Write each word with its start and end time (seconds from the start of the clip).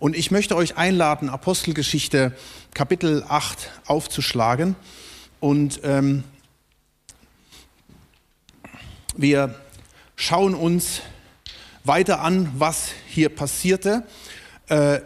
Und 0.00 0.16
ich 0.16 0.30
möchte 0.30 0.56
euch 0.56 0.78
einladen, 0.78 1.28
Apostelgeschichte 1.28 2.34
Kapitel 2.72 3.22
8 3.28 3.70
aufzuschlagen. 3.84 4.74
Und 5.40 5.80
ähm, 5.84 6.24
wir 9.14 9.54
schauen 10.16 10.54
uns 10.54 11.02
weiter 11.84 12.22
an, 12.22 12.50
was 12.56 12.92
hier 13.08 13.28
passierte. 13.28 14.04
Äh, 14.68 15.00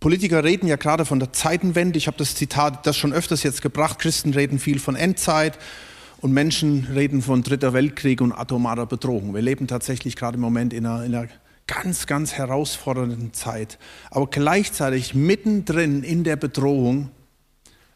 Politiker 0.00 0.44
reden 0.44 0.66
ja 0.66 0.76
gerade 0.76 1.06
von 1.06 1.18
der 1.18 1.32
Zeitenwende. 1.32 1.96
Ich 1.96 2.06
habe 2.06 2.18
das 2.18 2.34
Zitat, 2.34 2.86
das 2.86 2.98
schon 2.98 3.14
öfters 3.14 3.42
jetzt 3.42 3.62
gebracht. 3.62 3.98
Christen 3.98 4.34
reden 4.34 4.58
viel 4.58 4.80
von 4.80 4.96
Endzeit 4.96 5.58
und 6.20 6.30
Menschen 6.30 6.88
reden 6.92 7.22
von 7.22 7.42
Dritter 7.42 7.72
Weltkrieg 7.72 8.20
und 8.20 8.32
atomarer 8.32 8.84
Bedrohung. 8.84 9.34
Wir 9.34 9.40
leben 9.40 9.66
tatsächlich 9.66 10.14
gerade 10.14 10.34
im 10.34 10.42
Moment 10.42 10.74
in 10.74 10.84
einer, 10.84 11.04
in 11.06 11.14
einer 11.14 11.28
ganz, 11.66 12.06
ganz 12.06 12.32
herausfordernden 12.34 13.32
Zeit. 13.32 13.78
Aber 14.10 14.28
gleichzeitig 14.28 15.14
mittendrin 15.14 16.02
in 16.02 16.24
der 16.24 16.36
Bedrohung 16.36 17.10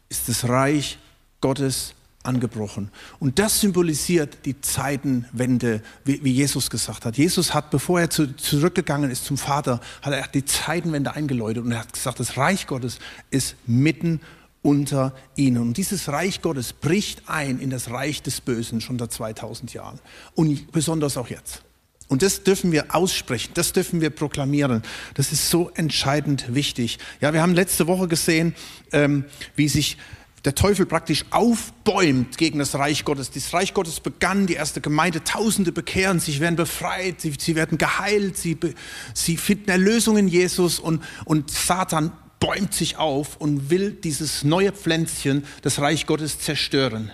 ist 0.09 0.27
das 0.27 0.49
Reich 0.49 0.97
Gottes 1.41 1.93
angebrochen. 2.23 2.91
Und 3.19 3.39
das 3.39 3.61
symbolisiert 3.61 4.45
die 4.45 4.59
Zeitenwende, 4.59 5.81
wie, 6.03 6.23
wie, 6.23 6.31
Jesus 6.31 6.69
gesagt 6.69 7.05
hat. 7.05 7.17
Jesus 7.17 7.53
hat, 7.53 7.71
bevor 7.71 8.01
er 8.01 8.09
zu, 8.09 8.35
zurückgegangen 8.35 9.09
ist 9.09 9.25
zum 9.25 9.37
Vater, 9.37 9.79
hat 10.01 10.13
er 10.13 10.27
die 10.27 10.43
Zeitenwende 10.43 11.13
eingeläutet 11.13 11.63
und 11.63 11.71
er 11.71 11.79
hat 11.79 11.93
gesagt, 11.93 12.19
das 12.19 12.37
Reich 12.37 12.67
Gottes 12.67 12.99
ist 13.29 13.55
mitten 13.65 14.19
unter 14.61 15.13
ihnen. 15.35 15.61
Und 15.61 15.77
dieses 15.77 16.09
Reich 16.09 16.41
Gottes 16.41 16.73
bricht 16.73 17.29
ein 17.29 17.59
in 17.59 17.69
das 17.69 17.89
Reich 17.89 18.21
des 18.21 18.41
Bösen 18.41 18.81
schon 18.81 18.99
seit 18.99 19.13
2000 19.13 19.73
Jahren. 19.73 19.99
Und 20.35 20.71
besonders 20.71 21.15
auch 21.15 21.29
jetzt. 21.29 21.63
Und 22.09 22.23
das 22.23 22.43
dürfen 22.43 22.71
wir 22.71 22.95
aussprechen, 22.95 23.51
das 23.53 23.71
dürfen 23.71 24.01
wir 24.01 24.09
proklamieren. 24.09 24.81
Das 25.13 25.31
ist 25.31 25.49
so 25.49 25.69
entscheidend 25.75 26.53
wichtig. 26.53 26.97
Ja, 27.21 27.33
wir 27.33 27.41
haben 27.41 27.53
letzte 27.53 27.85
Woche 27.85 28.07
gesehen, 28.07 28.55
ähm, 28.91 29.25
wie 29.55 29.69
sich 29.69 29.97
der 30.43 30.55
Teufel 30.55 30.85
praktisch 30.85 31.25
aufbäumt 31.29 32.37
gegen 32.37 32.59
das 32.59 32.73
Reich 32.75 33.05
Gottes. 33.05 33.29
Das 33.29 33.53
Reich 33.53 33.73
Gottes 33.73 33.99
begann, 33.99 34.47
die 34.47 34.55
erste 34.55 34.81
Gemeinde, 34.81 35.23
Tausende 35.23 35.71
bekehren 35.71 36.19
sich, 36.19 36.39
werden 36.39 36.55
befreit, 36.55 37.21
sie, 37.21 37.33
sie 37.37 37.55
werden 37.55 37.77
geheilt, 37.77 38.37
sie, 38.37 38.57
sie 39.13 39.37
finden 39.37 39.69
Erlösung 39.69 40.17
in 40.17 40.27
Jesus 40.27 40.79
und, 40.79 41.03
und 41.25 41.51
Satan 41.51 42.11
bäumt 42.39 42.73
sich 42.73 42.97
auf 42.97 43.37
und 43.37 43.69
will 43.69 43.91
dieses 43.91 44.43
neue 44.43 44.71
Pflänzchen, 44.71 45.45
das 45.61 45.79
Reich 45.79 46.07
Gottes, 46.07 46.39
zerstören. 46.39 47.11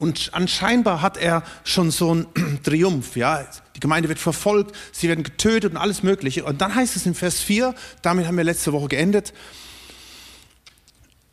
Und 0.00 0.30
anscheinend 0.32 0.86
hat 0.86 1.16
er 1.16 1.44
schon 1.62 1.92
so 1.92 2.10
einen 2.10 2.60
Triumph, 2.64 3.16
ja. 3.16 3.46
Die 3.76 3.80
Gemeinde 3.80 4.08
wird 4.08 4.18
verfolgt, 4.18 4.74
sie 4.90 5.08
werden 5.08 5.22
getötet 5.22 5.70
und 5.70 5.76
alles 5.76 6.02
Mögliche. 6.02 6.44
Und 6.44 6.60
dann 6.60 6.74
heißt 6.74 6.96
es 6.96 7.06
in 7.06 7.14
Vers 7.14 7.40
4, 7.40 7.74
damit 8.02 8.26
haben 8.26 8.36
wir 8.36 8.44
letzte 8.44 8.72
Woche 8.72 8.88
geendet, 8.88 9.32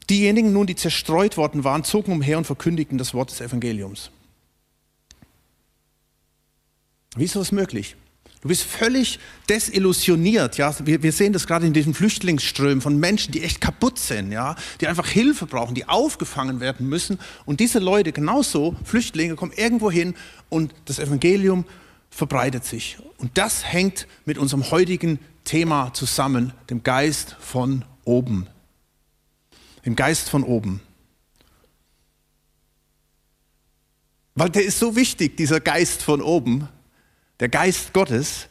Diejenigen 0.10 0.54
nun, 0.54 0.68
die 0.68 0.76
zerstreut 0.76 1.36
worden 1.36 1.64
waren, 1.64 1.84
zogen 1.84 2.14
umher 2.14 2.38
und 2.38 2.46
verkündigten 2.46 2.98
das 2.98 3.14
Wort 3.14 3.30
des 3.32 3.42
Evangeliums. 3.42 4.10
Wie 7.16 7.26
ist 7.26 7.36
möglich? 7.52 7.98
Du 8.48 8.50
bist 8.50 8.64
völlig 8.64 9.20
desillusioniert. 9.50 10.58
Ja? 10.58 10.74
Wir, 10.86 11.04
wir, 11.04 11.12
sehen 11.12 11.34
das 11.34 11.48
gerade 11.48 11.68
in 11.68 11.74
diesen 11.74 11.94
Flüchtlingsströmen 11.94 12.80
von 12.80 12.98
Menschen, 12.98 13.34
die 13.34 13.44
echt 13.44 13.60
kaputt 13.60 14.00
sind, 14.00 14.32
ja? 14.32 14.56
die 14.80 14.88
einfach 14.88 15.08
Hilfe 15.08 15.46
brauchen, 15.46 15.76
die 15.76 15.90
aufgefangen 15.90 16.62
werden 16.62 16.88
müssen. 16.88 17.20
Und 17.46 17.60
diese 17.60 17.80
Leute, 17.80 18.14
genauso, 18.14 18.76
Flüchtlinge, 18.86 19.36
kommen 19.36 19.52
irgendwo 19.54 19.92
hin 19.92 20.16
und 20.48 20.74
das 20.86 21.00
Evangelium 21.00 21.66
verbreitet 22.10 22.64
sich. 22.64 22.98
Und 23.18 23.38
das 23.38 23.66
hängt 23.66 24.08
mit 24.24 24.38
unserem 24.38 24.72
heutigen 24.72 25.20
Thema 25.44 25.94
zusammen, 25.94 26.54
dem 26.70 26.84
Geist 26.84 27.36
von 27.40 27.84
oben 28.06 28.48
dem 29.88 29.96
Geist 29.96 30.30
von 30.30 30.44
oben. 30.44 30.82
Weil 34.36 34.50
der 34.50 34.66
ist 34.66 34.80
so 34.80 34.98
wichtig, 34.98 35.38
dieser 35.38 35.62
Geist 35.62 36.04
von 36.04 36.22
oben, 36.22 36.68
der 37.40 37.50
Geist 37.50 37.94
Gottes, 37.94 38.48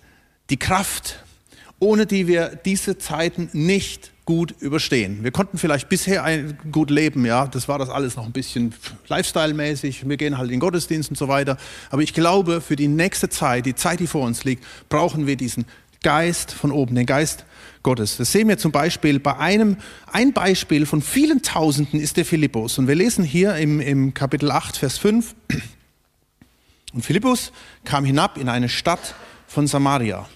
die 0.51 0.57
Kraft, 0.57 1.25
ohne 1.79 2.07
die 2.07 2.27
wir 2.27 2.59
diese 2.65 2.99
Zeiten 2.99 3.49
nicht 3.53 4.13
gut 4.25 4.55
überstehen. 4.61 5.23
Wir 5.23 5.31
konnten 5.31 5.57
vielleicht 5.57 5.89
bisher 5.89 6.25
ein, 6.25 6.59
gut 6.73 6.91
leben, 6.91 7.25
ja, 7.25 7.47
das 7.47 7.69
war 7.69 7.79
das 7.79 7.89
alles 7.89 8.17
noch 8.17 8.27
ein 8.27 8.33
bisschen 8.33 8.75
Lifestyle-mäßig, 9.09 10.09
wir 10.09 10.17
gehen 10.17 10.37
halt 10.37 10.51
in 10.51 10.59
Gottesdienst 10.59 11.11
und 11.11 11.17
so 11.17 11.29
weiter. 11.29 11.57
Aber 11.91 12.03
ich 12.03 12.13
glaube, 12.13 12.61
für 12.61 12.75
die 12.75 12.89
nächste 12.89 13.29
Zeit, 13.29 13.67
die 13.67 13.77
Zeit, 13.77 14.01
die 14.01 14.09
vor 14.09 14.27
uns 14.27 14.43
liegt, 14.43 14.65
brauchen 14.89 15.29
wir 15.29 15.37
diesen 15.37 15.65
Geist 16.03 16.53
von 16.53 16.73
oben, 16.73 16.97
den 16.97 17.07
Geist 17.07 17.45
Gottes. 17.85 18.17
Das 18.17 18.33
sehen 18.33 18.49
wir 18.49 18.59
zum 18.59 18.73
Beispiel 18.73 19.21
bei 19.21 19.37
einem, 19.37 19.77
ein 20.11 20.33
Beispiel 20.33 20.87
von 20.87 21.03
vielen 21.03 21.43
Tausenden 21.43 22.01
ist 22.01 22.17
der 22.17 22.25
Philippus. 22.25 22.79
Und 22.79 22.89
wir 22.89 22.97
lesen 22.97 23.25
hier 23.25 23.55
im, 23.57 23.81
im 23.81 24.13
Kapitel 24.13 24.51
8, 24.51 24.77
Vers 24.77 24.99
5. 24.99 25.35
Und 26.93 27.05
Philippus 27.05 27.53
kam 27.85 28.05
hinab 28.05 28.39
in 28.39 28.49
eine 28.49 28.69
Stadt 28.69 29.15
von 29.47 29.67
Samaria. 29.67 30.29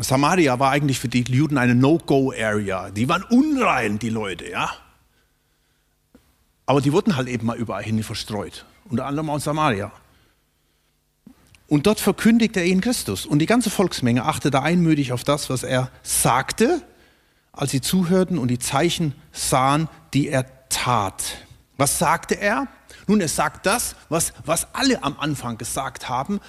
Samaria 0.00 0.58
war 0.58 0.70
eigentlich 0.70 0.98
für 0.98 1.08
die 1.08 1.22
Juden 1.22 1.58
eine 1.58 1.74
No-Go-Area. 1.74 2.90
Die 2.90 3.08
waren 3.08 3.22
unrein, 3.24 3.98
die 3.98 4.08
Leute, 4.08 4.50
ja. 4.50 4.70
Aber 6.66 6.80
die 6.80 6.92
wurden 6.92 7.16
halt 7.16 7.28
eben 7.28 7.46
mal 7.46 7.56
überall 7.56 7.84
hin 7.84 8.02
verstreut. 8.02 8.64
Unter 8.88 9.06
anderem 9.06 9.30
auch 9.30 9.36
in 9.36 9.40
Samaria. 9.40 9.92
Und 11.68 11.86
dort 11.86 12.00
verkündigt 12.00 12.56
er 12.56 12.64
ihnen 12.64 12.80
Christus. 12.80 13.26
Und 13.26 13.38
die 13.38 13.46
ganze 13.46 13.70
Volksmenge 13.70 14.24
achtete 14.24 14.62
einmütig 14.62 15.12
auf 15.12 15.24
das, 15.24 15.48
was 15.48 15.62
er 15.62 15.90
sagte, 16.02 16.82
als 17.52 17.70
sie 17.70 17.80
zuhörten 17.80 18.38
und 18.38 18.48
die 18.48 18.58
Zeichen 18.58 19.14
sahen, 19.32 19.88
die 20.12 20.28
er 20.28 20.68
tat. 20.68 21.38
Was 21.76 21.98
sagte 21.98 22.34
er? 22.34 22.66
Nun, 23.06 23.20
er 23.20 23.28
sagt 23.28 23.66
das, 23.66 23.96
was, 24.08 24.32
was 24.44 24.74
alle 24.74 25.02
am 25.02 25.18
Anfang 25.18 25.58
gesagt 25.58 26.08
haben. 26.08 26.40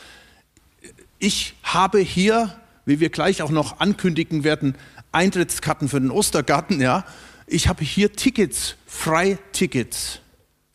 Ich 1.19 1.55
habe 1.63 1.99
hier, 1.99 2.55
wie 2.85 2.99
wir 2.99 3.09
gleich 3.09 3.41
auch 3.41 3.49
noch 3.49 3.79
ankündigen 3.79 4.43
werden, 4.43 4.75
Eintrittskarten 5.11 5.89
für 5.89 5.99
den 5.99 6.11
Ostergarten, 6.11 6.81
ja. 6.81 7.05
Ich 7.47 7.67
habe 7.67 7.83
hier 7.83 8.13
Tickets, 8.13 8.75
Freitickets 8.85 10.19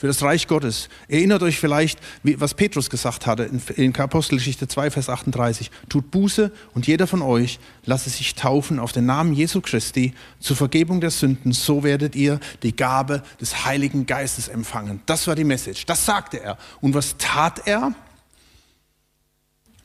für 0.01 0.07
das 0.07 0.23
Reich 0.23 0.47
Gottes. 0.47 0.89
Erinnert 1.09 1.43
euch 1.43 1.59
vielleicht, 1.59 2.01
was 2.23 2.55
Petrus 2.55 2.89
gesagt 2.89 3.27
hatte 3.27 3.51
in 3.77 3.95
Apostelgeschichte 3.95 4.67
2, 4.67 4.93
Vers 4.93 5.11
38. 5.11 5.71
Tut 5.91 6.11
Buße 6.11 6.51
und 6.73 6.87
jeder 6.87 7.07
von 7.07 7.21
euch 7.21 7.61
lasse 7.85 8.09
sich 8.09 8.35
taufen 8.35 8.79
auf 8.79 8.93
den 8.93 9.05
Namen 9.05 9.35
Jesu 9.35 9.61
Christi 9.61 10.15
zur 10.39 10.57
Vergebung 10.57 11.03
der 11.03 11.11
Sünden. 11.11 11.53
So 11.53 11.85
werdet 11.85 12.17
ihr 12.17 12.41
die 12.63 12.75
Gabe 12.75 13.23
des 13.43 13.67
Heiligen 13.67 14.07
Geistes 14.07 14.49
empfangen. 14.49 15.03
Das 15.05 15.27
war 15.27 15.35
die 15.35 15.45
Message. 15.45 15.85
Das 15.85 16.07
sagte 16.07 16.41
er. 16.41 16.57
Und 16.81 16.95
was 16.95 17.19
tat 17.19 17.67
er? 17.67 17.93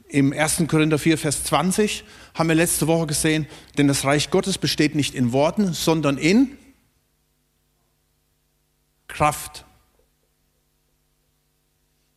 Im 0.08 0.32
1. 0.32 0.64
Korinther 0.70 0.98
4, 0.98 1.18
Vers 1.18 1.44
20 1.44 2.06
haben 2.36 2.48
wir 2.48 2.56
letzte 2.56 2.88
Woche 2.88 3.08
gesehen, 3.08 3.48
denn 3.78 3.90
das 3.90 4.06
Reich 4.06 4.30
Gottes 4.30 4.60
besteht 4.60 4.96
nicht 4.96 5.14
in 5.14 5.34
Worten, 5.34 5.74
sondern 5.74 6.18
in 6.18 6.58
Kraft. 9.10 9.65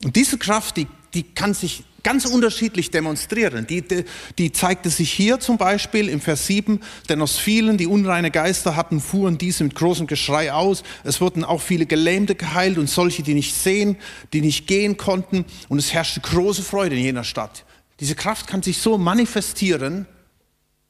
Und 0.04 0.16
diese 0.16 0.38
Kraft, 0.38 0.76
die, 0.76 0.86
die 1.14 1.22
kann 1.22 1.54
sich 1.54 1.84
ganz 2.02 2.24
unterschiedlich 2.24 2.90
demonstrieren. 2.90 3.66
Die, 3.66 3.82
die, 3.82 4.04
die, 4.38 4.52
zeigte 4.52 4.88
sich 4.88 5.12
hier 5.12 5.40
zum 5.40 5.58
Beispiel 5.58 6.08
im 6.08 6.20
Vers 6.20 6.46
7, 6.46 6.80
denn 7.08 7.20
aus 7.20 7.38
vielen, 7.38 7.76
die 7.76 7.86
unreine 7.86 8.30
Geister 8.30 8.76
hatten, 8.76 9.00
fuhren 9.00 9.36
diese 9.36 9.64
mit 9.64 9.74
großem 9.74 10.06
Geschrei 10.06 10.52
aus. 10.52 10.84
Es 11.04 11.20
wurden 11.20 11.44
auch 11.44 11.60
viele 11.60 11.86
Gelähmte 11.86 12.34
geheilt 12.34 12.78
und 12.78 12.88
solche, 12.88 13.22
die 13.22 13.34
nicht 13.34 13.54
sehen, 13.54 13.96
die 14.32 14.40
nicht 14.40 14.66
gehen 14.66 14.96
konnten. 14.96 15.44
Und 15.68 15.78
es 15.78 15.92
herrschte 15.92 16.20
große 16.20 16.62
Freude 16.62 16.96
in 16.96 17.02
jener 17.02 17.24
Stadt. 17.24 17.64
Diese 18.00 18.14
Kraft 18.14 18.46
kann 18.46 18.62
sich 18.62 18.78
so 18.78 18.96
manifestieren, 18.96 20.06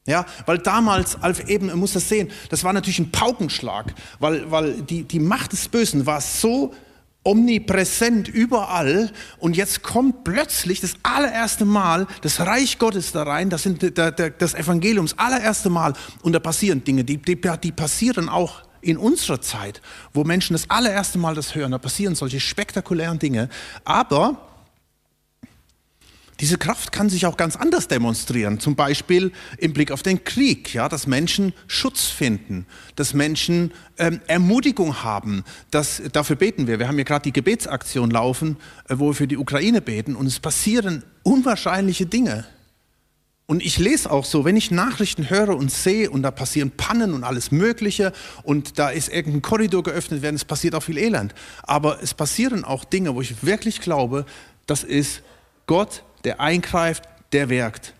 ja, 0.05 0.25
weil 0.45 0.59
damals, 0.59 1.17
eben, 1.47 1.67
man 1.67 1.79
muss 1.79 1.93
das 1.93 2.07
sehen, 2.07 2.31
das 2.49 2.63
war 2.63 2.73
natürlich 2.73 2.99
ein 2.99 3.11
Paukenschlag, 3.11 3.93
weil, 4.19 4.49
weil 4.49 4.81
die, 4.81 5.03
die 5.03 5.19
Macht 5.19 5.51
des 5.51 5.67
Bösen 5.67 6.05
war 6.05 6.21
so 6.21 6.73
omnipräsent 7.23 8.27
überall 8.27 9.11
und 9.39 9.57
jetzt 9.57 9.83
kommt 9.83 10.23
plötzlich 10.23 10.81
das 10.81 10.93
allererste 11.03 11.65
Mal 11.65 12.07
das 12.21 12.39
Reich 12.39 12.79
Gottes 12.79 13.11
da 13.11 13.23
rein, 13.23 13.49
das, 13.49 13.63
sind 13.63 13.81
der, 13.97 14.11
der, 14.11 14.29
das 14.29 14.53
Evangelium, 14.53 15.05
das 15.05 15.17
allererste 15.19 15.69
Mal 15.69 15.93
und 16.21 16.33
da 16.33 16.39
passieren 16.39 16.83
Dinge, 16.83 17.03
die, 17.03 17.17
die, 17.17 17.39
die 17.63 17.71
passieren 17.71 18.29
auch 18.29 18.61
in 18.81 18.97
unserer 18.97 19.41
Zeit, 19.41 19.81
wo 20.13 20.23
Menschen 20.23 20.53
das 20.53 20.69
allererste 20.69 21.17
Mal 21.17 21.35
das 21.35 21.55
hören, 21.55 21.71
da 21.71 21.77
passieren 21.77 22.15
solche 22.15 22.39
spektakulären 22.39 23.19
Dinge, 23.19 23.49
aber 23.83 24.48
diese 26.39 26.57
Kraft 26.57 26.91
kann 26.93 27.09
sich 27.09 27.25
auch 27.25 27.35
ganz 27.35 27.55
anders 27.57 27.87
demonstrieren, 27.87 28.59
zum 28.59 28.75
Beispiel 28.75 29.31
im 29.57 29.73
Blick 29.73 29.91
auf 29.91 30.03
den 30.03 30.23
Krieg, 30.23 30.73
ja, 30.73 30.87
dass 30.87 31.05
Menschen 31.05 31.53
Schutz 31.67 32.05
finden, 32.05 32.65
dass 32.95 33.13
Menschen 33.13 33.73
ähm, 33.97 34.21
Ermutigung 34.27 35.03
haben. 35.03 35.43
Das, 35.69 36.01
dafür 36.13 36.37
beten 36.37 36.67
wir. 36.67 36.79
Wir 36.79 36.87
haben 36.87 36.97
ja 36.97 37.03
gerade 37.03 37.23
die 37.23 37.33
Gebetsaktion 37.33 38.09
laufen, 38.09 38.57
äh, 38.87 38.95
wo 38.97 39.07
wir 39.07 39.15
für 39.15 39.27
die 39.27 39.37
Ukraine 39.37 39.81
beten 39.81 40.15
und 40.15 40.27
es 40.27 40.39
passieren 40.39 41.03
unwahrscheinliche 41.23 42.05
Dinge. 42.05 42.45
Und 43.45 43.65
ich 43.65 43.79
lese 43.79 44.11
auch 44.11 44.25
so, 44.25 44.45
wenn 44.45 44.55
ich 44.55 44.69
Nachrichten 44.69 45.29
höre 45.29 45.57
und 45.57 45.71
sehe 45.71 46.11
und 46.11 46.21
da 46.21 46.29
passieren 46.29 46.69
Pannen 46.69 47.15
und 47.15 47.23
alles 47.23 47.51
Mögliche 47.51 48.13
und 48.43 48.77
da 48.77 48.89
ist 48.89 49.09
irgendein 49.09 49.41
Korridor 49.41 49.81
geöffnet 49.81 50.21
werden, 50.21 50.35
es 50.35 50.45
passiert 50.45 50.75
auch 50.75 50.83
viel 50.83 50.99
Elend. 50.99 51.33
Aber 51.63 52.01
es 52.03 52.13
passieren 52.13 52.63
auch 52.63 52.85
Dinge, 52.85 53.15
wo 53.15 53.21
ich 53.21 53.43
wirklich 53.43 53.81
glaube, 53.81 54.25
das 54.67 54.83
ist 54.83 55.23
Gott, 55.65 56.03
der 56.23 56.39
eingreift, 56.39 57.03
der 57.31 57.49
wirkt. 57.49 57.93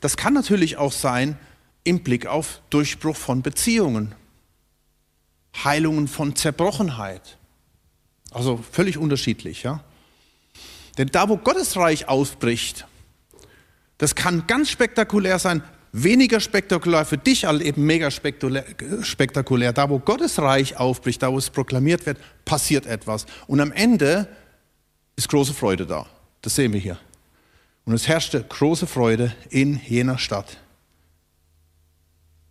Das 0.00 0.16
kann 0.16 0.34
natürlich 0.34 0.76
auch 0.76 0.92
sein 0.92 1.38
im 1.84 2.02
Blick 2.02 2.26
auf 2.26 2.60
Durchbruch 2.70 3.16
von 3.16 3.42
Beziehungen, 3.42 4.14
Heilungen 5.64 6.08
von 6.08 6.36
Zerbrochenheit. 6.36 7.38
Also 8.30 8.62
völlig 8.72 8.98
unterschiedlich, 8.98 9.62
ja. 9.62 9.84
Denn 10.98 11.08
da, 11.08 11.28
wo 11.28 11.36
Gottes 11.36 11.76
Reich 11.76 12.08
ausbricht, 12.08 12.86
das 13.98 14.14
kann 14.14 14.46
ganz 14.46 14.70
spektakulär 14.70 15.38
sein, 15.38 15.62
weniger 15.92 16.40
spektakulär 16.40 17.04
für 17.04 17.18
dich, 17.18 17.46
aber 17.46 17.60
eben 17.60 17.84
mega 17.84 18.10
spektakulär. 18.10 19.72
Da, 19.72 19.88
wo 19.88 20.00
Gottes 20.00 20.40
Reich 20.40 20.76
aufbricht, 20.76 21.22
da, 21.22 21.32
wo 21.32 21.38
es 21.38 21.50
proklamiert 21.50 22.04
wird, 22.04 22.18
passiert 22.44 22.86
etwas. 22.86 23.26
Und 23.46 23.60
am 23.60 23.70
Ende 23.72 24.28
ist 25.16 25.28
große 25.28 25.54
Freude 25.54 25.86
da. 25.86 26.06
Das 26.42 26.56
sehen 26.56 26.72
wir 26.72 26.80
hier. 26.80 26.98
Und 27.84 27.92
es 27.94 28.08
herrschte 28.08 28.42
große 28.42 28.86
Freude 28.86 29.34
in 29.50 29.80
jener 29.86 30.18
Stadt. 30.18 30.58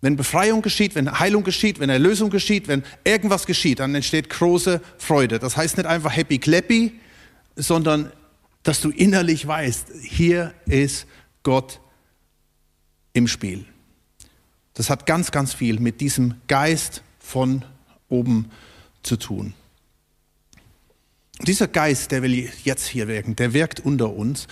Wenn 0.01 0.15
Befreiung 0.15 0.61
geschieht, 0.61 0.95
wenn 0.95 1.19
Heilung 1.19 1.43
geschieht, 1.43 1.79
wenn 1.79 1.89
Erlösung 1.89 2.29
geschieht, 2.29 2.67
wenn 2.67 2.83
irgendwas 3.03 3.45
geschieht, 3.45 3.79
dann 3.79 3.95
entsteht 3.95 4.29
große 4.29 4.81
Freude. 4.97 5.39
Das 5.39 5.55
heißt 5.55 5.77
nicht 5.77 5.87
einfach 5.87 6.15
happy 6.15 6.39
clappy, 6.39 6.99
sondern 7.55 8.11
dass 8.63 8.81
du 8.81 8.89
innerlich 8.89 9.47
weißt, 9.47 9.87
hier 10.01 10.53
ist 10.65 11.07
Gott 11.41 11.79
im 13.13 13.27
Spiel. 13.27 13.65
Das 14.73 14.89
hat 14.89 15.05
ganz, 15.05 15.31
ganz 15.31 15.53
viel 15.53 15.79
mit 15.79 16.01
diesem 16.01 16.35
Geist 16.47 17.03
von 17.19 17.63
oben 18.09 18.51
zu 19.03 19.17
tun. 19.17 19.53
Dieser 21.41 21.67
Geist, 21.67 22.11
der 22.11 22.21
will 22.21 22.49
jetzt 22.63 22.87
hier 22.87 23.07
wirken, 23.07 23.35
der 23.35 23.53
wirkt 23.53 23.79
unter 23.79 24.13
uns. 24.13 24.47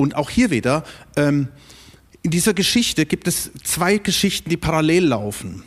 Und 0.00 0.16
auch 0.16 0.30
hier 0.30 0.48
wieder, 0.48 0.82
ähm, 1.16 1.48
in 2.22 2.30
dieser 2.30 2.54
Geschichte 2.54 3.04
gibt 3.04 3.28
es 3.28 3.50
zwei 3.62 3.98
Geschichten, 3.98 4.48
die 4.48 4.56
parallel 4.56 5.04
laufen. 5.04 5.62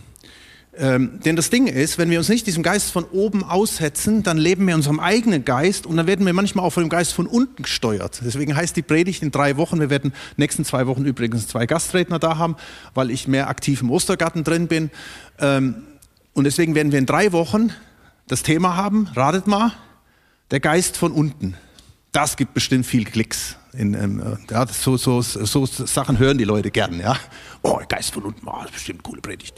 Ähm, 0.75 1.19
denn 1.24 1.35
das 1.35 1.51
Ding 1.51 1.68
ist, 1.68 2.00
wenn 2.00 2.09
wir 2.09 2.18
uns 2.18 2.30
nicht 2.30 2.47
diesem 2.47 2.63
Geist 2.63 2.89
von 2.89 3.03
oben 3.03 3.44
aussetzen, 3.44 4.24
dann 4.24 4.39
leben 4.39 4.65
wir 4.65 4.74
in 4.74 4.80
unserem 4.80 5.00
eigenen 5.00 5.45
Geist 5.45 5.85
und 5.85 5.97
dann 5.97 6.07
werden 6.07 6.25
wir 6.25 6.33
manchmal 6.33 6.65
auch 6.65 6.71
von 6.71 6.81
dem 6.81 6.89
Geist 6.89 7.13
von 7.13 7.27
unten 7.27 7.62
gesteuert. 7.62 8.21
Deswegen 8.25 8.56
heißt 8.56 8.75
die 8.75 8.81
Predigt 8.81 9.21
in 9.21 9.30
drei 9.30 9.56
Wochen, 9.57 9.80
wir 9.80 9.91
werden 9.91 10.13
nächsten 10.35 10.65
zwei 10.65 10.88
Wochen 10.88 11.06
übrigens 11.06 11.47
zwei 11.47 11.68
Gastredner 11.68 12.18
da 12.18 12.39
haben, 12.39 12.56
weil 12.95 13.12
ich 13.12 13.27
mehr 13.27 13.50
aktiv 13.50 13.83
im 13.83 13.91
Ostergarten 13.91 14.44
drin 14.44 14.68
bin. 14.68 14.89
Ähm, 15.38 15.83
und 16.33 16.45
deswegen 16.45 16.74
werden 16.74 16.91
wir 16.91 16.97
in 16.97 17.06
drei 17.06 17.33
Wochen 17.33 17.71
das 18.27 18.41
Thema 18.41 18.75
haben, 18.75 19.09
ratet 19.13 19.45
mal, 19.45 19.74
der 20.50 20.59
Geist 20.59 20.97
von 20.97 21.12
unten. 21.12 21.56
Das 22.13 22.38
gibt 22.38 22.54
bestimmt 22.54 22.86
viel 22.86 23.06
Klicks. 23.06 23.57
In, 23.74 23.95
in, 23.95 24.19
äh, 24.19 24.38
ja, 24.51 24.68
so, 24.68 24.98
so, 24.98 25.21
so, 25.21 25.65
Sachen 25.65 26.19
hören 26.19 26.38
die 26.38 26.44
Leute 26.44 26.69
gern. 26.69 27.00
Ja? 27.00 27.18
Oh, 27.63 27.80
Geist 27.89 28.13
von 28.13 28.24
unten, 28.24 28.48
oh, 28.48 28.63
bestimmt 28.71 29.01
coole 29.01 29.19
Predigt. 29.19 29.56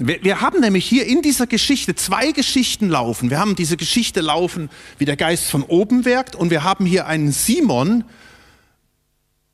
Wir, 0.00 0.24
wir, 0.24 0.40
haben 0.40 0.60
nämlich 0.60 0.84
hier 0.86 1.06
in 1.06 1.22
dieser 1.22 1.46
Geschichte 1.46 1.94
zwei 1.94 2.32
Geschichten 2.32 2.88
laufen. 2.88 3.30
Wir 3.30 3.38
haben 3.38 3.54
diese 3.54 3.76
Geschichte 3.76 4.20
laufen, 4.20 4.68
wie 4.98 5.04
der 5.04 5.16
Geist 5.16 5.44
von 5.44 5.62
oben 5.62 6.04
wirkt, 6.04 6.34
und 6.34 6.50
wir 6.50 6.64
haben 6.64 6.84
hier 6.84 7.06
einen 7.06 7.30
Simon, 7.30 8.02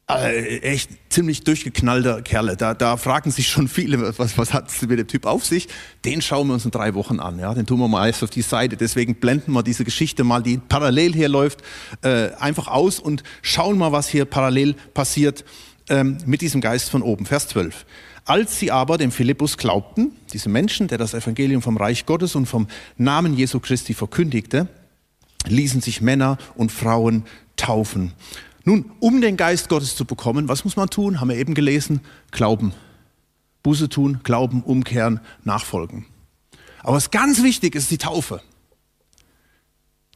äh, 0.09 0.59
echt 0.59 0.91
ziemlich 1.09 1.43
durchgeknallter 1.43 2.23
Kerle. 2.23 2.57
Da, 2.57 2.75
da, 2.75 2.97
fragen 2.97 3.31
sich 3.31 3.49
schon 3.49 3.67
viele, 3.67 4.17
was, 4.19 4.39
was 4.39 4.53
hat 4.53 4.71
mit 4.83 4.99
dem 4.99 5.09
Typ 5.09 5.27
auf 5.27 5.45
sich? 5.45 5.69
Den 6.05 6.23
schauen 6.23 6.47
wir 6.47 6.55
uns 6.55 6.65
in 6.65 6.71
drei 6.71 6.95
Wochen 6.95 7.19
an. 7.19 7.39
Ja? 7.39 7.55
Den 7.55 7.67
tun 7.67 7.81
wir 7.81 7.89
mal 7.89 8.07
erst 8.07 8.23
auf 8.23 8.31
die 8.31 8.43
Seite. 8.43 8.77
Deswegen 8.77 9.17
blenden 9.17 9.53
wir 9.53 9.63
diese 9.63 9.85
Geschichte 9.85 10.23
mal, 10.23 10.43
die 10.43 10.59
parallel 10.59 11.13
hier 11.13 11.29
läuft, 11.29 11.63
äh, 12.03 12.31
einfach 12.39 12.69
aus 12.69 13.01
und 13.01 13.25
schauen 13.43 13.79
mal, 13.79 13.91
was 13.91 14.09
hier 14.09 14.27
parallel 14.27 14.75
passiert 14.95 15.45
ähm, 15.89 16.19
mit 16.25 16.41
diesem 16.41 16.61
Geist 16.61 16.89
von 16.89 17.03
oben. 17.03 17.27
Vers 17.27 17.49
12. 17.49 17.85
Als 18.25 18.59
sie 18.59 18.71
aber 18.71 18.99
dem 18.99 19.13
Philippus 19.13 19.57
glaubten, 19.57 20.13
diese 20.33 20.49
Menschen, 20.49 20.89
der 20.89 20.99
das 20.99 21.15
Evangelium 21.15 21.63
vom 21.63 21.77
Reich 21.77 22.07
Gottes 22.07 22.35
und 22.35 22.47
vom 22.47 22.67
Namen 22.97 23.35
Jesu 23.37 23.61
Christi 23.61 23.95
verkündigte, 23.95 24.69
ließen 25.47 25.81
sich 25.81 26.01
Männer 26.01 26.39
und 26.57 26.73
Frauen 26.73 27.25
taufen. 27.57 28.13
Nun, 28.67 28.93
um 29.01 29.23
den 29.23 29.39
Geist 29.39 29.71
Gottes 29.71 29.97
zu 29.97 30.05
bekommen, 30.05 30.49
was 30.49 30.65
muss 30.65 30.77
man 30.77 30.91
tun? 30.91 31.21
Haben 31.21 31.31
wir 31.31 31.37
eben 31.37 31.55
gelesen, 31.55 32.01
glauben. 32.31 32.75
Buße 33.63 33.89
tun, 33.89 34.21
glauben, 34.23 34.63
umkehren, 34.63 35.21
nachfolgen. 35.45 36.05
Aber 36.81 36.97
was 36.97 37.11
ganz 37.11 37.43
wichtig 37.43 37.75
ist, 37.75 37.91
die 37.91 37.99
Taufe 37.99 38.43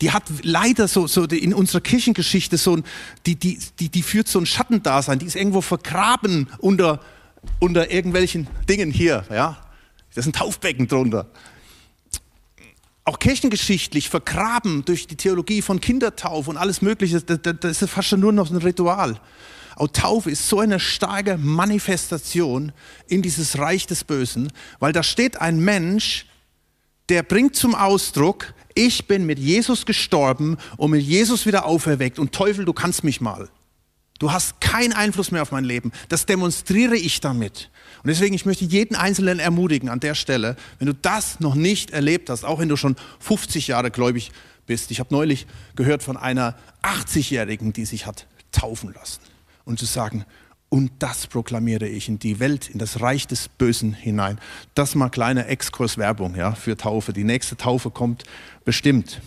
die 0.01 0.13
hat 0.13 0.25
leider 0.43 0.89
so, 0.89 1.07
so 1.07 1.25
in 1.25 1.53
unserer 1.53 1.81
Kirchengeschichte 1.81 2.57
so 2.57 2.77
ein, 2.77 2.85
die, 3.27 3.37
die, 3.37 3.59
die, 3.79 3.89
die 3.89 4.03
führt 4.03 4.29
so 4.29 4.39
ein 4.39 4.47
Schattendasein, 4.47 5.19
die 5.19 5.27
ist 5.27 5.37
irgendwo 5.37 5.61
vergraben 5.61 6.49
unter, 6.59 7.01
unter 7.59 7.91
irgendwelchen 7.91 8.47
Dingen 8.69 8.91
hier, 8.91 9.25
ja. 9.31 9.59
Da 10.15 10.21
ist 10.21 10.27
ein 10.27 10.33
Taufbecken 10.33 10.89
drunter. 10.89 11.27
Auch 13.11 13.19
kirchengeschichtlich 13.19 14.09
vergraben 14.09 14.85
durch 14.85 15.09
die 15.09 15.17
Theologie 15.17 15.63
von 15.63 15.81
Kindertaufe 15.81 16.49
und 16.49 16.57
alles 16.57 16.81
Mögliche, 16.81 17.21
das, 17.21 17.41
das 17.59 17.83
ist 17.83 17.91
fast 17.91 18.07
schon 18.07 18.21
nur 18.21 18.31
noch 18.31 18.53
ein 18.53 18.59
Ritual. 18.59 19.21
Auch 19.75 19.89
Taufe 19.89 20.31
ist 20.31 20.49
so 20.49 20.61
eine 20.61 20.79
starke 20.79 21.37
Manifestation 21.37 22.71
in 23.09 23.21
dieses 23.21 23.59
Reich 23.59 23.89
des 23.89 24.05
Bösen, 24.05 24.53
weil 24.79 24.93
da 24.93 25.03
steht 25.03 25.41
ein 25.41 25.59
Mensch, 25.59 26.27
der 27.09 27.25
bringt 27.25 27.57
zum 27.57 27.75
Ausdruck, 27.75 28.55
ich 28.77 29.09
bin 29.09 29.27
mit 29.27 29.41
Jesus 29.41 29.87
gestorben 29.87 30.57
und 30.77 30.93
mit 30.93 31.03
Jesus 31.03 31.47
wieder 31.47 31.67
auferweckt 31.67 32.21
und 32.21 32.31
Teufel, 32.31 32.65
du 32.65 32.73
kannst 32.73 33.03
mich 33.03 33.21
mal. 33.21 33.49
Du 34.21 34.31
hast 34.31 34.61
keinen 34.61 34.93
Einfluss 34.93 35.31
mehr 35.31 35.41
auf 35.41 35.51
mein 35.51 35.65
Leben. 35.65 35.93
Das 36.11 36.27
demonstriere 36.27 36.95
ich 36.95 37.21
damit. 37.21 37.71
Und 38.03 38.09
deswegen, 38.09 38.35
ich 38.35 38.45
möchte 38.45 38.67
jeden 38.67 38.95
Einzelnen 38.95 39.39
ermutigen 39.39 39.89
an 39.89 39.99
der 39.99 40.15
Stelle, 40.15 40.57
wenn 40.79 40.87
du 40.87 40.95
das 40.95 41.41
noch 41.41 41.55
nicht 41.55 41.91
erlebt 41.91 42.29
hast, 42.29 42.45
auch 42.45 42.59
wenn 42.61 42.69
du 42.69 42.77
schon 42.77 42.97
50 43.21 43.69
Jahre 43.69 43.91
gläubig 43.91 44.31
bist. 44.67 44.91
Ich 44.91 45.01
habe 45.01 45.13
neulich 45.13 45.47
gehört 45.75 46.03
von 46.03 46.19
einer 46.19 46.55
80-Jährigen, 46.83 47.73
die 47.73 47.87
sich 47.87 48.05
hat 48.05 48.27
taufen 48.53 48.93
lassen. 48.93 49.23
Und 49.65 49.79
zu 49.79 49.87
sagen, 49.87 50.27
und 50.69 50.93
das 50.99 51.27
proklamiere 51.27 51.89
ich 51.89 52.09
in 52.09 52.19
die 52.19 52.41
Welt, 52.41 52.69
in 52.69 52.79
das 52.79 53.01
Reich 53.01 53.27
des 53.27 53.49
Bösen 53.49 53.95
hinein. 53.95 54.39
Das 54.75 54.95
mal 54.95 55.09
kleine 55.09 55.47
Exkurswerbung 55.47 56.37
ja, 56.37 56.53
für 56.53 56.77
Taufe. 56.77 57.15
Die 57.15 57.25
nächste 57.25 57.57
Taufe 57.57 57.91
kommt 57.91 58.25
bestimmt. 58.67 59.23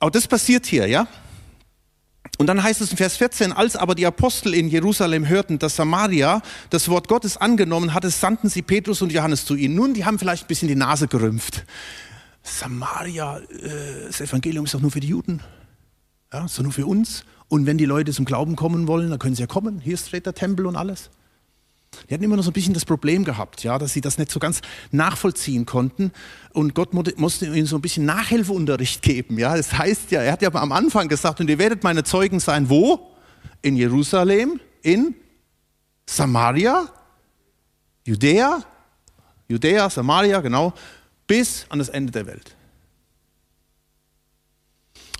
Auch 0.00 0.10
das 0.10 0.28
passiert 0.28 0.66
hier, 0.66 0.86
ja? 0.86 1.08
Und 2.38 2.46
dann 2.46 2.62
heißt 2.62 2.80
es 2.80 2.90
in 2.90 2.96
Vers 2.96 3.16
14, 3.16 3.52
als 3.52 3.76
aber 3.76 3.94
die 3.94 4.06
Apostel 4.06 4.54
in 4.54 4.68
Jerusalem 4.68 5.28
hörten, 5.28 5.58
dass 5.58 5.76
Samaria 5.76 6.42
das 6.70 6.88
Wort 6.88 7.08
Gottes 7.08 7.36
angenommen 7.36 7.92
hatte, 7.92 8.10
sandten 8.10 8.48
sie 8.48 8.62
Petrus 8.62 9.02
und 9.02 9.12
Johannes 9.12 9.44
zu 9.44 9.54
ihnen. 9.54 9.74
Nun, 9.74 9.94
die 9.94 10.04
haben 10.04 10.18
vielleicht 10.18 10.44
ein 10.44 10.48
bisschen 10.48 10.68
die 10.68 10.74
Nase 10.74 11.06
gerümpft. 11.06 11.64
Samaria, 12.42 13.38
äh, 13.38 14.06
das 14.06 14.20
Evangelium 14.20 14.64
ist 14.64 14.74
doch 14.74 14.80
nur 14.80 14.90
für 14.90 15.00
die 15.00 15.08
Juden. 15.08 15.42
Ja, 16.32 16.44
ist 16.44 16.58
doch 16.58 16.62
nur 16.62 16.72
für 16.72 16.86
uns. 16.86 17.24
Und 17.48 17.66
wenn 17.66 17.78
die 17.78 17.84
Leute 17.84 18.12
zum 18.12 18.24
Glauben 18.24 18.56
kommen 18.56 18.86
wollen, 18.86 19.10
dann 19.10 19.18
können 19.18 19.34
sie 19.34 19.42
ja 19.42 19.46
kommen. 19.46 19.80
Hier 19.80 19.96
steht 19.96 20.24
der 20.24 20.34
Tempel 20.34 20.66
und 20.66 20.76
alles. 20.76 21.10
Die 22.08 22.14
hatten 22.14 22.24
immer 22.24 22.36
noch 22.36 22.44
so 22.44 22.50
ein 22.50 22.54
bisschen 22.54 22.74
das 22.74 22.84
Problem 22.84 23.24
gehabt, 23.24 23.62
ja, 23.62 23.78
dass 23.78 23.92
sie 23.92 24.00
das 24.00 24.16
nicht 24.18 24.30
so 24.30 24.38
ganz 24.38 24.60
nachvollziehen 24.90 25.66
konnten. 25.66 26.12
Und 26.52 26.74
Gott 26.74 26.92
musste 26.92 27.46
ihnen 27.46 27.66
so 27.66 27.76
ein 27.76 27.82
bisschen 27.82 28.04
Nachhilfeunterricht 28.04 29.02
geben. 29.02 29.38
Ja. 29.38 29.56
Das 29.56 29.72
heißt 29.76 30.10
ja, 30.10 30.22
er 30.22 30.32
hat 30.32 30.42
ja 30.42 30.52
am 30.54 30.72
Anfang 30.72 31.08
gesagt, 31.08 31.40
und 31.40 31.50
ihr 31.50 31.58
werdet 31.58 31.82
meine 31.82 32.04
Zeugen 32.04 32.40
sein, 32.40 32.68
wo? 32.70 33.10
In 33.62 33.76
Jerusalem, 33.76 34.60
in 34.82 35.14
Samaria, 36.08 36.88
Judäa, 38.06 38.64
Judäa, 39.48 39.90
Samaria, 39.90 40.40
genau, 40.40 40.72
bis 41.26 41.66
an 41.68 41.78
das 41.78 41.88
Ende 41.88 42.12
der 42.12 42.26
Welt. 42.26 42.56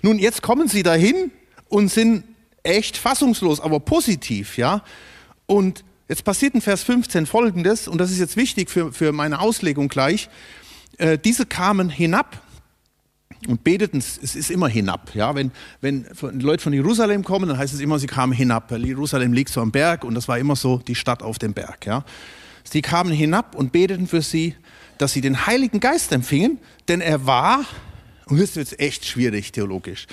Nun, 0.01 0.19
jetzt 0.19 0.41
kommen 0.41 0.67
sie 0.67 0.83
dahin 0.83 1.31
und 1.69 1.89
sind 1.89 2.23
echt 2.63 2.97
fassungslos, 2.97 3.59
aber 3.59 3.79
positiv, 3.79 4.57
ja. 4.57 4.83
Und 5.45 5.83
jetzt 6.11 6.25
passiert 6.25 6.53
in 6.55 6.61
Vers 6.61 6.83
15 6.83 7.25
folgendes, 7.25 7.87
und 7.87 7.97
das 7.97 8.11
ist 8.11 8.19
jetzt 8.19 8.35
wichtig 8.35 8.69
für, 8.69 8.91
für 8.91 9.13
meine 9.13 9.39
Auslegung 9.39 9.87
gleich. 9.87 10.29
Äh, 10.97 11.17
diese 11.17 11.45
kamen 11.45 11.89
hinab 11.89 12.41
und 13.47 13.63
beteten, 13.63 13.97
es 13.99 14.17
ist 14.17 14.51
immer 14.51 14.67
hinab. 14.67 15.15
Ja? 15.15 15.33
Wenn, 15.35 15.51
wenn 15.79 16.05
Leute 16.33 16.61
von 16.61 16.73
Jerusalem 16.73 17.23
kommen, 17.23 17.47
dann 17.47 17.57
heißt 17.57 17.73
es 17.73 17.79
immer, 17.79 17.97
sie 17.97 18.07
kamen 18.07 18.33
hinab. 18.33 18.69
Jerusalem 18.71 19.31
liegt 19.31 19.51
so 19.51 19.61
am 19.61 19.71
Berg 19.71 20.03
und 20.03 20.13
das 20.13 20.27
war 20.27 20.37
immer 20.37 20.57
so 20.57 20.79
die 20.79 20.95
Stadt 20.95 21.23
auf 21.23 21.39
dem 21.39 21.53
Berg. 21.53 21.85
Ja? 21.85 22.03
Sie 22.65 22.81
kamen 22.81 23.13
hinab 23.13 23.55
und 23.55 23.71
beteten 23.71 24.05
für 24.05 24.21
sie, 24.21 24.55
dass 24.97 25.13
sie 25.13 25.21
den 25.21 25.47
Heiligen 25.47 25.79
Geist 25.79 26.11
empfingen, 26.11 26.59
denn 26.89 26.99
er 26.99 27.25
war 27.25 27.63
Und 28.31 28.39
das 28.39 28.51
ist 28.51 28.55
jetzt 28.55 28.79
echt 28.79 29.05
schwierig 29.05 29.51
theologisch. 29.51 30.07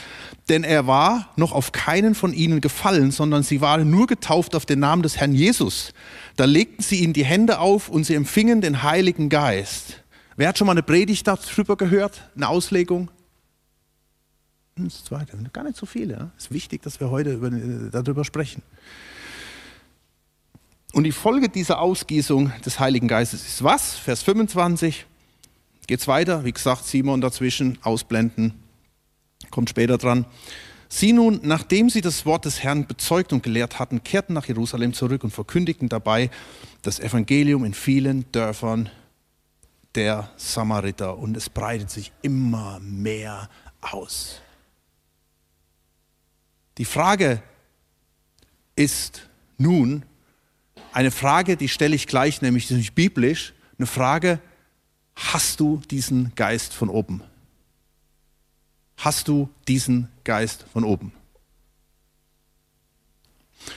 Denn 0.48 0.64
er 0.64 0.88
war 0.88 1.32
noch 1.36 1.52
auf 1.52 1.70
keinen 1.70 2.16
von 2.16 2.32
ihnen 2.32 2.60
gefallen, 2.60 3.12
sondern 3.12 3.44
sie 3.44 3.60
waren 3.60 3.88
nur 3.90 4.08
getauft 4.08 4.56
auf 4.56 4.66
den 4.66 4.80
Namen 4.80 5.04
des 5.04 5.18
Herrn 5.18 5.32
Jesus. 5.32 5.92
Da 6.34 6.44
legten 6.44 6.82
sie 6.82 6.96
ihnen 6.96 7.12
die 7.12 7.24
Hände 7.24 7.60
auf 7.60 7.88
und 7.88 8.02
sie 8.02 8.16
empfingen 8.16 8.60
den 8.60 8.82
Heiligen 8.82 9.28
Geist. 9.28 10.02
Wer 10.34 10.48
hat 10.48 10.58
schon 10.58 10.66
mal 10.66 10.72
eine 10.72 10.82
Predigt 10.82 11.28
darüber 11.28 11.76
gehört? 11.76 12.28
Eine 12.34 12.48
Auslegung? 12.48 13.08
Hm, 14.76 14.86
das 14.88 15.04
zweite, 15.04 15.36
gar 15.52 15.62
nicht 15.62 15.76
so 15.76 15.86
viele. 15.86 16.14
Ja? 16.14 16.30
Es 16.36 16.46
ist 16.46 16.50
wichtig, 16.50 16.82
dass 16.82 16.98
wir 16.98 17.10
heute 17.10 17.34
äh, 17.34 17.90
darüber 17.92 18.24
sprechen. 18.24 18.62
Und 20.92 21.04
die 21.04 21.12
Folge 21.12 21.48
dieser 21.48 21.80
Ausgießung 21.80 22.50
des 22.66 22.80
Heiligen 22.80 23.06
Geistes 23.06 23.46
ist 23.46 23.62
was? 23.62 23.94
Vers 23.94 24.24
25 24.24 25.06
geht 25.88 26.00
es 26.00 26.06
weiter. 26.06 26.44
Wie 26.44 26.52
gesagt, 26.52 26.84
Simon 26.84 27.20
dazwischen 27.20 27.78
ausblenden, 27.82 28.52
kommt 29.50 29.70
später 29.70 29.98
dran. 29.98 30.26
Sie 30.88 31.12
nun, 31.12 31.40
nachdem 31.42 31.90
sie 31.90 32.02
das 32.02 32.24
Wort 32.24 32.44
des 32.44 32.62
Herrn 32.62 32.86
bezeugt 32.86 33.32
und 33.32 33.42
gelehrt 33.42 33.78
hatten, 33.78 34.04
kehrten 34.04 34.34
nach 34.34 34.46
Jerusalem 34.46 34.92
zurück 34.92 35.24
und 35.24 35.30
verkündigten 35.32 35.88
dabei 35.88 36.30
das 36.82 37.00
Evangelium 37.00 37.64
in 37.64 37.74
vielen 37.74 38.30
Dörfern 38.32 38.90
der 39.94 40.30
Samariter. 40.36 41.18
Und 41.18 41.36
es 41.36 41.48
breitet 41.48 41.90
sich 41.90 42.12
immer 42.22 42.78
mehr 42.80 43.48
aus. 43.80 44.40
Die 46.76 46.84
Frage 46.84 47.42
ist 48.76 49.28
nun, 49.56 50.04
eine 50.92 51.10
Frage, 51.10 51.56
die 51.56 51.68
stelle 51.68 51.96
ich 51.96 52.06
gleich, 52.06 52.42
nämlich 52.42 52.70
nicht 52.70 52.94
biblisch, 52.94 53.54
eine 53.78 53.86
Frage, 53.86 54.40
hast 55.18 55.60
du 55.60 55.80
diesen 55.90 56.32
Geist 56.34 56.72
von 56.72 56.88
oben? 56.88 57.22
Hast 58.96 59.28
du 59.28 59.48
diesen 59.66 60.08
Geist 60.24 60.64
von 60.72 60.84
oben? 60.84 61.12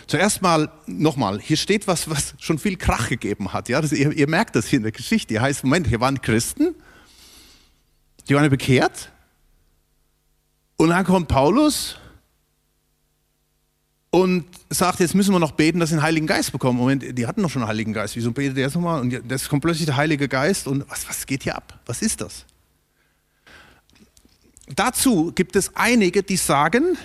Zuerst 0.08 0.42
mal, 0.42 0.72
nochmal, 0.86 1.40
hier 1.42 1.58
steht 1.58 1.88
was, 1.88 2.10
was 2.10 2.36
schon 2.38 2.60
viel 2.60 2.78
Krach 2.78 3.10
gegeben 3.10 3.54
hat. 3.54 3.70
Ja? 3.70 3.82
Das, 3.82 3.92
ihr, 3.92 4.12
ihr, 4.12 4.30
merkt 4.30 4.56
das 4.56 4.68
hier 4.68 4.78
in 4.78 4.84
der 4.84 4.92
Geschichte. 4.92 5.34
Hier 5.34 5.42
heißt, 5.42 5.64
Moment, 5.64 5.88
hier 5.88 6.00
waren 6.00 6.22
Christen, 6.22 6.76
die 8.30 8.36
waren 8.36 8.50
bekehrt. 8.50 9.12
Und 10.78 10.90
dann 10.90 11.06
kommt 11.06 11.28
Paulus 11.28 11.98
und 14.12 14.46
sagt, 14.70 15.00
jetzt 15.00 15.16
müssen 15.16 15.34
wir 15.34 15.40
noch 15.40 15.54
beten, 15.54 15.80
dass 15.80 15.90
sie 15.90 15.96
den 15.96 16.04
Heiligen 16.04 16.28
Geist 16.28 16.52
bekommen. 16.52 16.78
Moment, 16.78 17.18
die 17.18 17.26
hatten 17.26 17.42
doch 17.42 17.50
schon 17.50 17.62
einen 17.62 17.70
Heiligen 17.70 17.94
Geist. 17.94 18.16
Wieso 18.18 18.32
betet 18.32 18.58
der 18.58 18.66
jetzt 18.66 18.76
nochmal? 18.76 19.00
Und 19.00 19.12
jetzt 19.12 19.50
kommt 19.50 19.64
plötzlich 19.64 19.86
der 19.86 19.96
Heilige 19.96 20.28
Geist 20.28 20.68
und 20.68 20.88
was, 20.90 21.08
was 21.08 21.26
geht 21.26 21.44
hier 21.44 21.56
ab? 21.56 21.80
Was 21.86 22.02
ist 22.02 22.20
das? 22.22 22.46
Dazu 24.76 25.32
gibt 25.34 25.56
es 25.56 25.76
einige, 25.76 26.24
die 26.24 26.38
sagen, 26.38 26.98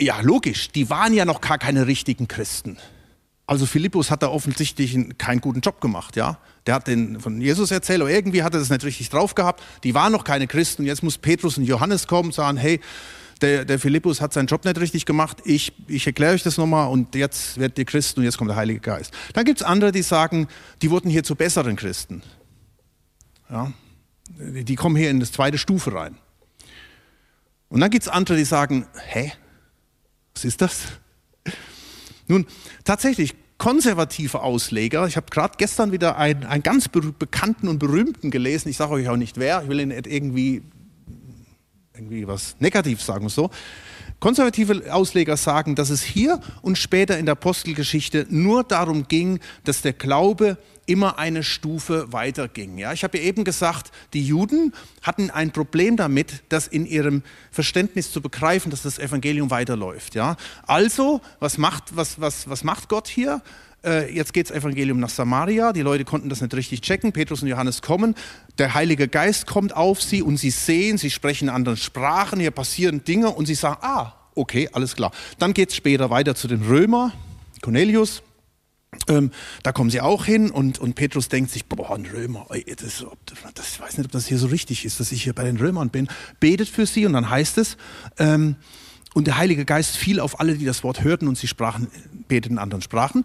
ja, 0.00 0.20
logisch, 0.20 0.70
die 0.70 0.88
waren 0.88 1.12
ja 1.12 1.24
noch 1.24 1.40
gar 1.40 1.58
keine 1.58 1.86
richtigen 1.86 2.28
Christen. 2.28 2.78
Also 3.46 3.66
Philippus 3.66 4.12
hat 4.12 4.22
da 4.22 4.28
offensichtlich 4.28 4.96
keinen 5.18 5.40
guten 5.40 5.60
Job 5.60 5.80
gemacht, 5.80 6.14
ja. 6.14 6.38
Der 6.66 6.74
hat 6.74 6.86
den 6.86 7.18
von 7.18 7.40
Jesus 7.40 7.72
erzählt, 7.72 8.00
aber 8.00 8.10
irgendwie 8.10 8.44
hat 8.44 8.54
er 8.54 8.60
das 8.60 8.70
nicht 8.70 8.84
richtig 8.84 9.10
drauf 9.10 9.34
gehabt. 9.34 9.62
Die 9.82 9.94
waren 9.94 10.12
noch 10.12 10.22
keine 10.22 10.46
Christen. 10.46 10.84
Jetzt 10.84 11.02
muss 11.02 11.18
Petrus 11.18 11.58
und 11.58 11.64
Johannes 11.64 12.06
kommen 12.06 12.28
und 12.28 12.34
sagen, 12.34 12.56
hey, 12.56 12.80
der, 13.40 13.64
der 13.64 13.78
Philippus 13.78 14.20
hat 14.20 14.32
seinen 14.32 14.46
Job 14.46 14.64
nicht 14.64 14.78
richtig 14.78 15.06
gemacht, 15.06 15.38
ich, 15.44 15.72
ich 15.88 16.06
erkläre 16.06 16.34
euch 16.34 16.42
das 16.42 16.56
nochmal 16.58 16.88
und 16.88 17.14
jetzt 17.14 17.58
werdet 17.58 17.78
ihr 17.78 17.84
Christen 17.84 18.20
und 18.20 18.24
jetzt 18.24 18.38
kommt 18.38 18.50
der 18.50 18.56
Heilige 18.56 18.80
Geist. 18.80 19.12
Dann 19.32 19.44
gibt 19.44 19.60
es 19.60 19.66
andere, 19.66 19.92
die 19.92 20.02
sagen, 20.02 20.48
die 20.82 20.90
wurden 20.90 21.10
hier 21.10 21.24
zu 21.24 21.34
besseren 21.34 21.76
Christen. 21.76 22.22
Ja? 23.50 23.72
Die 24.38 24.76
kommen 24.76 24.96
hier 24.96 25.10
in 25.10 25.20
das 25.20 25.32
zweite 25.32 25.58
Stufe 25.58 25.94
rein. 25.94 26.16
Und 27.68 27.80
dann 27.80 27.90
gibt 27.90 28.04
es 28.04 28.08
andere, 28.08 28.36
die 28.36 28.44
sagen, 28.44 28.86
hä, 29.08 29.32
was 30.34 30.44
ist 30.44 30.60
das? 30.60 30.82
Nun, 32.26 32.46
tatsächlich, 32.84 33.34
konservative 33.58 34.40
Ausleger, 34.40 35.06
ich 35.06 35.16
habe 35.16 35.26
gerade 35.30 35.54
gestern 35.58 35.92
wieder 35.92 36.16
einen, 36.16 36.44
einen 36.44 36.62
ganz 36.62 36.88
bekannten 36.88 37.68
und 37.68 37.78
berühmten 37.78 38.30
gelesen, 38.30 38.70
ich 38.70 38.76
sage 38.76 38.92
euch 38.92 39.08
auch 39.08 39.16
nicht 39.16 39.36
wer, 39.36 39.62
ich 39.62 39.68
will 39.68 39.80
ihn 39.80 39.90
irgendwie 39.90 40.62
irgendwie 42.00 42.26
was 42.26 42.56
negativ 42.58 43.02
sagen 43.02 43.28
so. 43.28 43.50
Konservative 44.20 44.92
Ausleger 44.92 45.36
sagen, 45.36 45.74
dass 45.74 45.88
es 45.88 46.02
hier 46.02 46.40
und 46.60 46.76
später 46.76 47.18
in 47.18 47.26
der 47.26 47.32
Apostelgeschichte 47.32 48.26
nur 48.28 48.64
darum 48.64 49.08
ging, 49.08 49.40
dass 49.64 49.80
der 49.80 49.94
Glaube 49.94 50.58
immer 50.84 51.18
eine 51.18 51.42
Stufe 51.42 52.12
weiterging. 52.12 52.76
Ja, 52.76 52.92
ich 52.92 53.04
habe 53.04 53.16
ja 53.16 53.24
eben 53.24 53.44
gesagt, 53.44 53.92
die 54.12 54.26
Juden 54.26 54.74
hatten 55.02 55.30
ein 55.30 55.52
Problem 55.52 55.96
damit, 55.96 56.42
das 56.48 56.66
in 56.66 56.84
ihrem 56.84 57.22
Verständnis 57.50 58.12
zu 58.12 58.20
begreifen, 58.20 58.70
dass 58.70 58.82
das 58.82 58.98
Evangelium 58.98 59.50
weiterläuft. 59.50 60.14
Ja, 60.14 60.36
also 60.66 61.20
was 61.38 61.58
macht 61.58 61.96
was 61.96 62.20
was 62.20 62.48
was 62.48 62.64
macht 62.64 62.88
Gott 62.88 63.08
hier? 63.08 63.40
Äh, 63.84 64.12
jetzt 64.14 64.36
das 64.36 64.50
Evangelium 64.50 65.00
nach 65.00 65.08
Samaria, 65.08 65.72
die 65.72 65.82
Leute 65.82 66.04
konnten 66.04 66.28
das 66.28 66.40
nicht 66.40 66.54
richtig 66.54 66.80
checken, 66.82 67.12
Petrus 67.12 67.42
und 67.42 67.48
Johannes 67.48 67.82
kommen, 67.82 68.14
der 68.58 68.74
Heilige 68.74 69.08
Geist 69.08 69.46
kommt 69.46 69.74
auf 69.74 70.02
sie 70.02 70.22
und 70.22 70.36
sie 70.36 70.50
sehen, 70.50 70.98
sie 70.98 71.10
sprechen 71.10 71.48
in 71.48 71.54
anderen 71.54 71.76
Sprachen, 71.76 72.40
hier 72.40 72.50
passieren 72.50 73.04
Dinge 73.04 73.30
und 73.30 73.46
sie 73.46 73.54
sagen, 73.54 73.78
ah, 73.82 74.12
okay, 74.34 74.68
alles 74.72 74.96
klar. 74.96 75.12
Dann 75.38 75.54
geht 75.54 75.70
es 75.70 75.76
später 75.76 76.10
weiter 76.10 76.34
zu 76.34 76.48
den 76.48 76.62
Römer, 76.62 77.12
Cornelius, 77.62 78.22
ähm, 79.08 79.30
da 79.62 79.72
kommen 79.72 79.90
sie 79.90 80.00
auch 80.00 80.24
hin 80.24 80.50
und, 80.50 80.78
und 80.78 80.94
Petrus 80.94 81.28
denkt 81.28 81.50
sich, 81.50 81.66
boah, 81.66 81.94
ein 81.94 82.06
Römer, 82.06 82.46
das, 82.76 83.04
das, 83.54 83.72
ich 83.72 83.80
weiß 83.80 83.98
nicht, 83.98 84.06
ob 84.06 84.12
das 84.12 84.26
hier 84.26 84.38
so 84.38 84.48
richtig 84.48 84.84
ist, 84.84 84.98
dass 84.98 85.12
ich 85.12 85.22
hier 85.22 85.32
bei 85.32 85.44
den 85.44 85.58
Römern 85.58 85.90
bin. 85.90 86.08
Betet 86.40 86.68
für 86.68 86.86
sie 86.86 87.06
und 87.06 87.12
dann 87.12 87.30
heißt 87.30 87.58
es, 87.58 87.76
ähm, 88.18 88.56
und 89.14 89.26
der 89.26 89.38
Heilige 89.38 89.64
Geist 89.64 89.96
fiel 89.96 90.20
auf 90.20 90.38
alle, 90.38 90.56
die 90.56 90.64
das 90.64 90.84
Wort 90.84 91.02
hörten 91.02 91.26
und 91.28 91.36
sie 91.36 91.48
sprachen, 91.48 91.88
beteten 92.28 92.54
in 92.54 92.58
anderen 92.58 92.82
Sprachen. 92.82 93.24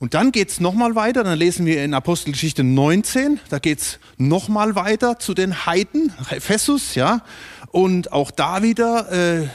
Und 0.00 0.14
dann 0.14 0.32
geht 0.32 0.48
es 0.48 0.60
nochmal 0.60 0.94
weiter, 0.94 1.24
dann 1.24 1.38
lesen 1.38 1.66
wir 1.66 1.84
in 1.84 1.92
Apostelgeschichte 1.92 2.64
19, 2.64 3.38
da 3.50 3.58
geht 3.58 3.80
es 3.80 3.98
nochmal 4.16 4.74
weiter 4.74 5.18
zu 5.18 5.34
den 5.34 5.66
Heiden, 5.66 6.10
Ephesus, 6.30 6.94
ja, 6.94 7.22
und 7.70 8.10
auch 8.10 8.30
da 8.30 8.62
wieder, 8.62 9.12
äh, 9.12 9.48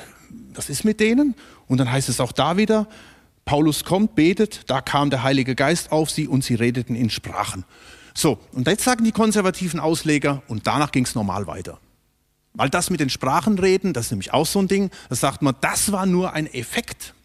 was 0.54 0.70
ist 0.70 0.86
mit 0.86 1.00
denen? 1.00 1.34
Und 1.68 1.80
dann 1.80 1.92
heißt 1.92 2.10
es 2.10 2.20
auch 2.20 2.32
da 2.32 2.58
wieder, 2.58 2.88
Paulus 3.44 3.86
kommt, 3.86 4.14
betet, 4.14 4.70
da 4.70 4.82
kam 4.82 5.10
der 5.10 5.24
Heilige 5.24 5.56
Geist 5.56 5.92
auf 5.92 6.12
sie 6.12 6.28
und 6.28 6.44
sie 6.44 6.54
redeten 6.54 6.94
in 6.94 7.10
Sprachen. 7.10 7.66
So, 8.14 8.38
und 8.52 8.68
jetzt 8.68 8.84
sagen 8.84 9.04
die 9.04 9.12
konservativen 9.12 9.80
Ausleger, 9.80 10.44
und 10.48 10.68
danach 10.68 10.92
ging 10.92 11.06
es 11.06 11.16
normal 11.16 11.48
weiter. 11.48 11.80
Weil 12.54 12.70
das 12.70 12.92
mit 12.92 13.00
den 13.00 13.10
Sprachenreden, 13.10 13.94
das 13.94 14.06
ist 14.06 14.12
nämlich 14.12 14.32
auch 14.32 14.46
so 14.46 14.60
ein 14.60 14.68
Ding, 14.68 14.92
da 15.10 15.16
sagt 15.16 15.42
man, 15.42 15.56
das 15.62 15.92
war 15.92 16.06
nur 16.06 16.34
ein 16.34 16.46
Effekt, 16.46 17.16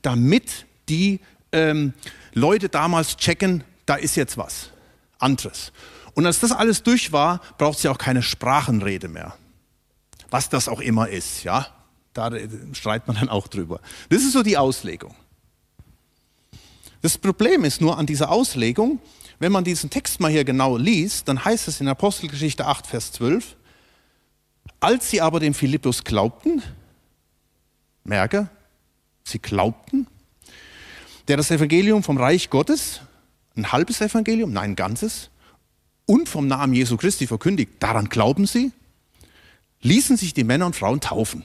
damit 0.00 0.64
die 0.88 1.18
ähm, 1.52 1.94
Leute 2.34 2.68
damals 2.68 3.16
checken, 3.16 3.64
da 3.86 3.96
ist 3.96 4.16
jetzt 4.16 4.36
was 4.36 4.70
anderes. 5.18 5.72
Und 6.14 6.26
als 6.26 6.40
das 6.40 6.52
alles 6.52 6.82
durch 6.82 7.12
war, 7.12 7.40
braucht 7.58 7.82
ja 7.82 7.90
auch 7.90 7.98
keine 7.98 8.22
Sprachenrede 8.22 9.08
mehr. 9.08 9.36
Was 10.30 10.48
das 10.48 10.68
auch 10.68 10.80
immer 10.80 11.08
ist, 11.08 11.44
ja. 11.44 11.66
Da 12.12 12.30
streitet 12.72 13.06
man 13.06 13.16
dann 13.16 13.28
auch 13.28 13.46
drüber. 13.46 13.80
Das 14.08 14.22
ist 14.22 14.32
so 14.32 14.42
die 14.42 14.56
Auslegung. 14.56 15.14
Das 17.00 17.16
Problem 17.16 17.64
ist 17.64 17.80
nur 17.80 17.96
an 17.96 18.06
dieser 18.06 18.30
Auslegung, 18.30 19.00
wenn 19.38 19.52
man 19.52 19.62
diesen 19.62 19.88
Text 19.90 20.18
mal 20.18 20.30
hier 20.30 20.44
genau 20.44 20.76
liest, 20.76 21.28
dann 21.28 21.44
heißt 21.44 21.68
es 21.68 21.80
in 21.80 21.86
Apostelgeschichte 21.86 22.66
8, 22.66 22.86
Vers 22.86 23.12
12, 23.12 23.56
als 24.80 25.10
sie 25.10 25.20
aber 25.20 25.38
dem 25.38 25.54
Philippus 25.54 26.02
glaubten, 26.02 26.62
merke, 28.02 28.48
sie 29.22 29.38
glaubten, 29.38 30.08
der 31.28 31.36
das 31.36 31.50
Evangelium 31.50 32.02
vom 32.02 32.16
Reich 32.16 32.50
Gottes, 32.50 33.02
ein 33.56 33.70
halbes 33.70 34.00
Evangelium, 34.00 34.52
nein, 34.52 34.70
ein 34.70 34.76
ganzes, 34.76 35.30
und 36.06 36.28
vom 36.28 36.46
Namen 36.46 36.72
Jesu 36.72 36.96
Christi 36.96 37.26
verkündigt, 37.26 37.72
daran 37.80 38.08
glauben 38.08 38.46
sie, 38.46 38.72
ließen 39.82 40.16
sich 40.16 40.32
die 40.32 40.44
Männer 40.44 40.66
und 40.66 40.74
Frauen 40.74 41.00
taufen. 41.00 41.44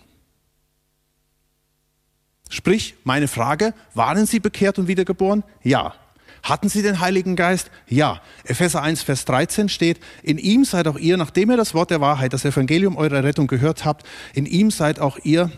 Sprich, 2.49 2.95
meine 3.03 3.27
Frage, 3.27 3.73
waren 3.93 4.25
sie 4.25 4.39
bekehrt 4.39 4.79
und 4.79 4.87
wiedergeboren? 4.87 5.43
Ja. 5.63 5.95
Hatten 6.43 6.69
sie 6.69 6.81
den 6.81 6.99
Heiligen 6.99 7.35
Geist? 7.35 7.71
Ja. 7.87 8.21
Epheser 8.43 8.81
1, 8.81 9.01
Vers 9.01 9.25
13 9.25 9.69
steht, 9.69 9.99
in 10.21 10.37
ihm 10.37 10.63
seid 10.63 10.87
auch 10.87 10.97
ihr, 10.97 11.17
nachdem 11.17 11.51
ihr 11.51 11.57
das 11.57 11.73
Wort 11.73 11.89
der 11.89 11.99
Wahrheit, 11.99 12.31
das 12.31 12.45
Evangelium 12.45 12.95
eurer 12.95 13.23
Rettung 13.23 13.47
gehört 13.47 13.85
habt, 13.85 14.05
in 14.33 14.45
ihm 14.45 14.71
seid 14.71 14.99
auch 14.99 15.17
ihr 15.23 15.51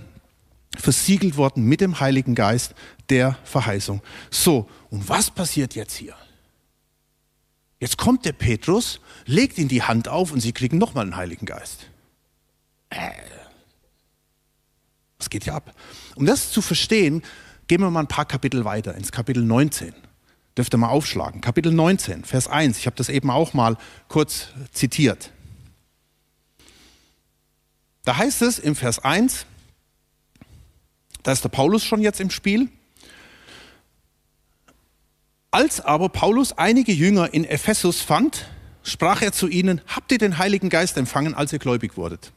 versiegelt 0.82 1.38
worden 1.38 1.64
mit 1.64 1.82
dem 1.82 2.00
Heiligen 2.00 2.36
Geist 2.36 2.76
der 3.10 3.38
Verheißung. 3.44 4.02
So, 4.30 4.70
und 4.90 5.08
was 5.10 5.32
passiert 5.32 5.76
jetzt 5.76 5.96
hier? 5.96 6.16
Jetzt 7.80 7.98
kommt 7.98 8.26
der 8.26 8.34
Petrus, 8.34 9.00
legt 9.26 9.58
ihn 9.58 9.68
die 9.68 9.84
Hand 9.84 10.08
auf 10.08 10.32
und 10.32 10.40
sie 10.40 10.54
kriegen 10.54 10.78
nochmal 10.78 11.06
den 11.06 11.16
Heiligen 11.16 11.46
Geist. 11.46 11.88
Äh, 12.90 13.12
was 15.18 15.30
geht 15.30 15.44
hier 15.44 15.54
ab? 15.54 15.76
Um 16.16 16.26
das 16.26 16.52
zu 16.52 16.62
verstehen, 16.62 17.22
gehen 17.68 17.82
wir 17.82 17.90
mal 17.90 18.02
ein 18.02 18.08
paar 18.08 18.26
Kapitel 18.26 18.66
weiter, 18.66 18.96
ins 18.96 19.12
Kapitel 19.12 19.44
19. 19.44 19.94
Dürft 20.58 20.74
ihr 20.74 20.78
mal 20.78 20.90
aufschlagen. 20.90 21.42
Kapitel 21.42 21.72
19, 21.74 22.24
Vers 22.24 22.48
1. 22.48 22.78
Ich 22.78 22.86
habe 22.86 22.96
das 22.96 23.10
eben 23.10 23.30
auch 23.30 23.54
mal 23.54 23.78
kurz 24.08 24.48
zitiert. 24.72 25.32
Da 28.06 28.18
heißt 28.18 28.42
es 28.44 28.60
im 28.60 28.76
Vers 28.76 29.00
1, 29.00 29.46
da 31.26 31.32
ist 31.32 31.44
der 31.44 31.50
Paulus 31.50 31.84
schon 31.84 32.02
jetzt 32.02 32.22
im 32.22 32.30
Spiel. 32.30 32.70
Als 35.50 35.82
aber 35.82 36.10
Paulus 36.10 36.54
einige 36.54 36.92
Jünger 36.92 37.34
in 37.34 37.46
Ephesus 37.46 38.00
fand, 38.00 38.46
sprach 38.84 39.24
er 39.24 39.32
zu 39.32 39.48
ihnen, 39.48 39.82
habt 39.88 40.12
ihr 40.12 40.20
den 40.20 40.38
Heiligen 40.38 40.70
Geist 40.70 40.98
empfangen, 40.98 41.34
als 41.34 41.52
ihr 41.52 41.58
gläubig 41.58 41.98
wurdet? 41.98 42.32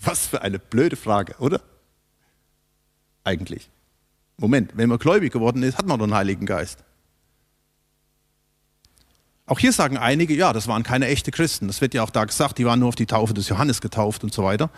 Was 0.00 0.26
für 0.26 0.42
eine 0.42 0.58
blöde 0.58 0.96
Frage, 0.96 1.36
oder? 1.38 1.62
Eigentlich. 3.22 3.70
Moment, 4.38 4.72
wenn 4.74 4.88
man 4.88 4.98
gläubig 4.98 5.32
geworden 5.32 5.62
ist, 5.62 5.78
hat 5.78 5.86
man 5.86 5.96
doch 5.96 6.06
einen 6.06 6.14
Heiligen 6.14 6.46
Geist. 6.46 6.82
Auch 9.46 9.60
hier 9.60 9.72
sagen 9.72 9.98
einige, 9.98 10.34
ja, 10.34 10.52
das 10.52 10.66
waren 10.66 10.82
keine 10.82 11.06
echten 11.06 11.30
Christen. 11.30 11.68
Das 11.68 11.80
wird 11.80 11.94
ja 11.94 12.02
auch 12.02 12.10
da 12.10 12.24
gesagt, 12.24 12.58
die 12.58 12.66
waren 12.66 12.80
nur 12.80 12.88
auf 12.88 12.96
die 12.96 13.06
Taufe 13.06 13.34
des 13.34 13.48
Johannes 13.48 13.80
getauft 13.80 14.24
und 14.24 14.34
so 14.34 14.42
weiter. 14.42 14.68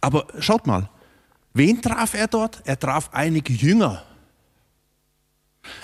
Aber 0.00 0.26
schaut 0.40 0.66
mal, 0.66 0.90
wen 1.52 1.82
traf 1.82 2.14
er 2.14 2.28
dort? 2.28 2.62
Er 2.64 2.78
traf 2.78 3.10
einige 3.12 3.52
Jünger. 3.52 4.04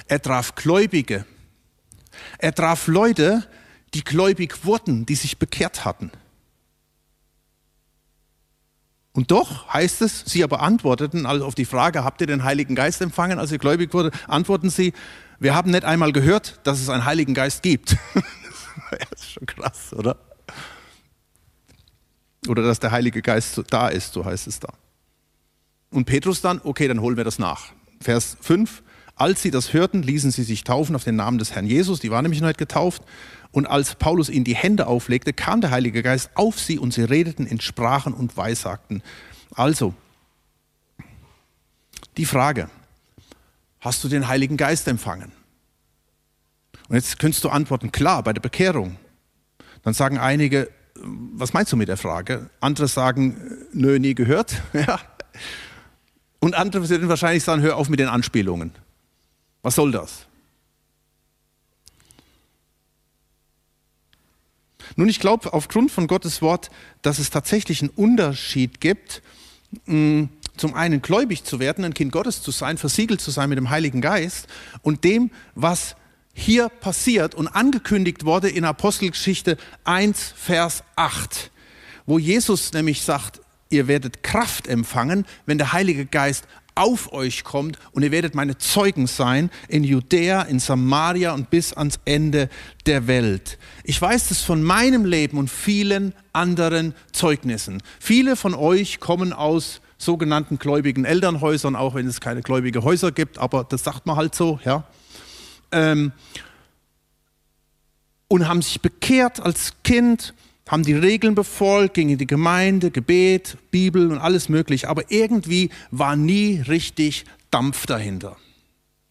Er 0.08 0.20
traf 0.20 0.54
Gläubige. 0.54 1.26
Er 2.38 2.54
traf 2.54 2.86
Leute, 2.86 3.46
die 3.94 4.04
gläubig 4.04 4.64
wurden, 4.64 5.06
die 5.06 5.14
sich 5.14 5.38
bekehrt 5.38 5.84
hatten. 5.84 6.10
Und 9.12 9.30
doch 9.30 9.72
heißt 9.72 10.02
es, 10.02 10.24
sie 10.26 10.42
aber 10.42 10.60
antworteten 10.60 11.24
also 11.24 11.46
auf 11.46 11.54
die 11.54 11.64
Frage, 11.64 12.02
habt 12.02 12.20
ihr 12.20 12.26
den 12.26 12.42
Heiligen 12.42 12.74
Geist 12.74 13.00
empfangen, 13.00 13.38
als 13.38 13.52
ihr 13.52 13.58
gläubig 13.58 13.94
wurde, 13.94 14.10
antworten 14.26 14.70
sie, 14.70 14.92
wir 15.38 15.54
haben 15.54 15.70
nicht 15.70 15.84
einmal 15.84 16.12
gehört, 16.12 16.58
dass 16.64 16.80
es 16.80 16.88
einen 16.88 17.04
Heiligen 17.04 17.32
Geist 17.32 17.62
gibt. 17.62 17.96
das 18.90 19.20
ist 19.20 19.32
schon 19.32 19.46
krass, 19.46 19.92
oder? 19.92 20.16
Oder 22.48 22.62
dass 22.62 22.80
der 22.80 22.90
Heilige 22.90 23.22
Geist 23.22 23.62
da 23.70 23.88
ist, 23.88 24.12
so 24.12 24.24
heißt 24.24 24.48
es 24.48 24.58
da. 24.58 24.72
Und 25.94 26.06
Petrus 26.06 26.40
dann, 26.40 26.60
okay, 26.64 26.88
dann 26.88 27.00
holen 27.00 27.16
wir 27.16 27.22
das 27.22 27.38
nach. 27.38 27.66
Vers 28.00 28.36
5, 28.40 28.82
als 29.14 29.42
sie 29.42 29.52
das 29.52 29.72
hörten, 29.72 30.02
ließen 30.02 30.32
sie 30.32 30.42
sich 30.42 30.64
taufen 30.64 30.96
auf 30.96 31.04
den 31.04 31.14
Namen 31.14 31.38
des 31.38 31.52
Herrn 31.52 31.66
Jesus, 31.66 32.00
die 32.00 32.10
waren 32.10 32.24
nämlich 32.24 32.40
noch 32.40 32.48
nicht 32.48 32.58
getauft. 32.58 33.02
Und 33.52 33.66
als 33.66 33.94
Paulus 33.94 34.28
ihnen 34.28 34.44
die 34.44 34.56
Hände 34.56 34.88
auflegte, 34.88 35.32
kam 35.32 35.60
der 35.60 35.70
Heilige 35.70 36.02
Geist 36.02 36.30
auf 36.34 36.58
sie 36.58 36.80
und 36.80 36.92
sie 36.92 37.04
redeten 37.04 37.46
in 37.46 37.60
Sprachen 37.60 38.12
und 38.12 38.36
Weissagten. 38.36 39.04
Also, 39.54 39.94
die 42.16 42.26
Frage, 42.26 42.68
hast 43.78 44.02
du 44.02 44.08
den 44.08 44.26
Heiligen 44.26 44.56
Geist 44.56 44.88
empfangen? 44.88 45.30
Und 46.88 46.96
jetzt 46.96 47.20
könntest 47.20 47.44
du 47.44 47.50
antworten, 47.50 47.92
klar, 47.92 48.24
bei 48.24 48.32
der 48.32 48.40
Bekehrung. 48.40 48.96
Dann 49.84 49.94
sagen 49.94 50.18
einige, 50.18 50.68
was 50.96 51.52
meinst 51.52 51.70
du 51.70 51.76
mit 51.76 51.86
der 51.86 51.96
Frage? 51.96 52.50
Andere 52.58 52.88
sagen, 52.88 53.68
nö, 53.72 54.00
nie 54.00 54.16
gehört. 54.16 54.60
Ja. 54.72 54.98
Und 56.44 56.52
andere 56.54 56.86
werden 56.90 57.08
wahrscheinlich 57.08 57.42
sagen, 57.42 57.62
hör 57.62 57.78
auf 57.78 57.88
mit 57.88 58.00
den 58.00 58.08
Anspielungen. 58.08 58.70
Was 59.62 59.76
soll 59.76 59.92
das? 59.92 60.26
Nun, 64.96 65.08
ich 65.08 65.20
glaube 65.20 65.54
aufgrund 65.54 65.90
von 65.90 66.06
Gottes 66.06 66.42
Wort, 66.42 66.70
dass 67.00 67.18
es 67.18 67.30
tatsächlich 67.30 67.80
einen 67.80 67.88
Unterschied 67.88 68.82
gibt, 68.82 69.22
mm, 69.86 70.24
zum 70.58 70.74
einen 70.74 71.00
gläubig 71.00 71.44
zu 71.44 71.60
werden, 71.60 71.82
ein 71.82 71.94
Kind 71.94 72.12
Gottes 72.12 72.42
zu 72.42 72.50
sein, 72.50 72.76
versiegelt 72.76 73.22
zu 73.22 73.30
sein 73.30 73.48
mit 73.48 73.56
dem 73.56 73.70
Heiligen 73.70 74.02
Geist 74.02 74.46
und 74.82 75.02
dem, 75.02 75.30
was 75.54 75.96
hier 76.34 76.68
passiert 76.68 77.34
und 77.34 77.48
angekündigt 77.48 78.26
wurde 78.26 78.50
in 78.50 78.66
Apostelgeschichte 78.66 79.56
1, 79.84 80.34
Vers 80.36 80.84
8, 80.96 81.50
wo 82.04 82.18
Jesus 82.18 82.74
nämlich 82.74 83.00
sagt, 83.00 83.40
ihr 83.70 83.88
werdet 83.88 84.22
Kraft 84.22 84.66
empfangen, 84.66 85.26
wenn 85.46 85.58
der 85.58 85.72
Heilige 85.72 86.06
Geist 86.06 86.46
auf 86.74 87.12
euch 87.12 87.44
kommt 87.44 87.78
und 87.92 88.02
ihr 88.02 88.10
werdet 88.10 88.34
meine 88.34 88.58
Zeugen 88.58 89.06
sein 89.06 89.50
in 89.68 89.84
Judäa, 89.84 90.42
in 90.42 90.58
Samaria 90.58 91.32
und 91.32 91.50
bis 91.50 91.72
ans 91.72 92.00
Ende 92.04 92.48
der 92.86 93.06
Welt. 93.06 93.58
Ich 93.84 94.00
weiß 94.00 94.28
das 94.28 94.40
von 94.40 94.62
meinem 94.62 95.04
Leben 95.04 95.38
und 95.38 95.50
vielen 95.50 96.14
anderen 96.32 96.94
Zeugnissen. 97.12 97.80
Viele 98.00 98.34
von 98.34 98.54
euch 98.54 98.98
kommen 98.98 99.32
aus 99.32 99.80
sogenannten 99.98 100.58
gläubigen 100.58 101.04
Elternhäusern, 101.04 101.76
auch 101.76 101.94
wenn 101.94 102.08
es 102.08 102.20
keine 102.20 102.42
gläubigen 102.42 102.82
Häuser 102.82 103.12
gibt, 103.12 103.38
aber 103.38 103.62
das 103.62 103.84
sagt 103.84 104.06
man 104.06 104.16
halt 104.16 104.34
so, 104.34 104.58
ja 104.64 104.84
ähm, 105.74 106.12
und 108.28 108.48
haben 108.48 108.62
sich 108.62 108.80
bekehrt 108.80 109.40
als 109.40 109.74
Kind, 109.82 110.32
haben 110.68 110.82
die 110.82 110.94
Regeln 110.94 111.34
befolgt, 111.34 111.94
gingen 111.94 112.12
in 112.12 112.18
die 112.18 112.26
Gemeinde, 112.26 112.90
Gebet, 112.90 113.56
Bibel 113.70 114.10
und 114.10 114.18
alles 114.18 114.48
mögliche. 114.48 114.88
Aber 114.88 115.10
irgendwie 115.10 115.70
war 115.90 116.16
nie 116.16 116.62
richtig 116.66 117.24
Dampf 117.50 117.86
dahinter. 117.86 118.36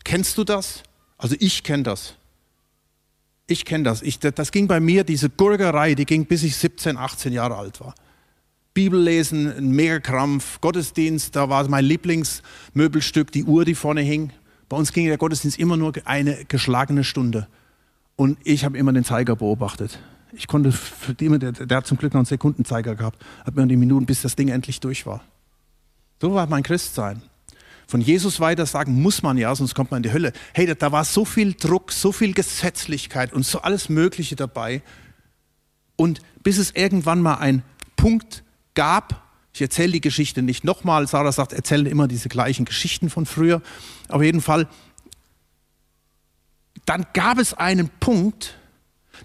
Kennst 0.03 0.37
du 0.37 0.43
das? 0.43 0.83
Also 1.17 1.35
ich 1.39 1.63
kenne 1.63 1.83
das. 1.83 2.15
Ich 3.47 3.65
kenne 3.65 3.83
das. 3.83 4.01
Ich, 4.01 4.19
das 4.19 4.51
ging 4.51 4.67
bei 4.67 4.79
mir, 4.79 5.03
diese 5.03 5.29
Gurgerei, 5.29 5.95
die 5.95 6.05
ging 6.05 6.25
bis 6.25 6.43
ich 6.43 6.55
17, 6.55 6.97
18 6.97 7.33
Jahre 7.33 7.55
alt 7.55 7.79
war. 7.81 7.93
Bibel 8.73 8.99
lesen, 8.99 9.47
ein 9.55 9.69
Megakrampf, 9.69 10.59
Gottesdienst, 10.59 11.35
da 11.35 11.47
war 11.49 11.67
mein 11.69 11.85
Lieblingsmöbelstück, 11.85 13.31
die 13.31 13.43
Uhr, 13.43 13.65
die 13.65 13.75
vorne 13.75 14.01
hing. 14.01 14.31
Bei 14.67 14.77
uns 14.77 14.91
ging 14.91 15.05
der 15.05 15.17
Gottesdienst 15.17 15.59
immer 15.59 15.77
nur 15.77 15.93
eine 16.05 16.45
geschlagene 16.45 17.03
Stunde. 17.03 17.47
Und 18.15 18.39
ich 18.43 18.65
habe 18.65 18.77
immer 18.77 18.91
den 18.91 19.03
Zeiger 19.03 19.35
beobachtet. 19.35 19.99
Ich 20.35 20.47
konnte 20.47 20.71
für 20.71 21.13
die, 21.13 21.29
der, 21.37 21.51
der 21.51 21.77
hat 21.77 21.87
zum 21.87 21.97
Glück 21.97 22.13
noch 22.13 22.19
einen 22.19 22.25
Sekundenzeiger 22.25 22.95
gehabt, 22.95 23.23
hat 23.45 23.55
mir 23.55 23.65
die 23.67 23.75
Minuten, 23.75 24.05
bis 24.05 24.21
das 24.21 24.35
Ding 24.35 24.49
endlich 24.49 24.79
durch 24.79 25.05
war. 25.05 25.21
So 26.21 26.33
war 26.33 26.47
mein 26.47 26.63
Christsein. 26.63 27.21
Von 27.87 28.01
Jesus 28.01 28.39
weiter 28.39 28.65
sagen 28.65 29.01
muss 29.01 29.21
man 29.23 29.37
ja, 29.37 29.53
sonst 29.53 29.75
kommt 29.75 29.91
man 29.91 29.97
in 29.97 30.03
die 30.03 30.13
Hölle. 30.13 30.33
Hey, 30.53 30.65
da, 30.65 30.73
da 30.73 30.91
war 30.91 31.03
so 31.05 31.25
viel 31.25 31.53
Druck, 31.53 31.91
so 31.91 32.11
viel 32.11 32.33
Gesetzlichkeit 32.33 33.33
und 33.33 33.45
so 33.45 33.61
alles 33.61 33.89
Mögliche 33.89 34.35
dabei. 34.35 34.81
Und 35.95 36.21
bis 36.41 36.57
es 36.57 36.71
irgendwann 36.71 37.21
mal 37.21 37.35
einen 37.35 37.61
Punkt 37.95 38.43
gab, 38.73 39.21
ich 39.53 39.61
erzähle 39.61 39.91
die 39.91 40.01
Geschichte 40.01 40.41
nicht 40.41 40.63
nochmal. 40.63 41.07
Sarah 41.07 41.31
sagt, 41.31 41.53
erzählen 41.53 41.85
immer 41.85 42.07
diese 42.07 42.29
gleichen 42.29 42.65
Geschichten 42.65 43.09
von 43.09 43.27
früher. 43.27 43.61
Auf 44.09 44.23
jeden 44.23 44.41
Fall, 44.41 44.67
dann 46.85 47.05
gab 47.13 47.37
es 47.37 47.53
einen 47.53 47.89
Punkt, 47.99 48.57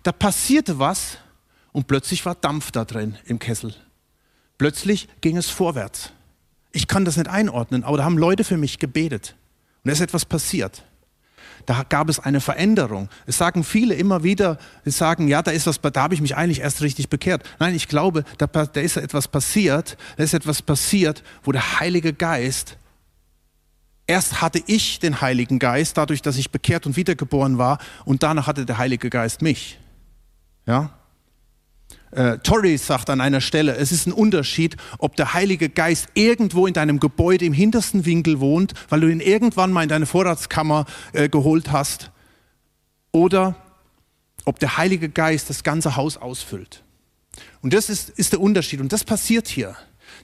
da 0.03 0.13
passierte 0.13 0.79
was 0.79 1.19
und 1.73 1.87
plötzlich 1.87 2.25
war 2.25 2.35
Dampf 2.35 2.71
da 2.71 2.85
drin 2.85 3.17
im 3.25 3.39
Kessel. 3.39 3.75
Plötzlich 4.57 5.09
ging 5.21 5.37
es 5.37 5.49
vorwärts. 5.49 6.13
Ich 6.73 6.89
kann 6.89 7.05
das 7.05 7.17
nicht 7.17 7.29
einordnen, 7.29 7.85
aber 7.85 7.99
da 7.99 8.05
haben 8.05 8.19
Leute 8.19 8.45
für 8.45 8.57
mich 8.57 8.79
gebetet. 8.79 9.37
Und 9.85 9.89
da 9.89 9.93
ist 9.93 10.01
etwas 10.01 10.25
passiert 10.25 10.85
da 11.69 11.85
gab 11.87 12.09
es 12.09 12.19
eine 12.19 12.41
Veränderung. 12.41 13.11
Es 13.27 13.37
sagen 13.37 13.63
viele 13.63 13.95
immer 13.95 14.23
wieder, 14.23 14.57
sie 14.87 14.91
sagen, 14.91 15.29
ja, 15.29 15.43
da 15.43 15.51
ist 15.51 15.67
was, 15.67 15.79
da 15.79 16.03
habe 16.03 16.15
ich 16.15 16.23
mich 16.23 16.35
eigentlich 16.35 16.61
erst 16.61 16.81
richtig 16.81 17.11
bekehrt. 17.11 17.43
Nein, 17.59 17.75
ich 17.75 17.89
glaube, 17.89 18.25
da, 18.39 18.47
da 18.47 18.81
ist 18.81 18.97
etwas 18.97 19.29
passiert, 19.29 19.99
da 20.17 20.25
ist 20.25 20.33
etwas 20.33 20.63
passiert, 20.63 21.23
wo 21.43 21.53
der 21.53 21.79
Heilige 21.79 22.13
Geist 22.13 22.79
Erst 24.11 24.41
hatte 24.41 24.63
ich 24.65 25.01
den 25.01 25.21
Heiligen 25.21 25.59
Geist, 25.59 25.99
dadurch, 25.99 26.23
dass 26.23 26.39
ich 26.39 26.51
bekehrt 26.51 26.87
und 26.87 26.97
wiedergeboren 26.97 27.59
war, 27.59 27.77
und 28.07 28.23
danach 28.23 28.47
hatte 28.47 28.65
der 28.65 28.79
Heilige 28.79 29.11
Geist 29.11 29.43
mich. 29.43 29.79
Ja? 30.69 30.91
Äh, 32.13 32.39
Torrey 32.39 32.79
sagt 32.79 33.11
an 33.11 33.21
einer 33.21 33.41
Stelle, 33.41 33.77
es 33.77 33.91
ist 33.91 34.07
ein 34.07 34.13
Unterschied, 34.13 34.77
ob 34.99 35.17
der 35.17 35.35
Heilige 35.35 35.69
Geist 35.69 36.09
irgendwo 36.15 36.67
in 36.67 36.75
deinem 36.75 37.01
Gebäude 37.01 37.45
im 37.45 37.53
hintersten 37.53 38.07
Winkel 38.07 38.39
wohnt, 38.39 38.75
weil 38.89 39.01
du 39.01 39.09
ihn 39.09 39.21
irgendwann 39.21 39.73
mal 39.73 39.83
in 39.83 39.89
deine 39.89 40.07
Vorratskammer 40.07 40.87
äh, 41.13 41.29
geholt 41.29 41.73
hast, 41.73 42.13
oder 43.13 43.57
ob 44.45 44.59
der 44.59 44.77
Heilige 44.77 45.09
Geist 45.09 45.51
das 45.51 45.63
ganze 45.63 45.97
Haus 45.97 46.17
ausfüllt. 46.17 46.85
Und 47.63 47.73
das 47.73 47.89
ist, 47.91 48.11
ist 48.11 48.33
der 48.33 48.41
Unterschied. 48.41 48.81
Und 48.81 48.93
das 48.93 49.05
passiert 49.05 49.49
hier. 49.49 49.77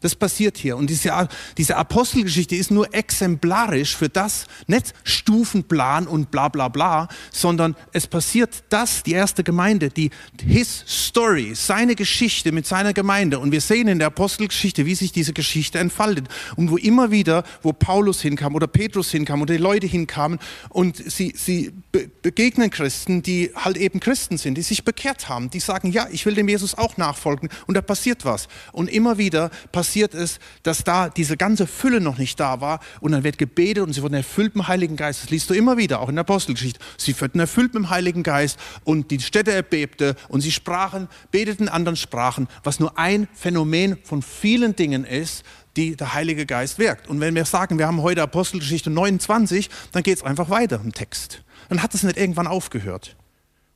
Das 0.05 0.15
passiert 0.15 0.59
hier. 0.59 0.77
Und 0.77 0.91
diese, 0.91 1.31
diese 1.57 1.79
Apostelgeschichte 1.79 2.55
ist 2.55 2.71
nur 2.71 2.93
exemplarisch 2.93 3.97
für 3.97 4.11
das, 4.11 4.45
nicht 4.67 4.93
Stufenplan 5.03 6.07
und 6.07 6.31
bla 6.31 6.51
bla 6.51 6.69
bla, 6.69 7.09
sondern 7.33 7.75
es 7.95 8.07
passiert 8.07 8.65
das, 8.69 9.03
die 9.03 9.13
erste 9.13 9.43
Gemeinde, 9.43 9.89
die 9.89 10.11
his 10.47 10.85
story, 10.87 11.55
seine 11.55 11.95
Geschichte 11.95 12.53
mit 12.53 12.67
seiner 12.67 12.93
Gemeinde. 12.93 13.39
Und 13.39 13.51
wir 13.51 13.63
sehen 13.63 13.89
in 13.89 13.99
der 13.99 14.09
Apostelgeschichte, 14.09 14.85
wie 14.85 14.95
sich 14.95 15.11
diese 15.11 15.33
Geschichte 15.33 15.79
entfaltet. 15.79 16.29
Und 16.57 16.71
wo 16.71 16.77
immer 16.77 17.11
wieder, 17.11 17.43
wo 17.63 17.73
Paulus 17.73 18.21
hinkam 18.21 18.55
oder 18.57 18.67
Petrus 18.67 19.11
hinkam 19.11 19.41
oder 19.41 19.55
die 19.55 19.63
Leute 19.63 19.87
hinkamen 19.87 20.39
und 20.69 20.99
sie, 21.11 21.33
sie 21.35 21.73
be 21.93 22.11
begegnen 22.21 22.69
Christen, 22.71 23.23
die 23.23 23.53
halt 23.55 23.79
eben 23.79 24.01
Christen 24.01 24.37
sind, 24.37 24.57
die 24.57 24.63
sich 24.63 24.85
bekehrt 24.85 25.31
haben, 25.31 25.49
die 25.49 25.61
sagen, 25.61 25.93
ja, 25.93 26.09
ich 26.11 26.27
will 26.27 26.35
dem 26.35 26.49
Jesus 26.49 26.77
auch 26.77 26.99
nachfolgen. 26.99 27.49
Und 27.67 27.75
da 27.75 27.81
passiert 27.81 28.27
was. 28.27 28.49
Und 28.73 28.91
immer 28.91 29.17
wieder 29.17 29.49
passiert 29.73 29.94
passiert 29.95 30.15
es, 30.15 30.41
dass 30.65 30.83
da 30.83 31.09
diese 31.09 31.37
ganze 31.37 31.69
Fülle 31.69 32.01
noch 32.01 32.19
nicht 32.19 32.41
da 32.41 32.61
war 32.61 32.81
und 33.01 33.13
dann 33.13 33.23
wird 33.23 33.39
gebetet 33.39 33.85
und 33.85 33.93
sie 33.93 34.03
wurden 34.03 34.15
erfüllt 34.15 34.57
mit 34.57 34.65
dem 34.65 34.69
Heiligen 34.69 34.97
Geist. 34.97 35.23
Das 35.23 35.31
liest 35.31 35.49
du 35.49 35.55
immer 35.55 35.77
wieder, 35.77 36.01
auch 36.01 36.09
in 36.09 36.17
der 36.17 36.23
Apostelgeschichte. 36.23 36.81
Sie 36.97 37.21
wurden 37.21 37.39
erfüllt 37.39 37.75
mit 37.75 37.85
dem 37.85 37.91
Heiligen 37.91 38.25
Geist 38.25 38.59
und 38.83 39.13
die 39.13 39.21
Städte 39.21 39.53
erbebte 39.53 40.17
und 40.27 40.41
sie 40.41 40.51
sprachen, 40.51 41.07
beteten 41.31 41.69
anderen 41.69 41.95
Sprachen, 41.95 42.49
was 42.65 42.81
nur 42.81 42.99
ein 42.99 43.29
Phänomen 43.35 43.97
von 44.03 44.21
vielen 44.23 44.75
Dingen 44.75 45.05
ist, 45.05 45.45
die 45.77 45.95
der 45.95 46.13
Heilige 46.13 46.45
Geist 46.45 46.81
wirkt. 46.81 47.09
Und 47.09 47.21
wenn 47.21 47.37
wir 47.37 47.45
sagen, 47.45 47.79
wir 47.79 47.87
haben 47.87 48.03
heute 48.03 48.21
Apostelgeschichte 48.21 48.91
29, 48.91 49.71
dann 49.93 50.03
geht 50.03 50.17
es 50.17 50.25
einfach 50.25 50.51
weiter 50.51 50.81
im 50.83 50.93
Text. 50.93 51.45
Dann 51.69 51.85
hat 51.85 51.95
es 51.95 52.03
nicht 52.03 52.17
irgendwann 52.17 52.49
aufgehört. 52.49 53.15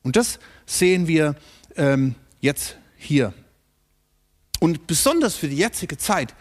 Und 0.03 0.17
das 0.17 0.37
sehen 0.65 1.07
wir 1.07 1.35
ähm, 1.77 2.15
jetzt 2.41 2.75
hier. 2.97 3.33
Und 4.59 4.87
besonders 4.87 5.35
für 5.35 5.47
die 5.47 5.57
jetzige 5.57 5.97
Zeit 5.97 6.33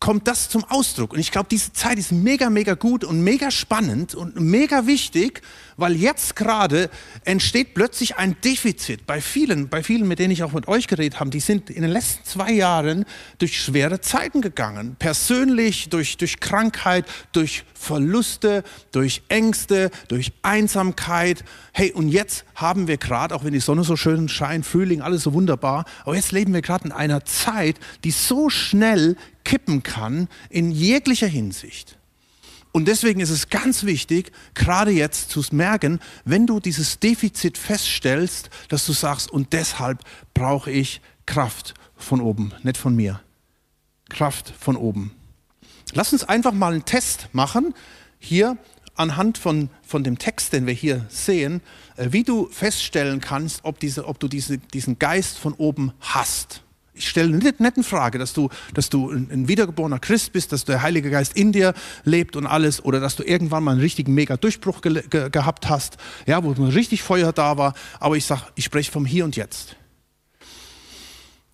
kommt 0.00 0.28
das 0.28 0.48
zum 0.48 0.64
Ausdruck. 0.64 1.12
Und 1.12 1.18
ich 1.18 1.32
glaube, 1.32 1.48
diese 1.50 1.72
Zeit 1.72 1.98
ist 1.98 2.12
mega, 2.12 2.50
mega 2.50 2.74
gut 2.74 3.04
und 3.04 3.22
mega 3.22 3.50
spannend 3.50 4.14
und 4.14 4.40
mega 4.40 4.86
wichtig, 4.86 5.42
weil 5.76 5.96
jetzt 5.96 6.36
gerade 6.36 6.90
entsteht 7.24 7.74
plötzlich 7.74 8.16
ein 8.16 8.36
Defizit 8.42 9.06
bei 9.06 9.20
vielen, 9.20 9.68
bei 9.68 9.82
vielen, 9.82 10.06
mit 10.06 10.18
denen 10.18 10.32
ich 10.32 10.42
auch 10.42 10.52
mit 10.52 10.68
euch 10.68 10.86
geredet 10.86 11.20
habe. 11.20 11.30
Die 11.30 11.40
sind 11.40 11.70
in 11.70 11.82
den 11.82 11.90
letzten 11.90 12.24
zwei 12.24 12.52
Jahren 12.52 13.04
durch 13.38 13.60
schwere 13.60 14.00
Zeiten 14.00 14.40
gegangen. 14.40 14.96
Persönlich, 14.98 15.88
durch, 15.88 16.16
durch 16.16 16.40
Krankheit, 16.40 17.04
durch 17.32 17.64
Verluste, 17.74 18.64
durch 18.92 19.22
Ängste, 19.28 19.90
durch 20.08 20.32
Einsamkeit. 20.42 21.44
Hey, 21.72 21.92
und 21.92 22.08
jetzt 22.08 22.44
haben 22.54 22.88
wir 22.88 22.98
gerade, 22.98 23.34
auch 23.34 23.44
wenn 23.44 23.52
die 23.52 23.60
Sonne 23.60 23.84
so 23.84 23.96
schön 23.96 24.28
scheint, 24.28 24.66
Frühling, 24.66 25.00
alles 25.00 25.22
so 25.22 25.32
wunderbar, 25.32 25.84
aber 26.04 26.16
jetzt 26.16 26.32
leben 26.32 26.52
wir 26.54 26.62
gerade 26.62 26.86
in 26.86 26.92
einer 26.92 27.24
Zeit, 27.24 27.76
die 28.04 28.10
so 28.10 28.50
schnell 28.50 29.16
kippen 29.44 29.82
kann 29.82 30.28
in 30.50 30.70
jeglicher 30.70 31.26
Hinsicht. 31.26 31.98
Und 32.72 32.86
deswegen 32.86 33.20
ist 33.20 33.30
es 33.30 33.48
ganz 33.48 33.84
wichtig, 33.84 34.30
gerade 34.54 34.90
jetzt 34.90 35.30
zu 35.30 35.42
merken, 35.52 36.00
wenn 36.24 36.46
du 36.46 36.60
dieses 36.60 36.98
Defizit 36.98 37.56
feststellst, 37.56 38.50
dass 38.68 38.86
du 38.86 38.92
sagst, 38.92 39.30
und 39.30 39.52
deshalb 39.52 40.04
brauche 40.34 40.70
ich 40.70 41.00
Kraft 41.26 41.74
von 41.96 42.20
oben, 42.20 42.52
nicht 42.62 42.76
von 42.76 42.94
mir. 42.94 43.20
Kraft 44.08 44.52
von 44.58 44.76
oben. 44.76 45.12
Lass 45.92 46.12
uns 46.12 46.24
einfach 46.24 46.52
mal 46.52 46.72
einen 46.72 46.84
Test 46.84 47.28
machen, 47.32 47.74
hier 48.18 48.58
anhand 48.94 49.38
von, 49.38 49.70
von 49.82 50.04
dem 50.04 50.18
Text, 50.18 50.52
den 50.52 50.66
wir 50.66 50.74
hier 50.74 51.06
sehen, 51.08 51.62
äh, 51.96 52.08
wie 52.10 52.24
du 52.24 52.48
feststellen 52.48 53.20
kannst, 53.20 53.64
ob, 53.64 53.78
diese, 53.78 54.06
ob 54.06 54.18
du 54.18 54.28
diese, 54.28 54.58
diesen 54.58 54.98
Geist 54.98 55.38
von 55.38 55.54
oben 55.54 55.92
hast 56.00 56.62
ich 56.98 57.08
stelle 57.08 57.34
eine 57.34 57.54
nette 57.58 57.82
Frage, 57.82 58.18
dass 58.18 58.32
du, 58.32 58.48
dass 58.74 58.90
du 58.90 59.10
ein 59.10 59.48
wiedergeborener 59.48 59.98
Christ 59.98 60.32
bist, 60.32 60.52
dass 60.52 60.64
der 60.64 60.82
Heilige 60.82 61.10
Geist 61.10 61.36
in 61.36 61.52
dir 61.52 61.74
lebt 62.04 62.36
und 62.36 62.46
alles, 62.46 62.84
oder 62.84 63.00
dass 63.00 63.16
du 63.16 63.22
irgendwann 63.22 63.64
mal 63.64 63.72
einen 63.72 63.80
richtigen 63.80 64.14
Mega-Durchbruch 64.14 64.82
ge 64.82 65.02
ge 65.08 65.30
gehabt 65.30 65.68
hast, 65.68 65.96
ja, 66.26 66.42
wo 66.44 66.50
richtig 66.50 67.02
Feuer 67.02 67.32
da 67.32 67.56
war. 67.56 67.74
Aber 68.00 68.16
ich 68.16 68.24
sage, 68.24 68.42
ich 68.56 68.64
spreche 68.64 68.90
vom 68.90 69.06
Hier 69.06 69.24
und 69.24 69.36
Jetzt. 69.36 69.76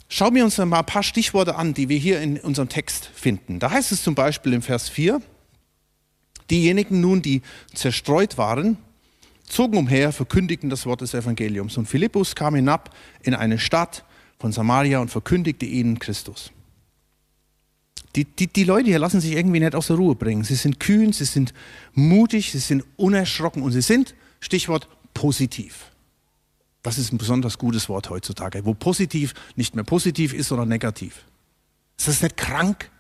Schauen 0.09 0.35
wir 0.35 0.44
uns 0.44 0.59
mal 0.59 0.78
ein 0.78 0.87
paar 0.87 1.02
Stichworte 1.02 1.57
an, 1.57 1.74
die 1.74 1.88
wir 1.88 1.98
hier 1.98 2.20
in 2.20 2.38
unserem 2.38 2.68
Text 2.68 3.11
finden. 3.14 3.59
Da 3.59 3.70
heißt 3.70 3.92
es 3.92 4.02
zum 4.02 4.14
Beispiel 4.14 4.52
im 4.52 4.62
Vers 4.62 4.88
4, 4.88 5.20
diejenigen 6.50 7.00
nun, 7.00 7.22
die 7.22 7.42
zerstreut 7.74 8.38
waren, 8.38 8.76
zogen 9.42 9.76
umher, 9.76 10.12
verkündigten 10.12 10.70
das 10.70 10.87
Wort 10.87 11.00
des 11.00 11.14
Evangeliums. 11.14 11.76
Und 11.76 11.87
Philippus 11.87 12.35
kam 12.35 12.54
hinab 12.54 12.94
in 13.22 13.35
eine 13.35 13.59
Stadt, 13.59 14.04
von 14.44 14.52
Samaria 14.52 14.98
und 14.98 15.11
verkündigte 15.11 15.64
ihnen 15.64 15.98
Christus. 15.98 16.50
Die, 18.14 18.26
die, 18.26 18.46
die 18.46 18.64
Leute 18.64 18.88
hier 18.88 18.98
lassen 18.98 19.18
sich 19.18 19.33
irgendwie 19.33 19.59
nicht 19.59 19.74
aus 19.74 19.87
der 19.87 19.96
Ruhe 19.96 20.16
bringen. 20.16 20.44
Sie 20.44 20.54
sind 20.54 20.78
kühn, 20.78 21.14
sie 21.14 21.24
sind 21.24 21.54
mutig, 21.94 22.52
sie 22.52 22.59
sind 22.59 22.85
unerschrocken 22.96 23.62
und 23.62 23.72
sie 23.72 23.80
sind, 23.80 24.14
Stichwort, 24.40 24.87
positiv. 25.14 25.87
Das 26.83 26.98
ist 26.98 27.11
ein 27.11 27.16
besonders 27.16 27.57
gutes 27.57 27.88
Wort 27.88 28.11
heutzutage, 28.11 28.66
wo 28.66 28.74
positiv 28.74 29.33
nicht 29.57 29.74
mehr 29.76 29.85
positiv 29.85 30.35
ist, 30.35 30.48
sondern 30.48 30.68
negativ. 30.68 31.24
Ist 31.96 32.09
das 32.09 32.20
nicht 32.20 32.37
krank? 32.37 32.90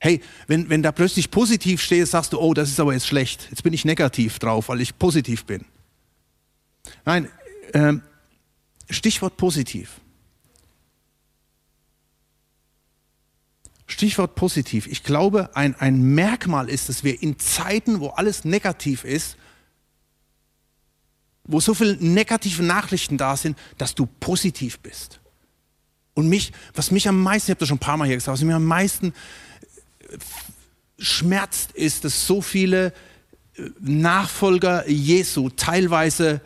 Hey, 0.00 0.20
wenn, 0.48 0.68
wenn 0.70 0.82
da 0.82 0.90
plötzlich 0.90 1.30
positiv 1.30 1.80
steht, 1.80 2.08
sagst 2.08 2.32
du, 2.32 2.40
oh, 2.40 2.52
das 2.52 2.68
ist 2.68 2.80
aber 2.80 2.94
jetzt 2.94 3.06
schlecht. 3.06 3.46
Jetzt 3.50 3.62
bin 3.62 3.72
ich 3.74 3.84
negativ 3.84 4.40
drauf, 4.40 4.70
weil 4.70 4.80
ich 4.80 4.98
positiv 4.98 5.44
bin. 5.44 5.64
Nein, 7.04 7.28
äh, 7.74 7.92
Stichwort 8.90 9.36
positiv. 9.36 10.00
Stichwort 13.88 14.34
positiv. 14.34 14.86
Ich 14.86 15.02
glaube, 15.02 15.56
ein, 15.56 15.74
ein 15.74 16.02
Merkmal 16.14 16.68
ist, 16.68 16.88
dass 16.88 17.04
wir 17.04 17.22
in 17.22 17.38
Zeiten, 17.38 18.00
wo 18.00 18.08
alles 18.08 18.44
negativ 18.44 19.04
ist, 19.04 19.36
wo 21.44 21.58
so 21.60 21.72
viele 21.72 21.96
negative 21.96 22.62
Nachrichten 22.62 23.16
da 23.16 23.36
sind, 23.36 23.58
dass 23.78 23.94
du 23.94 24.06
positiv 24.06 24.78
bist. 24.80 25.20
Und 26.12 26.28
mich, 26.28 26.52
was 26.74 26.90
mich 26.90 27.08
am 27.08 27.22
meisten, 27.22 27.50
ich 27.50 27.54
habe 27.54 27.60
das 27.60 27.68
schon 27.68 27.76
ein 27.76 27.80
paar 27.80 27.96
Mal 27.96 28.06
hier 28.06 28.16
gesagt, 28.16 28.34
was 28.34 28.44
mich 28.44 28.54
am 28.54 28.64
meisten 28.64 29.14
äh, 30.00 30.18
schmerzt, 30.98 31.72
ist, 31.72 32.04
dass 32.04 32.26
so 32.26 32.42
viele 32.42 32.92
äh, 33.56 33.70
Nachfolger 33.80 34.86
Jesu 34.88 35.48
teilweise 35.48 36.42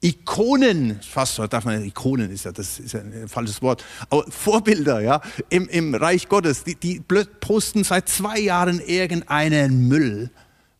Ikonen, 0.00 1.00
fast 1.02 1.40
darf 1.50 1.64
man 1.64 1.84
Ikonen 1.84 2.30
ist 2.30 2.44
ja 2.44 2.52
das 2.52 2.78
ist 2.78 2.92
ja 2.92 3.00
ein 3.00 3.28
falsches 3.28 3.60
Wort, 3.62 3.84
aber 4.10 4.24
Vorbilder, 4.30 5.00
ja, 5.00 5.20
im, 5.48 5.68
im 5.68 5.94
Reich 5.94 6.28
Gottes, 6.28 6.62
die, 6.62 6.76
die 6.76 7.02
posten 7.40 7.82
seit 7.82 8.08
zwei 8.08 8.38
Jahren 8.38 8.80
irgendeinen 8.80 9.88
Müll 9.88 10.30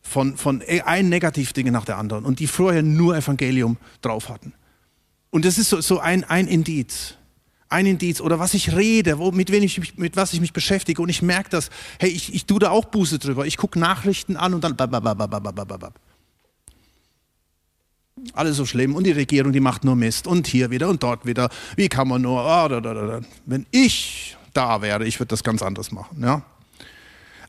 von, 0.01 0.37
von 0.37 0.63
ein 0.85 1.09
Negativding 1.09 1.69
nach 1.71 1.83
der 1.83 1.97
anderen 1.97 2.23
und 2.23 2.39
die 2.39 2.47
vorher 2.47 2.81
nur 2.81 3.17
Evangelium 3.17 3.77
drauf 4.01 4.29
hatten. 4.29 4.53
Und 5.31 5.43
das 5.45 5.57
ist 5.57 5.69
so, 5.69 5.81
so 5.81 5.99
ein, 5.99 6.23
ein 6.23 6.47
Indiz. 6.47 7.15
Ein 7.67 7.85
Indiz 7.85 8.19
oder 8.21 8.39
was 8.39 8.53
ich 8.53 8.75
rede, 8.75 9.19
wo, 9.19 9.31
mit, 9.31 9.51
wem 9.51 9.61
ich, 9.63 9.97
mit 9.97 10.15
was 10.15 10.33
ich 10.33 10.41
mich 10.41 10.53
beschäftige 10.53 11.01
und 11.01 11.09
ich 11.09 11.21
merke 11.21 11.49
das, 11.49 11.69
hey, 11.99 12.09
ich, 12.09 12.33
ich 12.33 12.45
tue 12.45 12.59
da 12.59 12.71
auch 12.71 12.85
Buße 12.85 13.19
drüber. 13.19 13.45
Ich 13.45 13.57
gucke 13.57 13.77
Nachrichten 13.77 14.37
an 14.37 14.53
und 14.55 14.63
dann 14.63 14.75
alles 18.33 18.57
so 18.57 18.65
schlimm 18.65 18.95
und 18.95 19.05
die 19.05 19.11
Regierung, 19.11 19.51
die 19.51 19.59
macht 19.59 19.83
nur 19.83 19.95
Mist 19.95 20.27
und 20.27 20.47
hier 20.47 20.69
wieder 20.69 20.89
und 20.89 21.03
dort 21.03 21.25
wieder. 21.25 21.49
Wie 21.75 21.89
kann 21.89 22.07
man 22.07 22.21
nur, 22.21 22.41
ah, 22.41 22.67
da, 22.67 22.81
da, 22.81 22.93
da. 22.93 23.21
wenn 23.45 23.65
ich 23.71 24.37
da 24.53 24.81
wäre, 24.81 25.05
ich 25.05 25.19
würde 25.19 25.29
das 25.29 25.43
ganz 25.43 25.61
anders 25.61 25.91
machen. 25.91 26.21
Ja? 26.21 26.43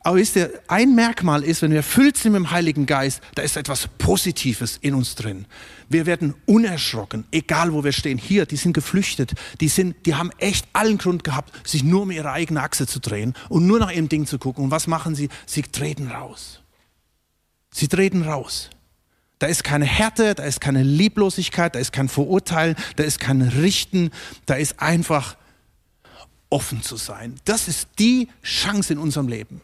Aber 0.03 0.17
wisst 0.17 0.35
ihr, 0.35 0.51
ein 0.67 0.95
Merkmal 0.95 1.43
ist, 1.43 1.61
wenn 1.61 1.71
wir 1.71 1.77
erfüllt 1.77 2.17
sind 2.17 2.31
mit 2.31 2.39
dem 2.39 2.51
Heiligen 2.51 2.87
Geist, 2.87 3.21
da 3.35 3.43
ist 3.43 3.55
etwas 3.55 3.87
Positives 3.99 4.77
in 4.81 4.95
uns 4.95 5.13
drin. 5.13 5.45
Wir 5.89 6.07
werden 6.07 6.33
unerschrocken, 6.47 7.25
egal 7.31 7.71
wo 7.73 7.83
wir 7.83 7.91
stehen. 7.91 8.17
Hier, 8.17 8.47
die 8.47 8.55
sind 8.55 8.73
geflüchtet, 8.73 9.33
die, 9.59 9.67
sind, 9.67 9.95
die 10.07 10.15
haben 10.15 10.31
echt 10.39 10.67
allen 10.73 10.97
Grund 10.97 11.23
gehabt, 11.23 11.67
sich 11.67 11.83
nur 11.83 12.03
um 12.03 12.11
ihre 12.11 12.31
eigene 12.31 12.63
Achse 12.63 12.87
zu 12.87 12.99
drehen 12.99 13.35
und 13.49 13.67
nur 13.67 13.77
nach 13.77 13.91
ihrem 13.91 14.09
Ding 14.09 14.25
zu 14.25 14.39
gucken. 14.39 14.63
Und 14.63 14.71
was 14.71 14.87
machen 14.87 15.13
sie? 15.13 15.29
Sie 15.45 15.61
treten 15.61 16.07
raus. 16.07 16.61
Sie 17.69 17.87
treten 17.87 18.23
raus. 18.23 18.71
Da 19.41 19.47
ist 19.47 19.63
keine 19.63 19.85
Härte, 19.85 20.35
da 20.35 20.43
ist 20.43 20.61
keine 20.61 20.83
Lieblosigkeit, 20.83 21.73
da 21.73 21.79
ist 21.79 21.91
kein 21.91 22.09
Verurteilen, 22.09 22.75
da 22.95 23.03
ist 23.03 23.19
kein 23.19 23.41
Richten, 23.41 24.11
da 24.45 24.53
ist 24.53 24.79
einfach 24.79 25.35
offen 26.51 26.83
zu 26.83 26.95
sein. 26.95 27.39
Das 27.45 27.67
ist 27.67 27.87
die 27.97 28.27
Chance 28.43 28.93
in 28.93 28.99
unserem 28.99 29.27
Leben. 29.27 29.61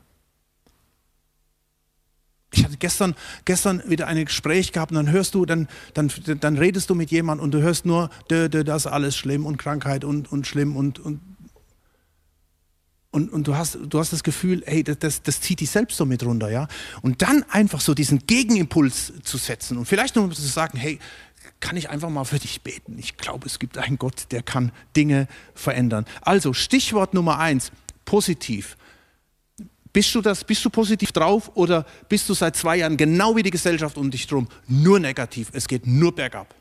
Ich 2.52 2.64
hatte 2.64 2.78
gestern, 2.78 3.14
gestern 3.46 3.84
wieder 3.88 4.08
ein 4.08 4.26
Gespräch 4.26 4.72
gehabt 4.72 4.92
und 4.92 4.96
dann 4.96 5.12
hörst 5.12 5.36
du, 5.36 5.46
dann, 5.46 5.68
dann, 5.94 6.12
dann 6.40 6.58
redest 6.58 6.90
du 6.90 6.96
mit 6.96 7.12
jemandem 7.12 7.44
und 7.44 7.52
du 7.52 7.62
hörst 7.62 7.86
nur, 7.86 8.10
das 8.30 8.86
ist 8.86 8.88
alles 8.88 9.16
schlimm 9.16 9.46
und 9.46 9.58
Krankheit 9.58 10.04
und, 10.04 10.32
und 10.32 10.48
schlimm 10.48 10.76
und, 10.76 10.98
und 10.98 11.22
und, 13.18 13.34
und 13.34 13.48
du, 13.48 13.56
hast, 13.56 13.80
du 13.82 13.98
hast 13.98 14.14
das 14.14 14.22
Gefühl, 14.22 14.62
hey, 14.68 14.84
das, 14.84 15.00
das, 15.00 15.24
das 15.24 15.42
zieht 15.42 15.60
dich 15.60 15.72
selbst 15.72 15.98
so 15.98 16.06
mit 16.06 16.24
runter, 16.24 16.52
ja. 16.52 16.68
Und 17.02 17.24
dann 17.24 17.44
einfach 17.50 17.82
so 17.82 17.96
diesen 17.96 18.28
Gegenimpuls 18.28 19.12
zu 19.24 19.38
setzen 19.38 19.80
und 19.80 19.86
vielleicht 19.88 20.16
nur 20.16 20.30
zu 20.32 20.42
sagen, 20.44 20.78
hey, 20.78 21.00
kann 21.60 21.76
ich 21.78 21.90
einfach 21.90 22.12
mal 22.12 22.26
für 22.26 22.38
dich 22.38 22.62
beten. 22.62 22.96
Ich 23.00 23.18
glaube, 23.18 23.48
es 23.48 23.58
gibt 23.58 23.80
einen 23.80 23.98
Gott, 23.98 24.28
der 24.30 24.44
kann 24.44 24.72
Dinge 24.96 25.28
verändern. 25.56 26.06
Also 26.22 26.54
Stichwort 26.54 27.16
Nummer 27.16 27.40
eins, 27.40 27.72
positiv. 28.06 28.78
Bist 29.92 30.14
du 30.14 30.22
das, 30.22 30.44
bist 30.44 30.64
du 30.64 30.70
positiv 30.70 31.12
drauf 31.12 31.50
oder 31.56 31.88
bist 32.08 32.30
du 32.30 32.36
seit 32.36 32.56
zwei 32.56 32.78
Jahren 32.78 32.98
genau 32.98 33.36
wie 33.36 33.42
die 33.42 33.50
Gesellschaft 33.50 33.98
um 33.98 34.12
dich 34.12 34.28
drum 34.28 34.48
nur 34.68 35.00
negativ? 35.00 35.50
Es 35.54 35.68
geht 35.68 35.88
nur 35.88 36.14
bergab. 36.14 36.54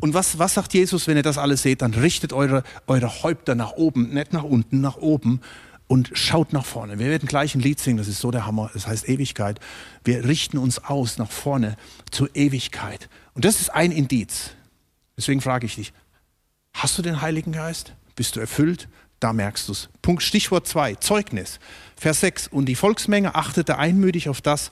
Und 0.00 0.14
was, 0.14 0.38
was 0.38 0.54
sagt 0.54 0.74
Jesus, 0.74 1.06
wenn 1.06 1.16
ihr 1.16 1.22
das 1.22 1.38
alles 1.38 1.62
seht? 1.62 1.82
Dann 1.82 1.94
richtet 1.94 2.32
eure, 2.32 2.62
eure 2.86 3.22
Häupter 3.22 3.54
nach 3.54 3.72
oben, 3.72 4.14
nicht 4.14 4.32
nach 4.32 4.44
unten, 4.44 4.80
nach 4.80 4.96
oben 4.96 5.40
und 5.86 6.10
schaut 6.14 6.52
nach 6.52 6.64
vorne. 6.64 6.98
Wir 6.98 7.08
werden 7.08 7.26
gleich 7.26 7.54
ein 7.54 7.60
Lied 7.60 7.80
singen, 7.80 7.98
das 7.98 8.08
ist 8.08 8.20
so 8.20 8.30
der 8.30 8.46
Hammer, 8.46 8.70
das 8.72 8.86
heißt 8.86 9.08
Ewigkeit. 9.08 9.60
Wir 10.04 10.24
richten 10.24 10.56
uns 10.56 10.82
aus 10.84 11.18
nach 11.18 11.30
vorne 11.30 11.76
zur 12.10 12.34
Ewigkeit. 12.34 13.08
Und 13.34 13.44
das 13.44 13.60
ist 13.60 13.70
ein 13.70 13.92
Indiz. 13.92 14.52
Deswegen 15.16 15.40
frage 15.40 15.66
ich 15.66 15.74
dich, 15.74 15.92
hast 16.72 16.96
du 16.96 17.02
den 17.02 17.20
Heiligen 17.20 17.52
Geist? 17.52 17.94
Bist 18.16 18.36
du 18.36 18.40
erfüllt? 18.40 18.88
Da 19.18 19.34
merkst 19.34 19.68
du 19.68 19.72
es. 19.72 19.90
Punkt 20.00 20.22
Stichwort 20.22 20.66
2, 20.66 20.94
Zeugnis. 20.94 21.60
Vers 21.96 22.20
6. 22.20 22.48
Und 22.48 22.66
die 22.66 22.74
Volksmenge 22.74 23.34
achtete 23.34 23.76
einmütig 23.76 24.30
auf 24.30 24.40
das, 24.40 24.70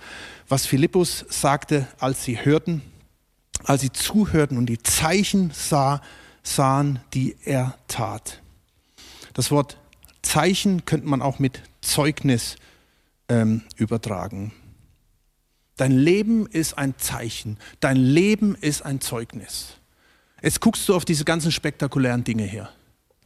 was 0.48 0.64
Philippus 0.64 1.26
sagte, 1.28 1.86
als 1.98 2.24
sie 2.24 2.42
hörten, 2.42 2.80
als 3.64 3.82
sie 3.82 3.92
zuhörten 3.92 4.56
und 4.56 4.66
die 4.66 4.82
Zeichen 4.82 5.50
sah, 5.52 6.00
sahen, 6.42 7.00
die 7.14 7.36
er 7.44 7.74
tat. 7.88 8.42
Das 9.34 9.50
Wort 9.50 9.78
Zeichen 10.22 10.84
könnte 10.84 11.06
man 11.06 11.22
auch 11.22 11.38
mit 11.38 11.62
Zeugnis 11.80 12.56
ähm, 13.28 13.62
übertragen. 13.76 14.52
Dein 15.76 15.92
Leben 15.92 16.46
ist 16.46 16.76
ein 16.76 16.98
Zeichen. 16.98 17.56
Dein 17.80 17.96
Leben 17.96 18.56
ist 18.56 18.82
ein 18.82 19.00
Zeugnis. 19.00 19.74
Jetzt 20.42 20.60
guckst 20.60 20.88
du 20.88 20.94
auf 20.94 21.04
diese 21.04 21.24
ganzen 21.24 21.52
spektakulären 21.52 22.24
Dinge 22.24 22.44
hier. 22.44 22.68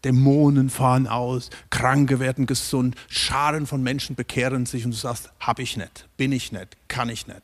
Dämonen 0.05 0.69
fahren 0.69 1.07
aus, 1.07 1.51
Kranke 1.71 2.19
werden 2.19 2.47
gesund, 2.47 2.97
Scharen 3.09 3.67
von 3.67 3.83
Menschen 3.83 4.17
bekehren 4.17 4.67
sich 4.67 4.85
und 4.85 4.91
du 4.91 4.97
sagst, 4.97 5.31
hab 5.39 5.61
ich 5.61 5.77
nicht, 5.77 6.09
bin 6.17 6.33
ich 6.33 6.51
nicht, 6.53 6.77
kann 6.89 7.09
ich 7.09 7.27
nicht. 7.27 7.43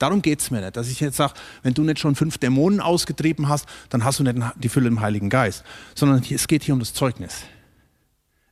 Darum 0.00 0.22
geht 0.22 0.40
es 0.40 0.50
mir 0.50 0.62
nicht, 0.62 0.76
dass 0.76 0.88
ich 0.88 0.98
jetzt 0.98 1.18
sage, 1.18 1.34
wenn 1.62 1.74
du 1.74 1.82
nicht 1.82 1.98
schon 1.98 2.16
fünf 2.16 2.38
Dämonen 2.38 2.80
ausgetrieben 2.80 3.48
hast, 3.48 3.66
dann 3.90 4.02
hast 4.02 4.18
du 4.18 4.24
nicht 4.24 4.38
die 4.56 4.70
Fülle 4.70 4.88
im 4.88 5.00
Heiligen 5.00 5.28
Geist, 5.28 5.62
sondern 5.94 6.24
es 6.28 6.48
geht 6.48 6.62
hier 6.62 6.72
um 6.72 6.80
das 6.80 6.94
Zeugnis. 6.94 7.42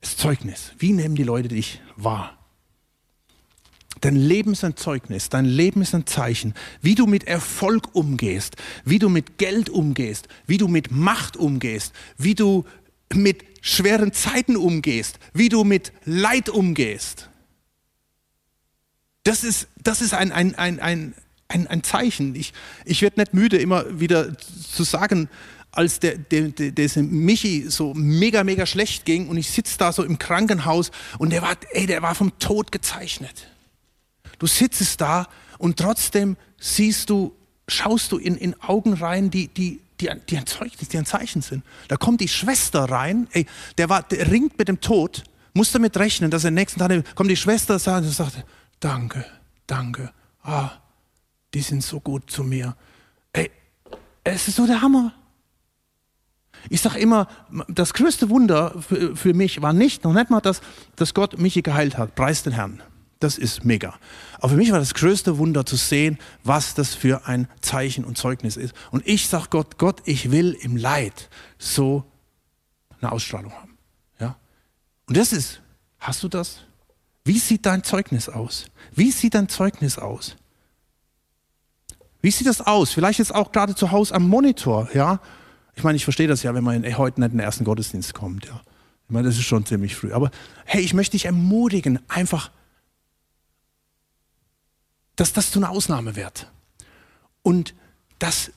Das 0.02 0.18
Zeugnis. 0.18 0.72
Wie 0.78 0.92
nehmen 0.92 1.16
die 1.16 1.24
Leute 1.24 1.48
dich 1.48 1.80
wahr? 1.96 2.36
Dein 4.02 4.14
Leben 4.14 4.52
ist 4.52 4.62
ein 4.62 4.76
Zeugnis, 4.76 5.30
dein 5.30 5.46
Leben 5.46 5.80
ist 5.80 5.94
ein 5.94 6.06
Zeichen, 6.06 6.52
wie 6.82 6.94
du 6.94 7.06
mit 7.06 7.24
Erfolg 7.24 7.94
umgehst, 7.94 8.56
wie 8.84 8.98
du 8.98 9.08
mit 9.08 9.38
Geld 9.38 9.70
umgehst, 9.70 10.28
wie 10.46 10.58
du 10.58 10.68
mit 10.68 10.90
Macht 10.90 11.38
umgehst, 11.38 11.94
wie 12.18 12.34
du 12.34 12.66
mit 13.14 13.42
schweren 13.62 14.12
Zeiten 14.12 14.58
umgehst, 14.58 15.18
wie 15.32 15.48
du 15.48 15.64
mit 15.64 15.92
Leid 16.04 16.50
umgehst. 16.50 17.30
Das 19.24 19.44
ist, 19.44 19.68
das 19.82 20.02
ist 20.02 20.12
ein, 20.12 20.30
ein, 20.30 20.54
ein, 20.54 20.78
ein, 20.78 21.14
ein, 21.48 21.66
ein 21.66 21.82
Zeichen. 21.82 22.34
Ich, 22.34 22.52
ich 22.84 23.02
werde 23.02 23.20
nicht 23.20 23.34
müde, 23.34 23.58
immer 23.58 23.98
wieder 23.98 24.36
zu 24.38 24.84
sagen, 24.84 25.28
als 25.72 26.00
der, 26.00 26.18
der, 26.18 26.48
der, 26.48 26.70
der 26.70 27.02
Michi 27.02 27.66
so 27.68 27.94
mega, 27.94 28.44
mega 28.44 28.66
schlecht 28.66 29.04
ging 29.04 29.28
und 29.28 29.36
ich 29.36 29.50
sitze 29.50 29.78
da 29.78 29.92
so 29.92 30.02
im 30.02 30.18
Krankenhaus 30.18 30.90
und 31.18 31.30
der 31.30 31.42
war, 31.42 31.56
ey, 31.72 31.86
der 31.86 32.02
war 32.02 32.14
vom 32.14 32.38
Tod 32.38 32.72
gezeichnet. 32.72 33.48
Du 34.38 34.46
sitzt 34.46 35.00
da 35.00 35.28
und 35.58 35.78
trotzdem 35.78 36.36
siehst 36.58 37.10
du, 37.10 37.34
schaust 37.66 38.12
du 38.12 38.18
in, 38.18 38.36
in 38.36 38.60
Augen 38.62 38.94
rein, 38.94 39.30
die, 39.30 39.48
die, 39.48 39.80
die, 40.00 40.10
die 40.28 40.38
ein 40.38 40.46
Zeugnis, 40.46 40.88
die 40.88 40.98
ein 40.98 41.06
Zeichen 41.06 41.42
sind. 41.42 41.64
Da 41.88 41.96
kommt 41.96 42.20
die 42.20 42.28
Schwester 42.28 42.84
rein, 42.84 43.26
ey, 43.32 43.46
der, 43.76 43.88
war, 43.88 44.02
der 44.02 44.30
ringt 44.30 44.58
mit 44.58 44.68
dem 44.68 44.80
Tod, 44.80 45.24
muss 45.54 45.72
damit 45.72 45.96
rechnen, 45.96 46.30
dass 46.30 46.44
er 46.44 46.50
nächsten 46.50 46.78
Tag 46.78 47.14
kommt 47.14 47.30
die 47.30 47.36
Schwester 47.36 47.74
und 47.74 47.80
sagt, 47.80 48.44
danke, 48.80 49.24
danke, 49.66 50.12
ah, 50.42 50.70
die 51.54 51.60
sind 51.60 51.82
so 51.82 52.00
gut 52.00 52.30
zu 52.30 52.44
mir. 52.44 52.76
Ey, 53.32 53.50
es 54.24 54.48
ist 54.48 54.56
so 54.56 54.66
der 54.66 54.82
Hammer. 54.82 55.14
Ich 56.70 56.80
sage 56.80 56.98
immer, 56.98 57.28
das 57.68 57.94
größte 57.94 58.30
Wunder 58.30 58.74
für, 58.80 59.16
für, 59.16 59.34
mich 59.34 59.62
war 59.62 59.72
nicht, 59.72 60.04
noch 60.04 60.12
nicht 60.12 60.30
mal 60.30 60.40
das, 60.40 60.60
dass 60.96 61.14
Gott 61.14 61.38
mich 61.38 61.62
geheilt 61.62 61.96
hat. 61.96 62.14
Preis 62.14 62.42
den 62.42 62.52
Herrn. 62.52 62.82
Das 63.20 63.36
ist 63.36 63.64
mega. 63.64 63.94
Aber 64.34 64.50
für 64.50 64.56
mich 64.56 64.70
war 64.70 64.78
das 64.78 64.94
größte 64.94 65.38
Wunder 65.38 65.66
zu 65.66 65.76
sehen, 65.76 66.18
was 66.44 66.74
das 66.74 66.94
für 66.94 67.26
ein 67.26 67.48
Zeichen 67.60 68.04
und 68.04 68.16
Zeugnis 68.16 68.56
ist. 68.56 68.74
Und 68.90 69.06
ich 69.06 69.28
sage 69.28 69.46
Gott, 69.50 69.78
Gott, 69.78 70.02
ich 70.04 70.30
will 70.30 70.56
im 70.60 70.76
Leid 70.76 71.28
so 71.58 72.04
eine 73.00 73.10
Ausstrahlung 73.10 73.52
haben. 73.52 73.76
Ja? 74.20 74.36
Und 75.06 75.16
das 75.16 75.32
ist, 75.32 75.60
hast 75.98 76.22
du 76.22 76.28
das? 76.28 76.60
Wie 77.24 77.38
sieht 77.38 77.66
dein 77.66 77.82
Zeugnis 77.82 78.28
aus? 78.28 78.66
Wie 78.94 79.10
sieht 79.10 79.34
dein 79.34 79.48
Zeugnis 79.48 79.98
aus? 79.98 80.36
Wie 82.20 82.30
sieht 82.30 82.46
das 82.46 82.60
aus? 82.60 82.92
Vielleicht 82.92 83.18
jetzt 83.18 83.34
auch 83.34 83.52
gerade 83.52 83.74
zu 83.74 83.90
Hause 83.90 84.14
am 84.14 84.28
Monitor, 84.28 84.88
ja? 84.94 85.20
Ich 85.74 85.84
meine, 85.84 85.96
ich 85.96 86.04
verstehe 86.04 86.26
das 86.26 86.42
ja, 86.42 86.54
wenn 86.54 86.64
man 86.64 86.82
heute 86.96 87.20
nicht 87.20 87.32
in 87.32 87.38
den 87.38 87.40
ersten 87.40 87.64
Gottesdienst 87.64 88.14
kommt, 88.14 88.46
ja. 88.46 88.60
Ich 89.06 89.14
meine, 89.14 89.28
das 89.28 89.36
ist 89.36 89.44
schon 89.44 89.64
ziemlich 89.64 89.94
früh. 89.94 90.12
Aber 90.12 90.30
hey, 90.64 90.82
ich 90.82 90.92
möchte 90.92 91.12
dich 91.12 91.24
ermutigen, 91.24 92.00
einfach 92.08 92.50
dass 95.18 95.32
das 95.32 95.50
zu 95.50 95.58
einer 95.58 95.70
Ausnahme 95.70 96.14
wird. 96.14 96.46
Und 97.42 97.74
dass 98.20 98.52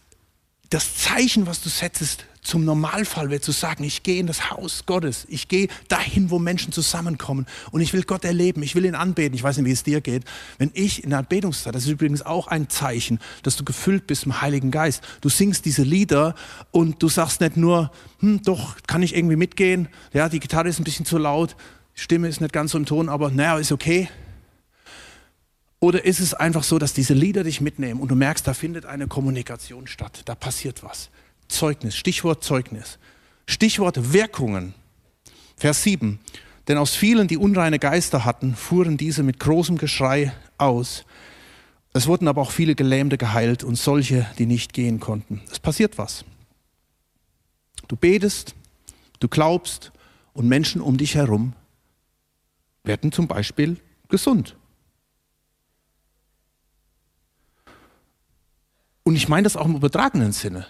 das 0.69 0.95
Zeichen, 0.95 1.47
was 1.47 1.61
du 1.61 1.69
setzt, 1.69 2.25
zum 2.41 2.65
Normalfall 2.65 3.29
wird 3.29 3.43
zu 3.43 3.51
sagen, 3.51 3.83
ich 3.83 4.01
gehe 4.01 4.19
in 4.19 4.25
das 4.25 4.49
Haus 4.49 4.85
Gottes, 4.87 5.25
ich 5.29 5.47
gehe 5.47 5.67
dahin, 5.87 6.31
wo 6.31 6.39
Menschen 6.39 6.73
zusammenkommen 6.73 7.45
und 7.71 7.81
ich 7.81 7.93
will 7.93 8.03
Gott 8.03 8.25
erleben, 8.25 8.63
ich 8.63 8.73
will 8.73 8.85
ihn 8.85 8.95
anbeten. 8.95 9.35
Ich 9.35 9.43
weiß 9.43 9.57
nicht, 9.57 9.65
wie 9.67 9.71
es 9.71 9.83
dir 9.83 10.01
geht. 10.01 10.25
Wenn 10.57 10.71
ich 10.73 11.03
in 11.03 11.11
der 11.11 11.19
Anbetungszeit, 11.19 11.75
das 11.75 11.83
ist 11.83 11.89
übrigens 11.89 12.23
auch 12.23 12.47
ein 12.47 12.67
Zeichen, 12.69 13.19
dass 13.43 13.57
du 13.57 13.63
gefüllt 13.63 14.07
bist 14.07 14.25
im 14.25 14.41
Heiligen 14.41 14.71
Geist. 14.71 15.03
Du 15.21 15.29
singst 15.29 15.65
diese 15.65 15.83
Lieder 15.83 16.33
und 16.71 17.03
du 17.03 17.09
sagst 17.09 17.41
nicht 17.41 17.57
nur, 17.57 17.91
hm, 18.19 18.41
doch, 18.41 18.75
kann 18.87 19.03
ich 19.03 19.15
irgendwie 19.15 19.35
mitgehen, 19.35 19.87
ja, 20.11 20.27
die 20.27 20.39
Gitarre 20.39 20.69
ist 20.69 20.79
ein 20.79 20.83
bisschen 20.83 21.05
zu 21.05 21.19
laut, 21.19 21.55
die 21.95 22.01
Stimme 22.01 22.27
ist 22.27 22.41
nicht 22.41 22.53
ganz 22.53 22.71
so 22.71 22.77
im 22.77 22.85
Ton, 22.85 23.07
aber 23.07 23.29
naja, 23.29 23.59
ist 23.59 23.71
okay. 23.71 24.09
Oder 25.79 26.05
ist 26.05 26.19
es 26.19 26.33
einfach 26.33 26.63
so, 26.63 26.79
dass 26.79 26.93
diese 26.93 27.13
Lieder 27.13 27.43
dich 27.43 27.61
mitnehmen 27.61 27.99
und 27.99 28.09
du 28.09 28.15
merkst, 28.15 28.47
da 28.47 28.53
findet 28.53 28.85
eine 28.85 29.07
Kommunikation 29.07 29.87
statt, 29.87 30.21
da 30.25 30.33
passiert 30.33 30.83
was. 30.83 31.09
Zeugnis, 31.51 31.95
Stichwort 31.95 32.43
Zeugnis. 32.43 32.97
Stichwort 33.47 34.13
Wirkungen. 34.13 34.73
Vers 35.57 35.83
7. 35.83 36.19
Denn 36.67 36.77
aus 36.77 36.95
vielen, 36.95 37.27
die 37.27 37.37
unreine 37.37 37.79
Geister 37.79 38.25
hatten, 38.25 38.55
fuhren 38.55 38.97
diese 38.97 39.23
mit 39.23 39.39
großem 39.39 39.77
Geschrei 39.77 40.33
aus. 40.57 41.05
Es 41.93 42.07
wurden 42.07 42.27
aber 42.27 42.41
auch 42.41 42.51
viele 42.51 42.75
Gelähmte 42.75 43.17
geheilt 43.17 43.63
und 43.63 43.75
solche, 43.75 44.25
die 44.37 44.45
nicht 44.45 44.73
gehen 44.73 44.99
konnten. 44.99 45.41
Es 45.51 45.59
passiert 45.59 45.97
was. 45.97 46.23
Du 47.87 47.95
betest, 47.95 48.55
du 49.19 49.27
glaubst 49.27 49.91
und 50.33 50.47
Menschen 50.47 50.81
um 50.81 50.97
dich 50.97 51.15
herum 51.15 51.53
werden 52.83 53.11
zum 53.11 53.27
Beispiel 53.27 53.77
gesund. 54.07 54.55
Und 59.03 59.15
ich 59.15 59.27
meine 59.27 59.43
das 59.43 59.57
auch 59.57 59.65
im 59.65 59.75
übertragenen 59.75 60.31
Sinne. 60.31 60.65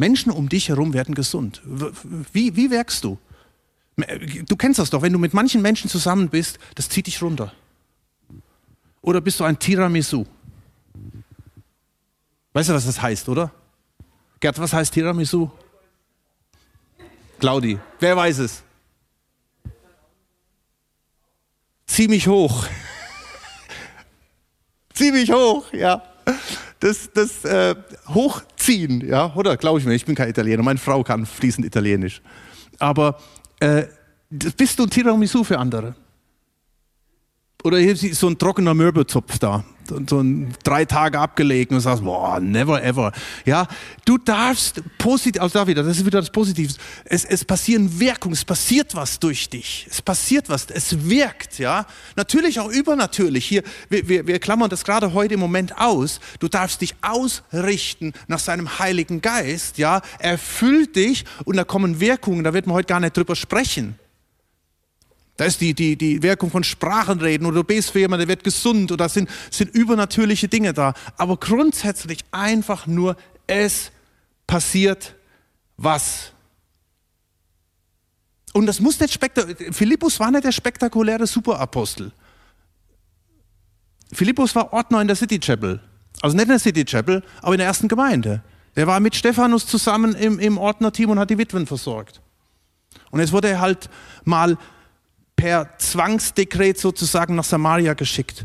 Menschen 0.00 0.32
um 0.32 0.48
dich 0.48 0.70
herum 0.70 0.94
werden 0.94 1.14
gesund. 1.14 1.60
Wie, 2.32 2.56
wie 2.56 2.70
wirkst 2.70 3.04
du? 3.04 3.18
Du 4.46 4.56
kennst 4.56 4.78
das 4.78 4.88
doch, 4.88 5.02
wenn 5.02 5.12
du 5.12 5.18
mit 5.18 5.34
manchen 5.34 5.60
Menschen 5.60 5.90
zusammen 5.90 6.30
bist, 6.30 6.58
das 6.74 6.88
zieht 6.88 7.06
dich 7.06 7.20
runter. 7.20 7.52
Oder 9.02 9.20
bist 9.20 9.38
du 9.38 9.44
ein 9.44 9.58
Tiramisu? 9.58 10.24
Weißt 12.54 12.70
du, 12.70 12.72
was 12.72 12.86
das 12.86 13.02
heißt, 13.02 13.28
oder? 13.28 13.52
Gerd, 14.40 14.58
was 14.58 14.72
heißt 14.72 14.94
Tiramisu? 14.94 15.50
Claudi, 17.38 17.78
wer 17.98 18.16
weiß 18.16 18.38
es? 18.38 18.62
Zieh 21.86 22.08
mich 22.08 22.26
hoch. 22.26 22.66
Zieh 24.94 25.12
mich 25.12 25.30
hoch, 25.30 25.70
ja 25.74 26.02
das, 26.80 27.10
das 27.12 27.44
äh, 27.44 27.76
Hochziehen, 28.60 29.06
ja, 29.06 29.32
oder? 29.34 29.56
Glaube 29.56 29.80
ich 29.80 29.86
mir, 29.86 29.94
ich 29.94 30.04
bin 30.04 30.14
kein 30.14 30.28
Italiener, 30.28 30.62
meine 30.62 30.78
Frau 30.78 31.02
kann 31.02 31.24
fließend 31.24 31.66
Italienisch. 31.66 32.20
Aber 32.78 33.18
äh, 33.58 33.84
bist 34.28 34.78
du 34.78 34.84
ein 34.84 34.90
Tiramisu 34.90 35.44
für 35.44 35.58
andere? 35.58 35.94
Oder 37.64 37.78
hier 37.78 37.92
ist 37.92 38.14
so 38.14 38.28
ein 38.28 38.38
trockener 38.38 38.74
Möbelzopf 38.74 39.38
da 39.38 39.64
so 40.08 40.20
ein 40.20 40.54
drei 40.64 40.84
Tage 40.84 41.18
abgelegen 41.18 41.76
und 41.76 41.80
sagst, 41.80 42.04
boah, 42.04 42.40
never 42.40 42.82
ever. 42.82 43.12
Ja, 43.44 43.66
du 44.04 44.18
darfst 44.18 44.82
positiv, 44.98 45.40
also 45.42 45.58
da 45.58 45.66
wieder, 45.66 45.82
das 45.82 45.98
ist 45.98 46.06
wieder 46.06 46.20
das 46.20 46.30
Positive. 46.30 46.72
Es, 47.04 47.24
es 47.24 47.44
passieren 47.44 48.00
Wirkungen, 48.00 48.34
es 48.34 48.44
passiert 48.44 48.94
was 48.94 49.18
durch 49.18 49.48
dich. 49.48 49.86
Es 49.90 50.02
passiert 50.02 50.48
was, 50.48 50.66
es 50.70 51.08
wirkt, 51.08 51.58
ja. 51.58 51.86
Natürlich 52.16 52.60
auch 52.60 52.70
übernatürlich. 52.70 53.46
Hier, 53.46 53.62
wir, 53.88 54.08
wir, 54.08 54.26
wir 54.26 54.38
klammern 54.38 54.70
das 54.70 54.84
gerade 54.84 55.12
heute 55.12 55.34
im 55.34 55.40
Moment 55.40 55.78
aus. 55.78 56.20
Du 56.38 56.48
darfst 56.48 56.80
dich 56.80 56.94
ausrichten 57.02 58.12
nach 58.28 58.38
seinem 58.38 58.78
Heiligen 58.78 59.20
Geist, 59.20 59.78
ja. 59.78 60.02
Erfüllt 60.18 60.96
dich 60.96 61.24
und 61.44 61.56
da 61.56 61.64
kommen 61.64 62.00
Wirkungen, 62.00 62.44
da 62.44 62.54
wird 62.54 62.66
man 62.66 62.76
heute 62.76 62.88
gar 62.88 63.00
nicht 63.00 63.16
drüber 63.16 63.36
sprechen. 63.36 63.98
Da 65.40 65.46
ist 65.46 65.62
die, 65.62 65.72
die, 65.72 65.96
die 65.96 66.22
Wirkung 66.22 66.50
von 66.50 66.62
Sprachenreden 66.62 67.46
oder 67.46 67.62
du 67.62 67.64
bist 67.64 67.92
für 67.92 67.98
jemanden, 67.98 68.26
der 68.26 68.28
wird 68.28 68.44
gesund 68.44 68.92
oder 68.92 69.08
sind, 69.08 69.30
sind 69.50 69.74
übernatürliche 69.74 70.48
Dinge 70.48 70.74
da. 70.74 70.92
Aber 71.16 71.38
grundsätzlich 71.38 72.18
einfach 72.30 72.86
nur, 72.86 73.16
es 73.46 73.90
passiert 74.46 75.14
was. 75.78 76.32
Und 78.52 78.66
das 78.66 78.80
muss 78.80 79.00
nicht 79.00 79.14
spektakulär, 79.14 79.72
Philippus 79.72 80.20
war 80.20 80.30
nicht 80.30 80.44
der 80.44 80.52
spektakuläre 80.52 81.26
Superapostel. 81.26 82.12
Philippus 84.12 84.54
war 84.54 84.74
Ordner 84.74 85.00
in 85.00 85.06
der 85.06 85.16
City 85.16 85.38
Chapel. 85.38 85.80
Also 86.20 86.36
nicht 86.36 86.44
in 86.44 86.50
der 86.50 86.58
City 86.58 86.84
Chapel, 86.84 87.24
aber 87.40 87.54
in 87.54 87.60
der 87.60 87.66
ersten 87.66 87.88
Gemeinde. 87.88 88.42
Der 88.76 88.86
war 88.86 89.00
mit 89.00 89.16
Stephanus 89.16 89.66
zusammen 89.66 90.14
im, 90.16 90.38
im 90.38 90.58
Ordnerteam 90.58 91.08
und 91.08 91.18
hat 91.18 91.30
die 91.30 91.38
Witwen 91.38 91.66
versorgt. 91.66 92.20
Und 93.10 93.20
jetzt 93.20 93.32
wurde 93.32 93.48
er 93.48 93.62
halt 93.62 93.88
mal 94.24 94.58
per 95.40 95.78
Zwangsdekret 95.78 96.78
sozusagen 96.78 97.34
nach 97.34 97.44
Samaria 97.44 97.94
geschickt 97.94 98.44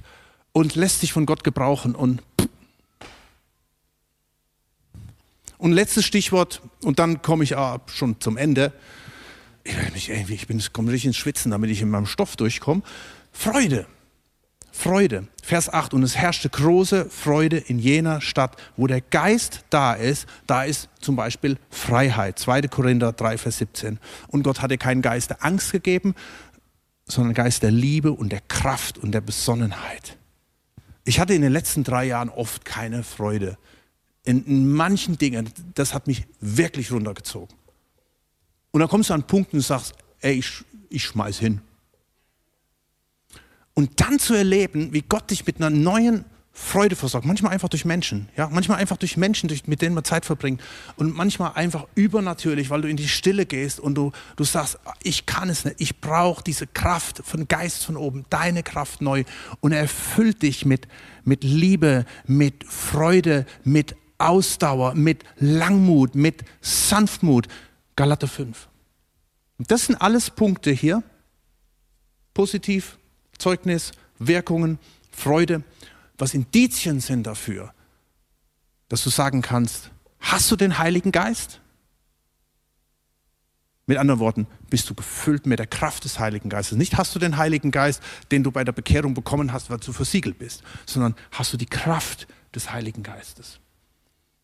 und 0.54 0.76
lässt 0.76 1.02
sich 1.02 1.12
von 1.12 1.26
Gott 1.26 1.44
gebrauchen. 1.44 1.94
Und, 1.94 2.24
und 5.58 5.74
letztes 5.74 6.06
Stichwort, 6.06 6.62
und 6.84 7.00
dann 7.00 7.22
komme 7.22 7.44
ich 7.44 7.54
schon 7.88 8.22
zum 8.22 8.38
Ende. 8.38 8.72
Ich, 9.94 10.10
ich 10.10 10.48
bin, 10.48 10.64
komme 10.72 10.92
richtig 10.94 11.08
ins 11.08 11.18
Schwitzen, 11.18 11.52
damit 11.52 11.70
ich 11.70 11.82
in 11.82 11.90
meinem 11.90 12.06
Stoff 12.06 12.38
durchkomme. 12.38 12.82
Freude. 13.34 13.88
Freude. 14.72 15.28
Vers 15.42 15.72
8. 15.72 15.94
Und 15.94 16.04
es 16.04 16.18
herrschte 16.18 16.50
große 16.50 17.10
Freude 17.10 17.58
in 17.58 17.80
jener 17.80 18.20
Stadt, 18.20 18.58
wo 18.76 18.88
der 18.88 19.00
Geist 19.00 19.64
da 19.70 19.94
ist. 19.94 20.28
Da 20.48 20.64
ist 20.64 20.90
zum 21.00 21.16
Beispiel 21.16 21.58
Freiheit. 21.70 22.40
2. 22.40 22.64
Korinther 22.64 23.14
3, 23.14 23.38
Vers 23.38 23.58
17. 23.60 24.00
Und 24.28 24.44
Gott 24.44 24.62
hatte 24.62 24.78
keinen 24.78 25.02
Geist 25.02 25.30
der 25.30 25.46
Angst 25.46 25.72
gegeben, 25.72 26.14
sondern 27.08 27.34
Geist 27.34 27.63
der 27.63 27.72
Liebe 27.72 28.12
und 28.12 28.32
der 28.32 28.41
Kraft 28.41 28.98
und 28.98 29.12
der 29.12 29.22
Besonnenheit. 29.22 30.18
Ich 31.04 31.20
hatte 31.20 31.34
in 31.34 31.41
den 31.41 31.52
letzten 31.52 31.84
drei 31.84 32.06
Jahren 32.06 32.30
oft 32.30 32.65
keine 32.65 33.04
Freude. 33.04 33.58
In, 34.24 34.44
in 34.46 34.72
manchen 34.72 35.18
Dingen, 35.18 35.50
das 35.76 35.94
hat 35.94 36.08
mich 36.08 36.26
wirklich 36.39 36.91
runtergezogen. 36.91 37.56
Und 38.72 38.80
dann 38.80 38.89
kommst 38.89 39.10
du 39.10 39.13
an 39.13 39.22
einen 39.22 39.28
Punkt 39.28 39.54
und 39.54 39.62
sagst, 39.62 39.94
ey, 40.20 40.34
ich, 40.34 40.63
ich 40.89 41.04
schmeiß 41.04 41.38
hin. 41.38 41.62
Und 43.76 44.02
dann 44.02 44.18
zu 44.18 44.34
erleben, 44.34 44.94
wie 44.94 45.04
Gott 45.04 45.30
dich 45.30 45.46
mit 45.46 45.58
einer 45.58 45.70
neuen 45.70 46.26
Freude 46.58 46.96
versorgt. 46.96 47.28
Manchmal 47.28 47.52
einfach 47.52 47.68
durch 47.68 47.84
Menschen, 47.84 48.30
ja, 48.38 48.48
manchmal 48.50 48.78
einfach 48.78 48.96
durch 48.96 49.18
Menschen, 49.18 49.50
durch, 49.50 49.68
mit 49.68 49.82
denen 49.82 49.94
man 49.94 50.06
Zeit 50.06 50.24
verbringt. 50.24 50.62
Und 50.96 51.13
manchmal 51.13 51.52
einfach 51.56 51.86
übernatürlich, 51.96 52.70
weil 52.70 52.82
du 52.82 52.88
in 52.88 52.96
die 52.96 53.10
Stille 53.10 53.46
gehst 53.46 53.78
und 53.78 53.96
du, 53.96 54.13
du 54.38 54.46
sagst, 54.46 54.80
ich 55.04 55.26
kann 55.26 55.50
es 55.50 55.65
nicht, 55.65 55.76
ich 55.80 56.00
brauche 56.00 56.41
diese 56.41 56.65
Kraft 56.65 57.22
von 57.26 57.50
Geist 57.50 57.84
von 57.84 57.98
oben, 57.98 58.24
deine 58.30 58.63
Kraft 58.63 59.02
neu. 59.02 59.26
Und 59.60 59.74
er 59.74 59.80
erfüllt 59.80 60.44
dich 60.44 60.65
mit, 60.65 60.88
mit 61.26 61.44
Liebe, 61.44 62.06
mit 62.26 62.63
Freude, 62.63 63.46
mit 63.65 63.98
Ausdauer, 64.18 64.96
mit 64.96 65.26
Langmut, 65.38 66.15
mit 66.15 66.46
Sanftmut. 66.62 67.50
Galater 67.98 68.30
5. 68.30 68.70
Und 69.58 69.72
das 69.72 69.88
sind 69.88 69.98
alles 70.02 70.30
Punkte 70.30 70.72
hier. 70.72 71.04
Positiv, 72.34 72.98
Zeugnis, 73.38 73.91
Wirkungen, 74.20 74.80
Freude, 75.12 75.63
was 76.17 76.34
Indizien 76.34 76.99
sind 76.99 77.28
dafür, 77.28 77.73
dass 78.89 79.04
du 79.04 79.10
sagen 79.10 79.41
kannst, 79.41 79.91
hast 80.19 80.49
du 80.51 80.56
den 80.56 80.78
Heiligen 80.78 81.12
Geist? 81.12 81.62
Mit 83.88 83.97
anderen 83.97 84.19
Worten, 84.19 84.47
bist 84.69 84.89
du 84.89 84.95
gefüllt 84.95 85.45
mit 85.45 85.60
der 85.60 85.67
Kraft 85.67 86.06
des 86.06 86.17
Heiligen 86.19 86.49
Geistes. 86.49 86.78
Nicht 86.78 86.97
hast 86.97 87.13
du 87.13 87.19
den 87.19 87.38
Heiligen 87.38 87.69
Geist, 87.69 88.01
den 88.32 88.43
du 88.43 88.51
bei 88.51 88.63
der 88.63 88.71
Bekehrung 88.71 89.13
bekommen 89.13 89.54
hast, 89.54 89.69
weil 89.69 89.78
du 89.78 89.93
versiegelt 89.93 90.39
bist, 90.39 90.63
sondern 90.88 91.15
hast 91.32 91.54
du 91.54 91.58
die 91.58 91.67
Kraft 91.67 92.28
des 92.56 92.71
Heiligen 92.71 93.04
Geistes. 93.04 93.60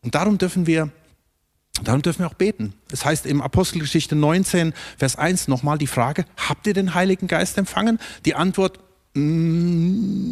Und 0.02 0.14
darum 0.14 0.38
dürfen 0.38 0.66
wir, 0.66 0.90
darum 1.82 2.02
dürfen 2.02 2.20
wir 2.20 2.28
auch 2.28 2.34
beten. 2.34 2.74
Es 2.92 3.04
heißt 3.04 3.26
im 3.26 3.40
Apostelgeschichte 3.40 4.14
19, 4.14 4.74
Vers 4.96 5.16
1 5.16 5.48
nochmal 5.48 5.78
die 5.78 5.88
Frage, 5.88 6.24
habt 6.36 6.66
ihr 6.68 6.74
den 6.74 6.94
Heiligen 6.94 7.26
Geist 7.26 7.58
empfangen? 7.58 7.98
Die 8.24 8.36
Antwort, 8.36 8.78
nee, 9.14 10.26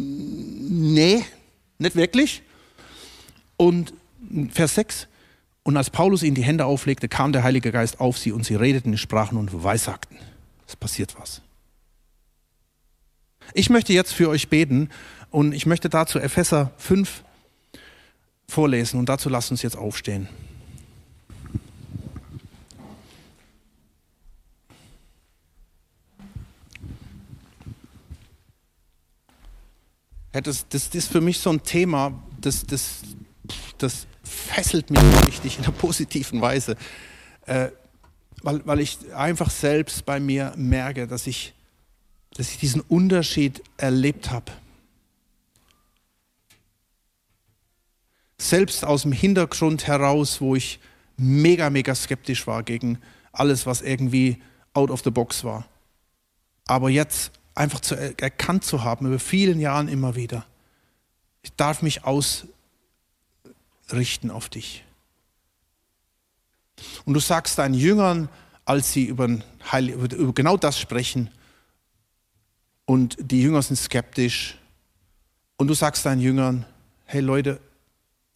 nicht 1.77 1.95
wirklich. 1.95 2.41
Und 3.57 3.93
Vers 4.51 4.75
6, 4.75 5.07
und 5.63 5.77
als 5.77 5.89
Paulus 5.89 6.23
ihnen 6.23 6.35
die 6.35 6.43
Hände 6.43 6.65
auflegte, 6.65 7.07
kam 7.07 7.31
der 7.33 7.43
Heilige 7.43 7.71
Geist 7.71 7.99
auf 7.99 8.17
sie 8.17 8.31
und 8.31 8.45
sie 8.45 8.55
redeten 8.55 8.93
in 8.93 8.97
Sprachen 8.97 9.37
und 9.37 9.63
weissagten. 9.63 10.17
Es 10.67 10.75
passiert 10.75 11.15
was. 11.19 11.41
Ich 13.53 13.69
möchte 13.69 13.93
jetzt 13.93 14.13
für 14.13 14.29
euch 14.29 14.49
beten 14.49 14.89
und 15.29 15.53
ich 15.53 15.65
möchte 15.65 15.89
dazu 15.89 16.19
Epheser 16.19 16.71
5 16.77 17.23
vorlesen 18.47 18.99
und 18.99 19.09
dazu 19.09 19.29
lasst 19.29 19.51
uns 19.51 19.61
jetzt 19.61 19.77
aufstehen. 19.77 20.27
Das, 30.31 30.67
das, 30.69 30.89
das, 30.89 30.95
ist 30.95 31.11
für 31.11 31.21
mich 31.21 31.39
so 31.39 31.49
ein 31.49 31.63
Thema, 31.63 32.23
das, 32.39 32.65
das, 32.65 33.01
das 33.77 34.07
fesselt 34.23 34.89
mich 34.89 35.01
richtig 35.27 35.57
in 35.57 35.65
einer 35.65 35.73
positiven 35.73 36.41
Weise, 36.41 36.77
äh, 37.45 37.69
weil, 38.41 38.65
weil 38.65 38.79
ich 38.79 38.97
einfach 39.13 39.49
selbst 39.49 40.05
bei 40.05 40.19
mir 40.19 40.53
merke, 40.55 41.07
dass 41.07 41.27
ich, 41.27 41.53
dass 42.33 42.49
ich 42.49 42.57
diesen 42.57 42.81
Unterschied 42.81 43.61
erlebt 43.77 44.31
habe. 44.31 44.51
Selbst 48.37 48.85
aus 48.85 49.03
dem 49.03 49.11
Hintergrund 49.11 49.85
heraus, 49.85 50.41
wo 50.41 50.55
ich 50.55 50.79
mega, 51.17 51.69
mega 51.69 51.93
skeptisch 51.93 52.47
war 52.47 52.63
gegen 52.63 52.99
alles, 53.31 53.65
was 53.65 53.81
irgendwie 53.81 54.41
out 54.73 54.89
of 54.89 55.01
the 55.03 55.11
box 55.11 55.43
war. 55.43 55.67
Aber 56.65 56.89
jetzt 56.89 57.31
einfach 57.55 57.79
zu, 57.79 57.95
erkannt 57.95 58.63
zu 58.63 58.83
haben, 58.83 59.07
über 59.07 59.19
vielen 59.19 59.59
Jahren 59.59 59.87
immer 59.87 60.15
wieder. 60.15 60.45
Ich 61.43 61.53
darf 61.53 61.81
mich 61.81 62.01
ausrichten 62.05 62.51
auf 64.31 64.49
dich. 64.49 64.83
Und 67.05 67.13
du 67.13 67.19
sagst 67.19 67.57
deinen 67.57 67.73
Jüngern, 67.73 68.29
als 68.65 68.93
sie 68.93 69.05
über, 69.05 69.27
über 69.27 70.33
genau 70.33 70.57
das 70.57 70.79
sprechen, 70.79 71.29
und 72.85 73.15
die 73.19 73.41
Jünger 73.41 73.61
sind 73.61 73.77
skeptisch, 73.77 74.57
und 75.57 75.67
du 75.67 75.73
sagst 75.73 76.05
deinen 76.05 76.21
Jüngern, 76.21 76.65
hey 77.05 77.21
Leute, 77.21 77.59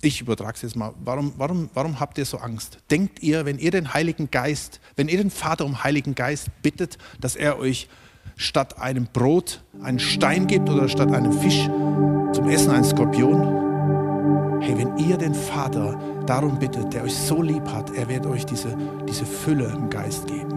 ich 0.01 0.21
übertrage 0.21 0.55
es 0.55 0.61
jetzt 0.61 0.75
mal, 0.75 0.93
warum, 0.99 1.33
warum, 1.37 1.69
warum 1.73 1.99
habt 1.99 2.17
ihr 2.17 2.25
so 2.25 2.37
Angst? 2.37 2.77
Denkt 2.91 3.23
ihr, 3.23 3.45
wenn 3.45 3.57
ihr 3.57 3.71
den 3.71 3.93
Heiligen 3.93 4.29
Geist, 4.29 4.79
wenn 4.95 5.07
ihr 5.07 5.17
den 5.17 5.31
Vater 5.31 5.65
um 5.65 5.83
Heiligen 5.83 6.13
Geist 6.13 6.49
bittet, 6.61 6.97
dass 7.19 7.35
er 7.35 7.57
euch 7.57 7.87
statt 8.35 8.79
einem 8.81 9.07
Brot 9.11 9.61
einen 9.81 9.99
Stein 9.99 10.47
gibt 10.47 10.69
oder 10.69 10.87
statt 10.87 11.11
einem 11.13 11.31
Fisch 11.31 11.69
zum 12.33 12.49
Essen 12.49 12.71
einen 12.71 12.83
Skorpion? 12.83 14.61
Hey, 14.61 14.77
wenn 14.77 14.97
ihr 14.97 15.17
den 15.17 15.33
Vater 15.33 15.99
darum 16.25 16.57
bittet, 16.59 16.93
der 16.93 17.03
euch 17.03 17.15
so 17.15 17.41
lieb 17.41 17.67
hat, 17.71 17.91
er 17.95 18.09
wird 18.09 18.25
euch 18.25 18.45
diese, 18.45 18.75
diese 19.07 19.25
Fülle 19.25 19.71
im 19.75 19.89
Geist 19.89 20.27
geben. 20.27 20.55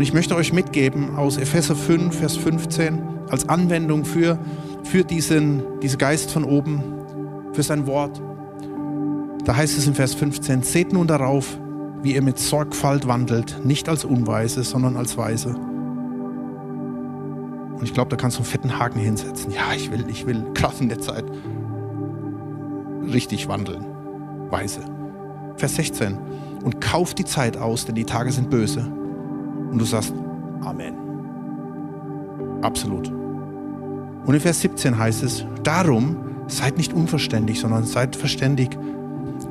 Und 0.00 0.04
ich 0.04 0.14
möchte 0.14 0.34
euch 0.34 0.52
mitgeben 0.52 1.16
aus 1.16 1.36
Epheser 1.36 1.76
5, 1.76 2.16
Vers 2.16 2.36
15 2.38 3.02
als 3.28 3.48
Anwendung 3.48 4.06
für, 4.06 4.38
für 4.82 5.04
diesen, 5.04 5.62
diesen 5.80 5.98
Geist 5.98 6.30
von 6.30 6.44
oben, 6.44 6.82
für 7.52 7.62
sein 7.62 7.86
Wort. 7.86 8.20
Da 9.44 9.56
heißt 9.56 9.76
es 9.76 9.86
in 9.86 9.94
Vers 9.94 10.14
15, 10.14 10.62
seht 10.62 10.92
nun 10.92 11.06
darauf, 11.06 11.58
wie 12.02 12.14
ihr 12.14 12.22
mit 12.22 12.38
Sorgfalt 12.38 13.06
wandelt, 13.06 13.64
nicht 13.64 13.88
als 13.88 14.04
Unweise, 14.04 14.64
sondern 14.64 14.96
als 14.96 15.16
Weise. 15.16 15.54
Und 17.80 17.82
ich 17.82 17.94
glaube, 17.94 18.10
da 18.10 18.16
kannst 18.16 18.36
du 18.36 18.42
einen 18.42 18.50
fetten 18.50 18.78
Haken 18.78 19.00
hinsetzen. 19.00 19.50
Ja, 19.52 19.72
ich 19.74 19.90
will, 19.90 20.04
ich 20.08 20.26
will 20.26 20.44
gerade 20.54 20.76
in 20.80 20.88
der 20.88 21.00
Zeit 21.00 21.24
richtig 23.12 23.48
wandeln. 23.48 23.84
Weise. 24.50 24.80
Vers 25.56 25.76
16. 25.76 26.18
Und 26.62 26.80
kauft 26.80 27.18
die 27.18 27.24
Zeit 27.24 27.56
aus, 27.56 27.86
denn 27.86 27.94
die 27.94 28.04
Tage 28.04 28.32
sind 28.32 28.50
böse. 28.50 28.80
Und 28.80 29.78
du 29.78 29.84
sagst, 29.84 30.12
Amen. 30.62 30.94
Absolut. 32.62 33.08
Und 33.08 34.34
in 34.34 34.40
Vers 34.40 34.60
17 34.60 34.98
heißt 34.98 35.22
es, 35.22 35.46
darum 35.62 36.16
seid 36.48 36.76
nicht 36.76 36.92
unverständig, 36.92 37.60
sondern 37.60 37.84
seid 37.84 38.16
verständig, 38.16 38.76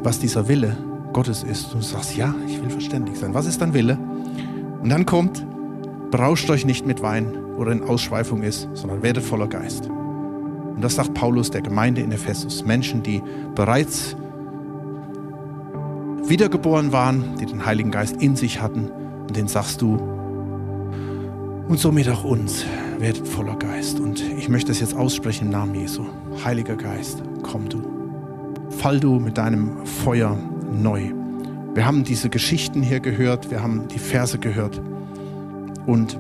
was 0.04 0.20
dieser 0.20 0.48
Wille 0.48 0.78
Gottes 1.14 1.44
ist. 1.44 1.74
Und 1.74 1.84
du 1.84 1.88
sagst, 1.88 2.16
ja, 2.16 2.34
ich 2.48 2.62
will 2.62 2.70
verständig 2.70 3.18
sein. 3.18 3.34
Was 3.34 3.46
ist 3.46 3.62
dein 3.62 3.74
Wille? 3.74 3.98
Und 4.82 4.90
dann 4.90 5.06
kommt, 5.06 5.46
berauscht 6.12 6.50
euch 6.50 6.66
nicht 6.66 6.86
mit 6.86 7.02
Wein, 7.02 7.38
oder 7.60 7.74
in 7.74 7.84
Ausschweifung 7.84 8.42
ist, 8.42 8.70
sondern 8.74 9.04
werdet 9.04 9.22
voller 9.24 9.48
Geist. 9.48 9.90
Und 9.90 10.82
das 10.82 10.96
sagt 10.96 11.14
Paulus 11.14 11.52
der 11.52 11.62
Gemeinde 11.62 12.00
in 12.00 12.14
Ephesus. 12.14 12.64
Menschen, 12.64 13.04
die 13.04 13.22
bereits 13.54 14.16
wiedergeboren 16.24 16.94
waren, 16.94 17.36
die 17.38 17.46
den 17.46 17.66
Heiligen 17.66 17.92
Geist 17.92 18.22
in 18.22 18.38
sich 18.38 18.62
hatten. 18.62 18.90
Und 19.28 19.36
den 19.36 19.50
sagst 19.50 19.82
du, 19.82 19.98
und 21.68 21.78
somit 21.78 22.08
auch 22.08 22.24
uns, 22.24 22.66
werdet 22.98 23.28
voller 23.28 23.58
Geist. 23.58 24.00
Und 24.00 24.22
ich 24.22 24.48
möchte 24.48 24.72
es 24.72 24.80
jetzt 24.80 24.96
aussprechen 24.96 25.48
im 25.48 25.52
Namen 25.52 25.76
Jesu. 25.76 26.06
Heiliger 26.46 26.78
Geist, 26.78 27.22
komm 27.44 27.68
du. 27.68 27.84
Fall 28.70 29.02
du 29.02 29.20
mit 29.20 29.38
deinem 29.38 29.86
Feuer 29.86 30.38
neu. 30.72 31.12
Wir 31.74 31.86
haben 31.86 32.04
diese 32.04 32.30
Geschichten 32.30 32.82
hier 32.82 33.00
gehört, 33.00 33.52
wir 33.52 33.62
haben 33.62 33.88
die 33.88 34.00
Verse 34.00 34.38
gehört. 34.38 34.82
Und 35.86 36.20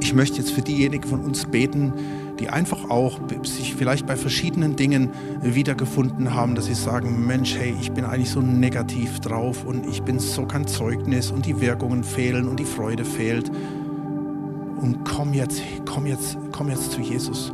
ich 0.00 0.14
möchte 0.14 0.38
jetzt 0.38 0.52
für 0.52 0.62
diejenigen 0.62 1.08
von 1.08 1.20
uns 1.20 1.46
beten, 1.46 1.92
die 2.38 2.50
einfach 2.50 2.90
auch 2.90 3.18
sich 3.44 3.74
vielleicht 3.74 4.06
bei 4.06 4.16
verschiedenen 4.16 4.76
Dingen 4.76 5.10
wiedergefunden 5.42 6.34
haben, 6.34 6.54
dass 6.54 6.66
sie 6.66 6.74
sagen, 6.74 7.26
Mensch, 7.26 7.56
hey, 7.56 7.74
ich 7.80 7.92
bin 7.92 8.04
eigentlich 8.04 8.30
so 8.30 8.40
negativ 8.40 9.20
drauf 9.20 9.64
und 9.64 9.86
ich 9.86 10.02
bin 10.02 10.18
so 10.18 10.44
kein 10.44 10.66
Zeugnis 10.66 11.30
und 11.30 11.46
die 11.46 11.60
Wirkungen 11.60 12.04
fehlen 12.04 12.48
und 12.48 12.60
die 12.60 12.64
Freude 12.64 13.04
fehlt. 13.04 13.50
Und 14.76 15.04
komm 15.04 15.32
jetzt, 15.32 15.62
komm 15.86 16.06
jetzt, 16.06 16.36
komm 16.52 16.68
jetzt 16.68 16.92
zu 16.92 17.00
Jesus. 17.00 17.52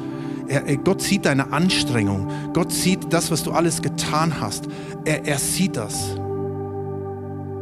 Er, 0.49 0.67
er, 0.67 0.77
Gott 0.77 1.01
sieht 1.01 1.25
deine 1.25 1.53
Anstrengung. 1.53 2.29
Gott 2.53 2.73
sieht 2.73 3.13
das, 3.13 3.31
was 3.31 3.43
du 3.43 3.53
alles 3.53 3.83
getan 3.83 4.41
hast. 4.41 4.69
Er, 5.05 5.25
er 5.27 5.39
sieht 5.39 5.77
das. 5.77 6.17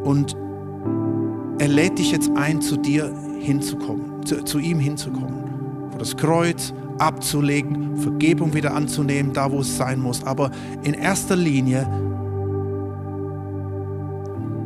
Und 0.04 0.36
er 1.58 1.68
lädt 1.68 1.98
dich 1.98 2.10
jetzt 2.10 2.30
ein, 2.36 2.62
zu 2.62 2.76
dir 2.76 3.14
hinzukommen, 3.38 4.24
zu, 4.24 4.44
zu 4.44 4.58
ihm 4.58 4.78
hinzukommen. 4.78 5.90
Vor 5.90 5.98
das 5.98 6.16
Kreuz 6.16 6.72
abzulegen, 6.98 7.96
Vergebung 7.96 8.54
wieder 8.54 8.74
anzunehmen, 8.74 9.32
da 9.32 9.50
wo 9.50 9.60
es 9.60 9.76
sein 9.76 10.00
muss. 10.00 10.24
Aber 10.24 10.50
in 10.82 10.94
erster 10.94 11.36
Linie, 11.36 11.88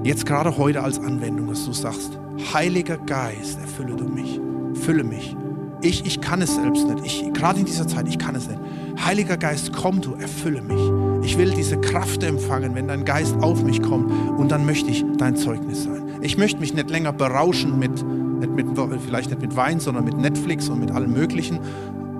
jetzt 0.02 0.26
gerade 0.26 0.56
heute 0.56 0.82
als 0.82 0.98
Anwendung, 0.98 1.48
dass 1.48 1.64
du 1.64 1.72
sagst, 1.72 2.18
Heiliger 2.52 2.98
Geist, 2.98 3.60
erfülle 3.60 3.94
du 3.94 4.04
mich, 4.04 4.40
fülle 4.74 5.04
mich. 5.04 5.36
Ich, 5.84 6.06
ich 6.06 6.22
kann 6.22 6.40
es 6.40 6.54
selbst 6.54 6.88
nicht. 6.88 7.04
Ich, 7.04 7.32
gerade 7.34 7.60
in 7.60 7.66
dieser 7.66 7.86
Zeit, 7.86 8.08
ich 8.08 8.18
kann 8.18 8.34
es 8.34 8.48
nicht. 8.48 8.58
Heiliger 9.04 9.36
Geist, 9.36 9.70
komm 9.74 10.00
du, 10.00 10.14
erfülle 10.14 10.62
mich. 10.62 10.80
Ich 11.28 11.36
will 11.36 11.50
diese 11.50 11.78
Kraft 11.78 12.22
empfangen, 12.22 12.74
wenn 12.74 12.88
dein 12.88 13.04
Geist 13.04 13.36
auf 13.42 13.62
mich 13.62 13.82
kommt 13.82 14.10
und 14.38 14.50
dann 14.50 14.64
möchte 14.64 14.90
ich 14.90 15.04
dein 15.18 15.36
Zeugnis 15.36 15.84
sein. 15.84 16.02
Ich 16.22 16.38
möchte 16.38 16.58
mich 16.58 16.72
nicht 16.72 16.88
länger 16.88 17.12
berauschen 17.12 17.78
mit, 17.78 18.02
nicht 18.40 18.54
mit, 18.54 18.66
vielleicht 19.04 19.28
nicht 19.28 19.42
mit 19.42 19.56
Wein, 19.56 19.78
sondern 19.78 20.04
mit 20.04 20.16
Netflix 20.16 20.70
und 20.70 20.80
mit 20.80 20.90
allem 20.90 21.12
Möglichen, 21.12 21.58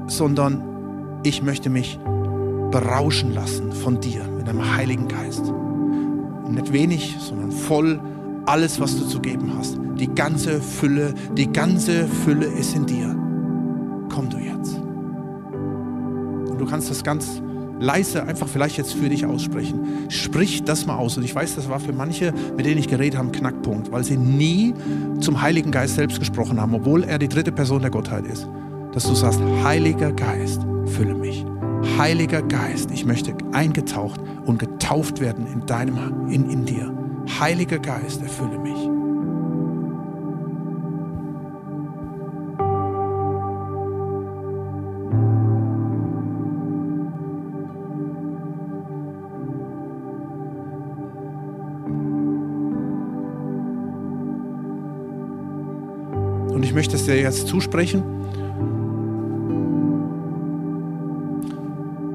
sondern 0.09 0.63
ich 1.23 1.43
möchte 1.43 1.71
mich 1.71 1.99
berauschen 2.71 3.33
lassen 3.33 3.73
von 3.73 3.99
dir, 3.99 4.25
mit 4.37 4.47
deinem 4.47 4.77
Heiligen 4.77 5.09
Geist. 5.09 5.45
Nicht 6.51 6.71
wenig, 6.71 7.17
sondern 7.19 7.51
voll 7.51 7.99
alles, 8.45 8.79
was 8.79 8.99
du 8.99 9.07
zu 9.07 9.21
geben 9.21 9.53
hast. 9.57 9.79
Die 9.99 10.15
ganze 10.15 10.61
Fülle, 10.61 11.15
die 11.35 11.51
ganze 11.51 12.07
Fülle 12.07 12.45
ist 12.45 12.77
in 12.77 12.85
dir. 12.85 13.17
Komm 14.15 14.31
du 14.31 14.39
jetzt. 14.39 14.77
Und 16.51 16.59
du 16.59 16.67
kannst 16.67 16.89
das 16.89 17.03
ganz 17.03 17.43
leise 17.81 18.23
einfach 18.23 18.47
vielleicht 18.47 18.77
jetzt 18.77 18.95
für 18.95 19.09
dich 19.09 19.27
aussprechen. 19.27 20.09
Sprich 20.09 20.63
das 20.63 20.87
mal 20.87 20.97
aus. 20.97 21.17
Und 21.17 21.25
ich 21.25 21.35
weiß, 21.35 21.57
das 21.57 21.69
war 21.69 21.81
für 21.81 21.93
manche, 21.93 22.33
mit 22.57 22.65
denen 22.65 22.79
ich 22.79 22.87
geredet 22.87 23.19
habe, 23.19 23.29
ein 23.29 23.33
Knackpunkt, 23.33 23.91
weil 23.91 24.05
sie 24.05 24.17
nie 24.17 24.73
zum 25.19 25.43
Heiligen 25.43 25.73
Geist 25.73 25.97
selbst 25.97 26.21
gesprochen 26.21 26.61
haben, 26.61 26.75
obwohl 26.75 27.03
er 27.03 27.19
die 27.19 27.29
dritte 27.29 27.51
Person 27.51 27.81
der 27.81 27.91
Gottheit 27.91 28.25
ist. 28.27 28.49
Dass 28.93 29.05
du 29.05 29.15
sagst, 29.15 29.41
Heiliger 29.65 30.13
Geist, 30.13 30.65
fülle 30.87 31.15
mich. 31.15 31.45
Heiliger 31.99 32.43
Geist, 32.43 32.93
ich 32.93 33.05
möchte 33.05 33.35
eingetaucht 33.53 34.21
und 34.47 34.61
getauft 34.61 35.21
werden 35.21 35.47
in 35.53 35.67
deinem, 35.67 36.29
in, 36.31 36.49
in 36.49 36.65
dir. 36.65 36.93
Heiliger 37.41 37.81
Geist, 37.81 38.23
erfülle 38.23 38.59
mich. 38.59 38.84
Ich 56.75 56.77
möchte 56.77 56.97
es 56.97 57.05
dir 57.05 57.17
jetzt 57.17 57.47
zusprechen. 57.47 58.03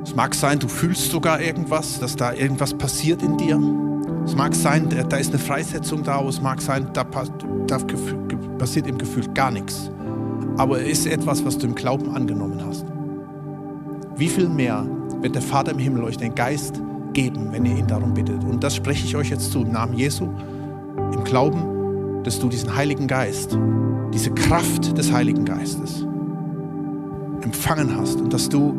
Es 0.04 0.14
mag 0.14 0.36
sein, 0.36 0.60
du 0.60 0.68
fühlst 0.68 1.12
sogar 1.12 1.40
irgendwas, 1.40 1.98
dass 2.02 2.18
da 2.18 2.34
irgendwas 2.34 2.74
passiert 2.74 3.24
in 3.24 3.38
dir. 3.38 3.58
Es 4.26 4.36
mag 4.36 4.54
sein, 4.54 4.90
da 4.90 5.16
ist 5.16 5.30
eine 5.30 5.40
Freisetzung 5.40 6.04
da, 6.04 6.22
es 6.28 6.42
mag 6.42 6.62
sein, 6.62 6.90
da, 6.92 7.06
da 7.68 7.78
passiert 8.58 8.88
im 8.88 8.98
Gefühl 8.98 9.30
gar 9.34 9.50
nichts. 9.50 9.90
Aber 10.58 10.82
es 10.82 10.90
ist 10.90 11.06
etwas, 11.06 11.46
was 11.46 11.58
du 11.58 11.66
im 11.66 11.76
Glauben 11.76 12.14
angenommen 12.14 12.62
hast. 12.68 12.86
Wie 14.18 14.28
viel 14.28 14.50
mehr 14.50 14.86
wird 15.22 15.36
der 15.36 15.42
Vater 15.42 15.72
im 15.72 15.80
Himmel 15.80 16.04
euch 16.04 16.18
den 16.18 16.36
Geist 16.36 16.82
geben, 17.14 17.54
wenn 17.54 17.64
ihr 17.64 17.78
ihn 17.78 17.88
darum 17.88 18.14
bittet? 18.14 18.44
Und 18.44 18.62
das 18.62 18.76
spreche 18.76 19.06
ich 19.06 19.16
euch 19.16 19.30
jetzt 19.30 19.54
zu 19.54 19.62
im 19.62 19.72
Namen 19.72 19.94
Jesu, 19.94 20.28
im 21.14 21.24
Glauben, 21.24 21.79
dass 22.30 22.40
du 22.40 22.48
diesen 22.48 22.76
Heiligen 22.76 23.08
Geist, 23.08 23.58
diese 24.14 24.30
Kraft 24.30 24.96
des 24.96 25.12
Heiligen 25.12 25.46
Geistes 25.46 26.06
empfangen 27.42 27.98
hast 27.98 28.22
und 28.22 28.32
dass 28.32 28.48
du 28.50 28.76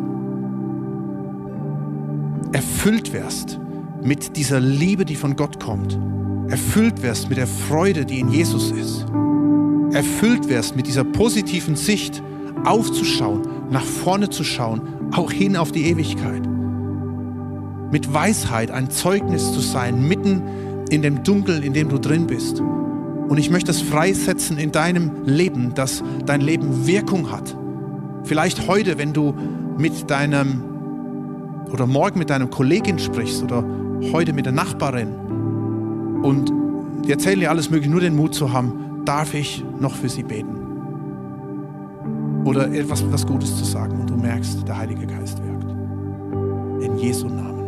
erfüllt 2.53 3.12
wirst 3.12 3.59
mit 4.05 4.36
dieser 4.36 4.61
Liebe, 4.61 5.05
die 5.05 5.16
von 5.16 5.34
Gott 5.34 5.59
kommt. 5.59 5.98
Erfüllt 6.46 7.03
wirst 7.03 7.28
mit 7.28 7.38
der 7.38 7.48
Freude, 7.48 8.07
die 8.07 8.20
in 8.20 8.28
Jesus 8.28 8.70
ist. 8.70 9.05
Erfüllt 9.90 10.48
wirst 10.48 10.76
mit 10.76 10.86
dieser 10.86 11.03
positiven 11.03 11.74
Sicht, 11.74 12.22
aufzuschauen, 12.64 13.42
nach 13.68 13.82
vorne 13.84 14.30
zu 14.30 14.44
schauen, 14.44 14.82
auch 15.11 15.32
hin 15.32 15.57
auf 15.57 15.72
die 15.72 15.86
Ewigkeit. 15.86 16.48
Mit 17.90 18.14
Weisheit 18.14 18.70
ein 18.70 18.90
Zeugnis 18.90 19.53
zu 19.53 19.59
sein, 19.59 20.07
mitten 20.07 20.40
in 20.90 21.03
dem 21.03 21.24
Dunkel, 21.24 21.64
in 21.64 21.72
dem 21.72 21.88
du 21.88 21.98
drin 21.98 22.28
bist. 22.28 22.62
Und 23.31 23.39
ich 23.39 23.49
möchte 23.49 23.70
es 23.70 23.81
freisetzen 23.81 24.59
in 24.59 24.72
deinem 24.72 25.24
Leben, 25.24 25.72
dass 25.76 26.03
dein 26.26 26.41
Leben 26.41 26.89
Wirkung 26.89 27.31
hat. 27.31 27.57
Vielleicht 28.24 28.66
heute, 28.66 28.99
wenn 28.99 29.12
du 29.12 29.33
mit 29.78 30.11
deinem 30.11 30.64
oder 31.70 31.87
morgen 31.87 32.18
mit 32.18 32.31
deinem 32.31 32.51
Kollegin 32.51 32.99
sprichst 32.99 33.45
oder 33.45 33.64
heute 34.12 34.33
mit 34.33 34.47
der 34.47 34.53
Nachbarin 34.53 35.14
und 36.24 36.53
die 37.07 37.12
erzählen 37.12 37.39
dir 37.39 37.51
alles 37.51 37.70
Mögliche, 37.70 37.93
nur 37.93 38.01
den 38.01 38.16
Mut 38.16 38.35
zu 38.35 38.53
haben, 38.53 39.05
darf 39.05 39.33
ich 39.33 39.64
noch 39.78 39.95
für 39.95 40.09
sie 40.09 40.24
beten? 40.24 40.57
Oder 42.45 42.72
etwas 42.72 43.05
was 43.12 43.24
Gutes 43.24 43.57
zu 43.57 43.64
sagen 43.64 44.01
und 44.01 44.11
du 44.11 44.16
merkst, 44.16 44.66
der 44.66 44.76
Heilige 44.76 45.07
Geist 45.07 45.41
wirkt. 45.45 45.70
In 46.83 46.99
Jesu 46.99 47.28
Namen. 47.28 47.60